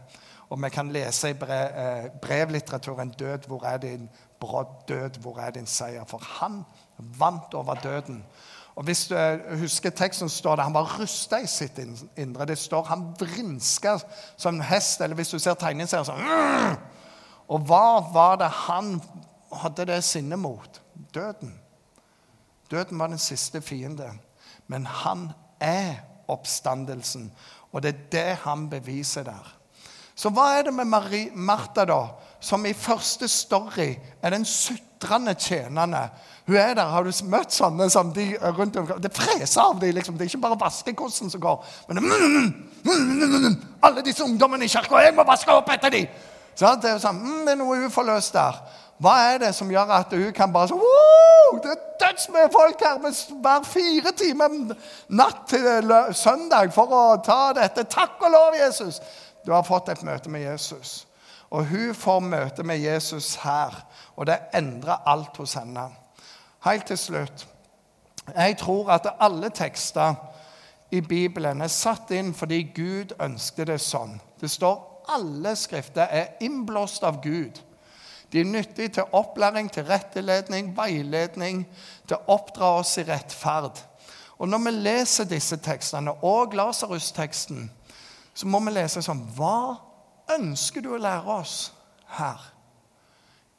Og 0.48 0.62
vi 0.62 0.70
kan 0.70 0.92
lese 0.94 1.32
i 1.32 1.34
brev, 1.34 1.70
eh, 1.74 2.10
brevlitteraturen 2.22 3.10
'Død, 3.10 3.46
hvor 3.46 3.64
er 3.66 3.78
din 3.78 4.10
brodd? 4.40 4.86
Død, 4.88 5.18
hvor 5.18 5.38
er 5.38 5.50
din 5.50 5.66
seier?' 5.66 6.04
For 6.04 6.18
han 6.18 6.64
vant 6.98 7.54
over 7.54 7.74
døden. 7.74 8.24
Og 8.76 8.84
Hvis 8.84 9.06
du 9.08 9.14
eh, 9.16 9.58
husker 9.60 9.90
teksten, 9.90 10.28
står 10.28 10.56
det 10.56 10.66
han 10.68 10.74
var 10.74 10.98
rusta 11.00 11.40
i 11.40 11.48
sitt 11.48 11.78
indre. 11.80 12.44
Det 12.44 12.58
står 12.60 12.84
han 12.90 13.06
vrinska 13.18 13.96
som 14.36 14.54
en 14.54 14.66
hest. 14.68 15.00
Eller 15.00 15.16
hvis 15.16 15.32
du 15.32 15.38
ser 15.40 15.56
tegneserien 15.56 16.04
sånn 16.04 16.76
Og 17.48 17.64
hva 17.64 18.02
var 18.12 18.36
det 18.42 18.50
han 18.66 18.98
hadde 19.62 19.88
det 19.88 20.02
sinnet 20.04 20.38
mot? 20.38 20.82
Døden. 21.14 21.54
Døden 22.70 22.98
var 22.98 23.08
den 23.08 23.22
siste 23.22 23.62
fiende. 23.64 24.10
Men 24.66 24.86
han 24.86 25.30
er 25.60 26.02
oppstandelsen. 26.28 27.30
Og 27.72 27.82
det 27.82 27.94
er 27.94 28.04
det 28.12 28.38
han 28.44 28.68
beviser 28.68 29.24
der. 29.24 29.52
Så 30.16 30.30
hva 30.32 30.50
er 30.56 30.66
det 30.68 30.74
med 30.74 30.88
Marie, 30.88 31.30
Martha, 31.32 31.84
da, 31.84 32.00
som 32.40 32.64
i 32.66 32.72
første 32.72 33.28
story 33.28 33.94
er 34.22 34.32
den 34.32 34.44
sutrende 35.00 35.34
tjenerne. 35.34 36.10
Hun 36.46 36.56
er 36.56 36.74
der. 36.74 36.86
Har 36.86 37.02
du 37.02 37.10
møtt 37.24 37.52
sånne 37.52 37.90
som 37.90 38.12
de 38.12 38.36
rundt 38.40 38.76
omkring? 38.76 39.02
Det 39.02 39.12
freser 39.12 39.60
av 39.62 39.80
dem. 39.80 39.94
Liksom. 39.94 40.16
Det 40.16 40.24
er 40.24 40.30
ikke 40.30 40.40
bare 40.42 40.60
vaskekosten 40.60 41.30
som 41.30 41.40
går. 41.40 41.64
Men 41.88 41.96
det, 41.96 42.04
mm, 42.04 42.54
mm, 42.84 43.46
mm, 43.46 43.56
alle 43.82 44.02
disse 44.02 44.24
ungdommene 44.24 44.64
i 44.64 44.68
kirka, 44.68 44.98
jeg 44.98 45.14
må 45.14 45.24
vaske 45.24 45.52
opp 45.52 45.70
etter 45.70 45.90
dem! 45.90 46.06
Så 46.56 46.72
det, 46.80 46.90
er 46.90 47.00
sånn, 47.00 47.44
det 47.44 47.52
er 47.52 47.58
noe 47.60 47.82
uforløst 47.84 48.32
der. 48.32 48.60
Hva 49.02 49.16
er 49.28 49.42
det 49.42 49.50
som 49.54 49.68
gjør 49.68 49.90
at 49.92 50.12
hun 50.16 50.30
kan 50.32 50.52
bare 50.52 50.70
sånn 50.70 50.80
Det 51.60 51.74
er 51.74 51.82
dødsmye 52.00 52.48
folk 52.52 52.80
her 52.80 52.96
med 53.02 53.18
hver 53.44 53.66
fire 53.68 54.12
timer 54.16 54.54
natt 55.08 55.42
til 55.50 55.92
søndag 56.16 56.72
for 56.72 56.88
å 56.88 57.02
ta 57.24 57.52
dette. 57.56 57.84
Takk 57.84 58.22
og 58.22 58.32
lov, 58.32 58.56
Jesus! 58.56 59.02
Du 59.44 59.52
har 59.52 59.62
fått 59.62 59.92
et 59.92 60.02
møte 60.02 60.32
med 60.32 60.42
Jesus. 60.42 61.04
Og 61.50 61.66
hun 61.66 61.94
får 61.94 62.20
møte 62.20 62.62
med 62.62 62.78
Jesus 62.82 63.34
her, 63.42 63.86
og 64.16 64.26
det 64.26 64.38
endrer 64.54 65.06
alt 65.06 65.36
hos 65.36 65.54
henne. 65.54 65.88
Helt 66.64 66.86
til 66.86 66.98
slutt. 66.98 67.46
Jeg 68.34 68.56
tror 68.58 68.90
at 68.90 69.06
alle 69.20 69.50
tekster 69.50 70.14
i 70.90 71.00
Bibelen 71.00 71.62
er 71.62 71.70
satt 71.70 72.10
inn 72.10 72.32
fordi 72.34 72.62
Gud 72.74 73.14
ønsket 73.22 73.70
det 73.70 73.78
sånn. 73.82 74.18
Det 74.40 74.50
står 74.50 74.80
alle 75.14 75.54
skrifter 75.56 76.10
er 76.10 76.34
innblåst 76.42 77.04
av 77.06 77.20
Gud. 77.22 77.60
De 78.32 78.40
er 78.40 78.48
nyttige 78.50 78.88
til 78.88 79.14
opplæring, 79.14 79.70
til 79.72 79.86
retteledning, 79.86 80.72
veiledning, 80.76 81.62
til 82.08 82.16
å 82.16 82.34
oppdra 82.34 82.72
oss 82.80 82.96
i 82.98 83.06
rettferd. 83.06 83.78
Og 84.38 84.48
Når 84.48 84.58
vi 84.58 84.70
leser 84.70 85.24
disse 85.24 85.56
tekstene, 85.56 86.12
og 86.22 86.54
Lasarus-teksten, 86.54 87.70
så 88.34 88.46
må 88.46 88.60
vi 88.66 88.74
lese 88.74 89.02
sånn 89.02 89.22
Hva 89.36 89.76
ønsker 90.34 90.82
du 90.82 90.92
å 90.94 91.00
lære 91.00 91.38
oss 91.38 91.72
her? 92.16 92.40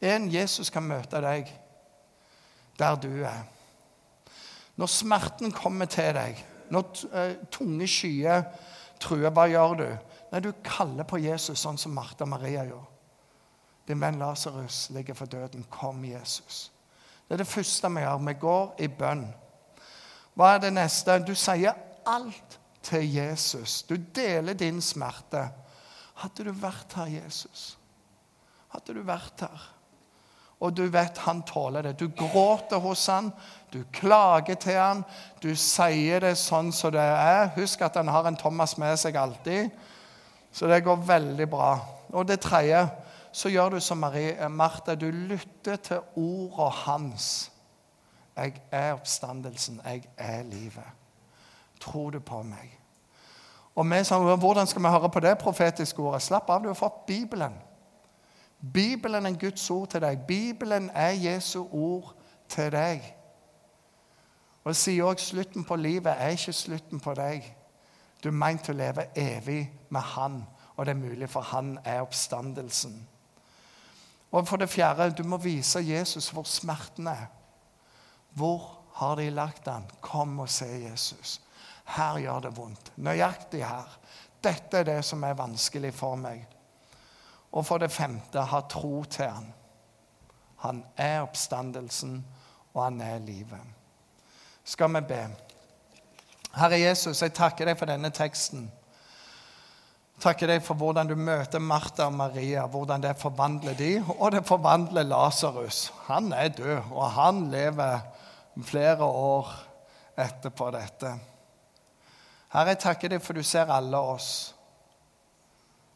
En 0.01 0.27
Jesus 0.31 0.69
kan 0.69 0.85
møte 0.85 1.21
deg 1.23 1.49
der 2.77 2.99
du 3.01 3.11
er. 3.25 3.45
Når 4.77 4.91
smerten 4.93 5.51
kommer 5.51 5.89
til 5.89 6.11
deg, 6.13 6.43
når 6.69 7.05
eh, 7.13 7.33
tunge 7.51 7.87
skyer 7.89 8.43
truer, 9.01 9.31
hva 9.33 9.47
gjør 9.49 9.73
du? 9.79 9.87
Nei, 10.31 10.41
du 10.43 10.51
kaller 10.63 11.07
på 11.07 11.17
Jesus 11.23 11.63
sånn 11.63 11.79
som 11.81 11.95
Martha 11.97 12.27
Maria 12.29 12.65
gjorde. 12.67 12.93
Din 13.87 14.01
venn 14.01 14.19
Lasarus 14.19 14.89
ligger 14.91 15.15
for 15.15 15.31
døden. 15.31 15.63
Kom, 15.71 16.03
Jesus. 16.05 16.71
Det 17.27 17.37
er 17.37 17.43
det 17.43 17.47
første 17.47 17.89
vi 17.95 18.03
gjør. 18.03 18.17
Vi 18.27 18.33
går 18.41 18.73
i 18.83 18.87
bønn. 18.91 19.23
Hva 20.35 20.53
er 20.53 20.65
det 20.65 20.73
neste? 20.75 21.15
Du 21.23 21.31
sier 21.35 21.77
alt 22.05 22.59
til 22.83 23.07
Jesus. 23.15 23.81
Du 23.87 23.95
deler 23.95 24.53
din 24.53 24.81
smerte. 24.81 25.47
Hadde 26.17 26.47
du 26.47 26.53
vært 26.55 26.95
her, 26.97 27.09
Jesus? 27.19 27.75
Hadde 28.73 28.95
du 28.97 29.03
vært 29.05 29.43
her? 29.45 29.65
Og 30.57 30.73
du 30.73 30.87
vet 30.89 31.19
han 31.27 31.43
tåler 31.45 31.85
det. 31.85 31.99
Du 31.99 32.07
gråter 32.09 32.81
hos 32.81 33.03
han, 33.11 33.29
du 33.69 33.83
klager 33.93 34.57
til 34.57 34.79
han, 34.79 35.03
du 35.43 35.51
sier 35.53 36.23
det 36.25 36.33
sånn 36.41 36.71
som 36.73 36.95
det 36.95 37.03
er. 37.03 37.51
Husk 37.59 37.83
at 37.85 37.99
han 37.99 38.09
har 38.09 38.25
en 38.25 38.39
Thomas 38.39 38.73
med 38.81 38.97
seg 38.97 39.19
alltid. 39.21 39.69
Så 40.51 40.69
det 40.69 40.81
går 40.87 41.05
veldig 41.05 41.47
bra. 41.51 41.75
Og 42.09 42.25
det 42.25 42.39
tredje 42.41 42.87
så 43.31 43.51
gjør 43.53 43.75
du 43.75 43.79
som 43.83 44.01
Marie, 44.01 44.49
Martha. 44.49 44.95
Du 44.97 45.11
lytter 45.11 45.77
til 45.77 46.01
ordene 46.17 46.71
hans. 46.87 47.51
Jeg 48.37 48.57
er 48.71 48.95
oppstandelsen. 48.95 49.81
Jeg 49.85 50.07
er 50.17 50.41
livet. 50.43 50.89
Tror 51.81 52.09
du 52.11 52.19
på 52.19 52.41
meg? 52.45 52.73
Og 53.77 53.85
vi 53.85 54.03
sa, 54.03 54.17
Hvordan 54.35 54.67
skal 54.67 54.81
vi 54.81 54.87
høre 54.87 55.09
på 55.09 55.19
det 55.19 55.37
profetiske 55.37 56.01
ordet? 56.01 56.21
Slapp 56.21 56.49
av, 56.49 56.63
du 56.63 56.67
har 56.67 56.73
fått 56.73 57.05
Bibelen. 57.05 57.53
Bibelen 58.73 59.25
er 59.25 59.37
Guds 59.37 59.69
ord 59.69 59.89
til 59.89 60.01
deg. 60.01 60.23
Bibelen 60.27 60.89
er 60.93 61.11
Jesu 61.13 61.67
ord 61.71 62.15
til 62.49 62.71
deg. 62.71 63.05
Og 64.63 64.73
Det 64.73 64.75
sier 64.75 65.03
også 65.03 65.25
slutten 65.25 65.63
på 65.63 65.75
livet 65.75 66.15
er 66.17 66.33
ikke 66.33 66.53
slutten 66.53 66.99
på 66.99 67.13
deg. 67.13 67.45
Du 68.23 68.29
er 68.29 68.33
meint 68.35 68.69
å 68.69 68.73
leve 68.73 69.05
evig 69.15 69.69
med 69.89 70.01
Han, 70.01 70.41
og 70.75 70.85
det 70.85 70.91
er 70.91 70.99
mulig, 70.99 71.29
for 71.29 71.41
Han 71.41 71.77
er 71.85 72.01
oppstandelsen. 72.01 73.07
Og 74.31 74.47
for 74.47 74.57
det 74.57 74.69
fjerde, 74.69 75.11
du 75.11 75.23
må 75.23 75.37
vise 75.37 75.79
Jesus 75.79 76.29
hvor 76.29 76.43
smerten 76.43 77.07
er. 77.07 77.29
Hvor 78.33 78.79
har 78.93 79.15
de 79.15 79.29
lagt 79.29 79.65
den? 79.65 79.85
Kom 80.01 80.39
og 80.39 80.49
se 80.49 80.65
Jesus. 80.65 81.41
Her 81.87 82.19
gjør 82.19 82.39
det 82.47 82.53
vondt. 82.57 82.91
Nøyaktig 82.97 83.63
her. 83.65 83.97
Dette 84.43 84.81
er 84.81 84.87
det 84.87 84.99
som 85.05 85.23
er 85.23 85.37
vanskelig 85.37 85.93
for 85.95 86.19
meg. 86.19 86.43
Og 87.51 87.65
for 87.65 87.81
det 87.81 87.91
femte, 87.93 88.43
ha 88.43 88.61
tro 88.69 89.03
til 89.09 89.31
han. 89.31 89.53
Han 90.65 90.83
er 90.97 91.21
oppstandelsen, 91.21 92.19
og 92.73 92.83
han 92.83 93.01
er 93.01 93.19
livet. 93.23 93.61
Skal 94.67 94.91
vi 94.93 95.01
be? 95.09 95.21
Herre 96.57 96.79
Jesus, 96.81 97.21
jeg 97.21 97.35
takker 97.37 97.69
deg 97.69 97.77
for 97.79 97.89
denne 97.89 98.11
teksten. 98.13 98.67
Takker 100.21 100.49
deg 100.49 100.63
for 100.65 100.79
hvordan 100.79 101.07
du 101.07 101.13
møter 101.15 101.61
Martha 101.61 102.07
og 102.09 102.15
Maria, 102.17 102.65
hvordan 102.65 103.03
det 103.05 103.13
forvandler 103.21 103.77
de, 103.77 103.91
og 104.17 104.31
det 104.33 104.41
forvandler 104.49 105.05
Lasarus. 105.05 105.91
Han 106.07 106.33
er 106.33 106.49
død, 106.57 106.91
og 106.91 107.11
han 107.13 107.43
lever 107.53 107.99
flere 108.65 109.05
år 109.05 109.51
etterpå 110.17 110.71
dette. 110.73 111.13
Herre, 112.53 112.73
jeg 112.73 112.83
takker 112.83 113.11
deg 113.11 113.23
for 113.23 113.37
du 113.37 113.43
ser 113.43 113.71
alle 113.73 113.99
oss. 113.99 114.31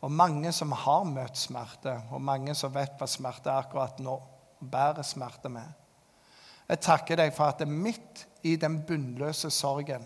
Og 0.01 0.11
mange 0.11 0.51
som 0.55 0.73
har 0.73 1.03
møtt 1.05 1.37
smerte, 1.37 1.93
og 2.11 2.23
mange 2.25 2.55
som 2.57 2.73
vet 2.73 2.97
hva 2.99 3.07
smerte 3.07 3.51
er 3.51 3.61
akkurat 3.61 3.99
nå, 4.01 4.17
bærer 4.61 5.05
smerte 5.05 5.49
med. 5.53 5.67
Jeg 6.67 6.81
takker 6.81 7.19
deg 7.19 7.33
for 7.35 7.51
at 7.51 7.61
midt 7.67 8.25
i 8.47 8.55
den 8.57 8.79
bunnløse 8.87 9.51
sorgen 9.53 10.05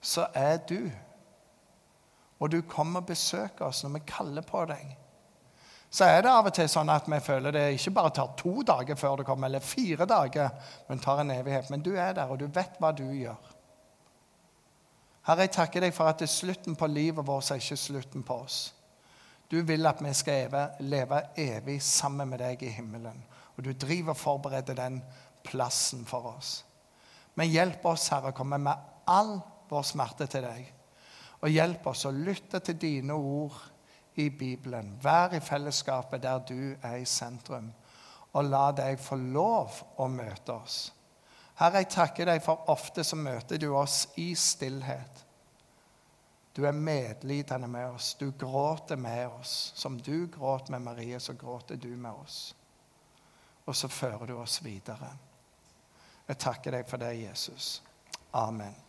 så 0.00 0.28
er 0.36 0.60
du 0.68 0.78
og 2.38 2.52
du 2.52 2.60
kommer 2.68 3.00
og 3.00 3.08
besøker 3.08 3.66
oss 3.66 3.82
når 3.84 3.96
vi 3.96 4.06
kaller 4.08 4.44
på 4.46 4.62
deg, 4.68 4.90
så 5.90 6.08
er 6.10 6.24
det 6.24 6.32
av 6.32 6.48
og 6.50 6.54
til 6.56 6.68
sånn 6.68 6.90
at 6.92 7.06
vi 7.08 7.18
føler 7.24 7.54
det 7.54 7.64
ikke 7.76 7.94
bare 7.96 8.12
tar 8.18 8.34
to 8.36 8.60
dager 8.66 8.98
før 8.98 9.20
du 9.20 9.24
kommer, 9.24 9.48
eller 9.48 9.64
fire 9.64 10.04
dager, 10.08 10.50
men 10.88 11.00
tar 11.00 11.22
en 11.22 11.32
evighet. 11.32 11.70
Men 11.72 11.84
du 11.84 11.94
er 11.94 12.12
der, 12.16 12.28
og 12.28 12.40
du 12.42 12.48
vet 12.52 12.76
hva 12.82 12.90
du 12.92 13.06
gjør. 13.06 13.54
Herre, 15.26 15.46
jeg 15.46 15.56
takker 15.56 15.82
deg 15.82 15.94
for 15.94 16.06
at 16.06 16.20
det 16.22 16.28
er 16.28 16.36
slutten 16.36 16.76
på 16.78 16.86
livet 16.86 17.26
vårt 17.26 17.50
er 17.50 17.58
ikke 17.58 17.78
slutten 17.80 18.22
på 18.26 18.36
oss. 18.44 18.58
Du 19.50 19.58
vil 19.66 19.86
at 19.86 19.98
vi 20.02 20.12
skal 20.14 20.54
leve 20.86 21.22
evig 21.38 21.80
sammen 21.82 22.30
med 22.30 22.42
deg 22.42 22.62
i 22.62 22.70
himmelen. 22.74 23.18
Og 23.56 23.64
du 23.64 23.72
driver 23.72 24.14
og 24.14 24.20
forbereder 24.20 24.78
den 24.78 25.00
plassen 25.46 26.04
for 26.06 26.30
oss. 26.36 26.60
Men 27.34 27.50
hjelp 27.50 27.84
oss, 27.86 28.08
Herre, 28.10 28.30
å 28.30 28.36
komme 28.36 28.58
med 28.62 28.86
all 29.10 29.36
vår 29.70 29.86
smerte 29.86 30.26
til 30.30 30.46
deg. 30.46 30.66
Og 31.42 31.52
hjelp 31.52 31.86
oss 31.90 32.06
å 32.08 32.14
lytte 32.14 32.62
til 32.64 32.78
dine 32.80 33.14
ord 33.14 33.58
i 34.22 34.30
Bibelen. 34.30 34.94
Vær 35.02 35.34
i 35.36 35.42
fellesskapet 35.44 36.22
der 36.22 36.42
du 36.48 36.60
er 36.80 37.00
i 37.00 37.06
sentrum. 37.06 37.68
Og 38.32 38.46
la 38.46 38.70
deg 38.76 39.00
få 39.02 39.18
lov 39.20 39.82
å 40.00 40.08
møte 40.10 40.54
oss. 40.54 40.78
Herre, 41.56 41.80
jeg 41.80 41.92
takker 41.94 42.28
deg 42.28 42.42
for 42.44 42.68
ofte 42.72 43.04
så 43.04 43.16
møter 43.16 43.60
du 43.60 43.70
oss 43.72 44.02
i 44.20 44.34
stillhet. 44.36 45.22
Du 46.56 46.64
er 46.64 46.72
medlidende 46.72 47.68
med 47.68 47.90
oss. 47.96 48.14
Du 48.14 48.30
gråter 48.30 48.96
med 48.96 49.26
oss. 49.28 49.72
Som 49.74 50.00
du 50.00 50.26
gråt 50.26 50.68
med 50.68 50.82
Marie, 50.82 51.20
så 51.20 51.32
gråter 51.32 51.76
du 51.76 51.88
med 51.96 52.12
oss. 52.12 52.54
Og 53.64 53.76
så 53.76 53.88
fører 53.88 54.26
du 54.26 54.36
oss 54.38 54.62
videre. 54.64 55.10
Jeg 56.28 56.38
takker 56.38 56.78
deg 56.78 56.88
for 56.88 57.00
det, 57.00 57.12
Jesus. 57.20 57.82
Amen. 58.32 58.85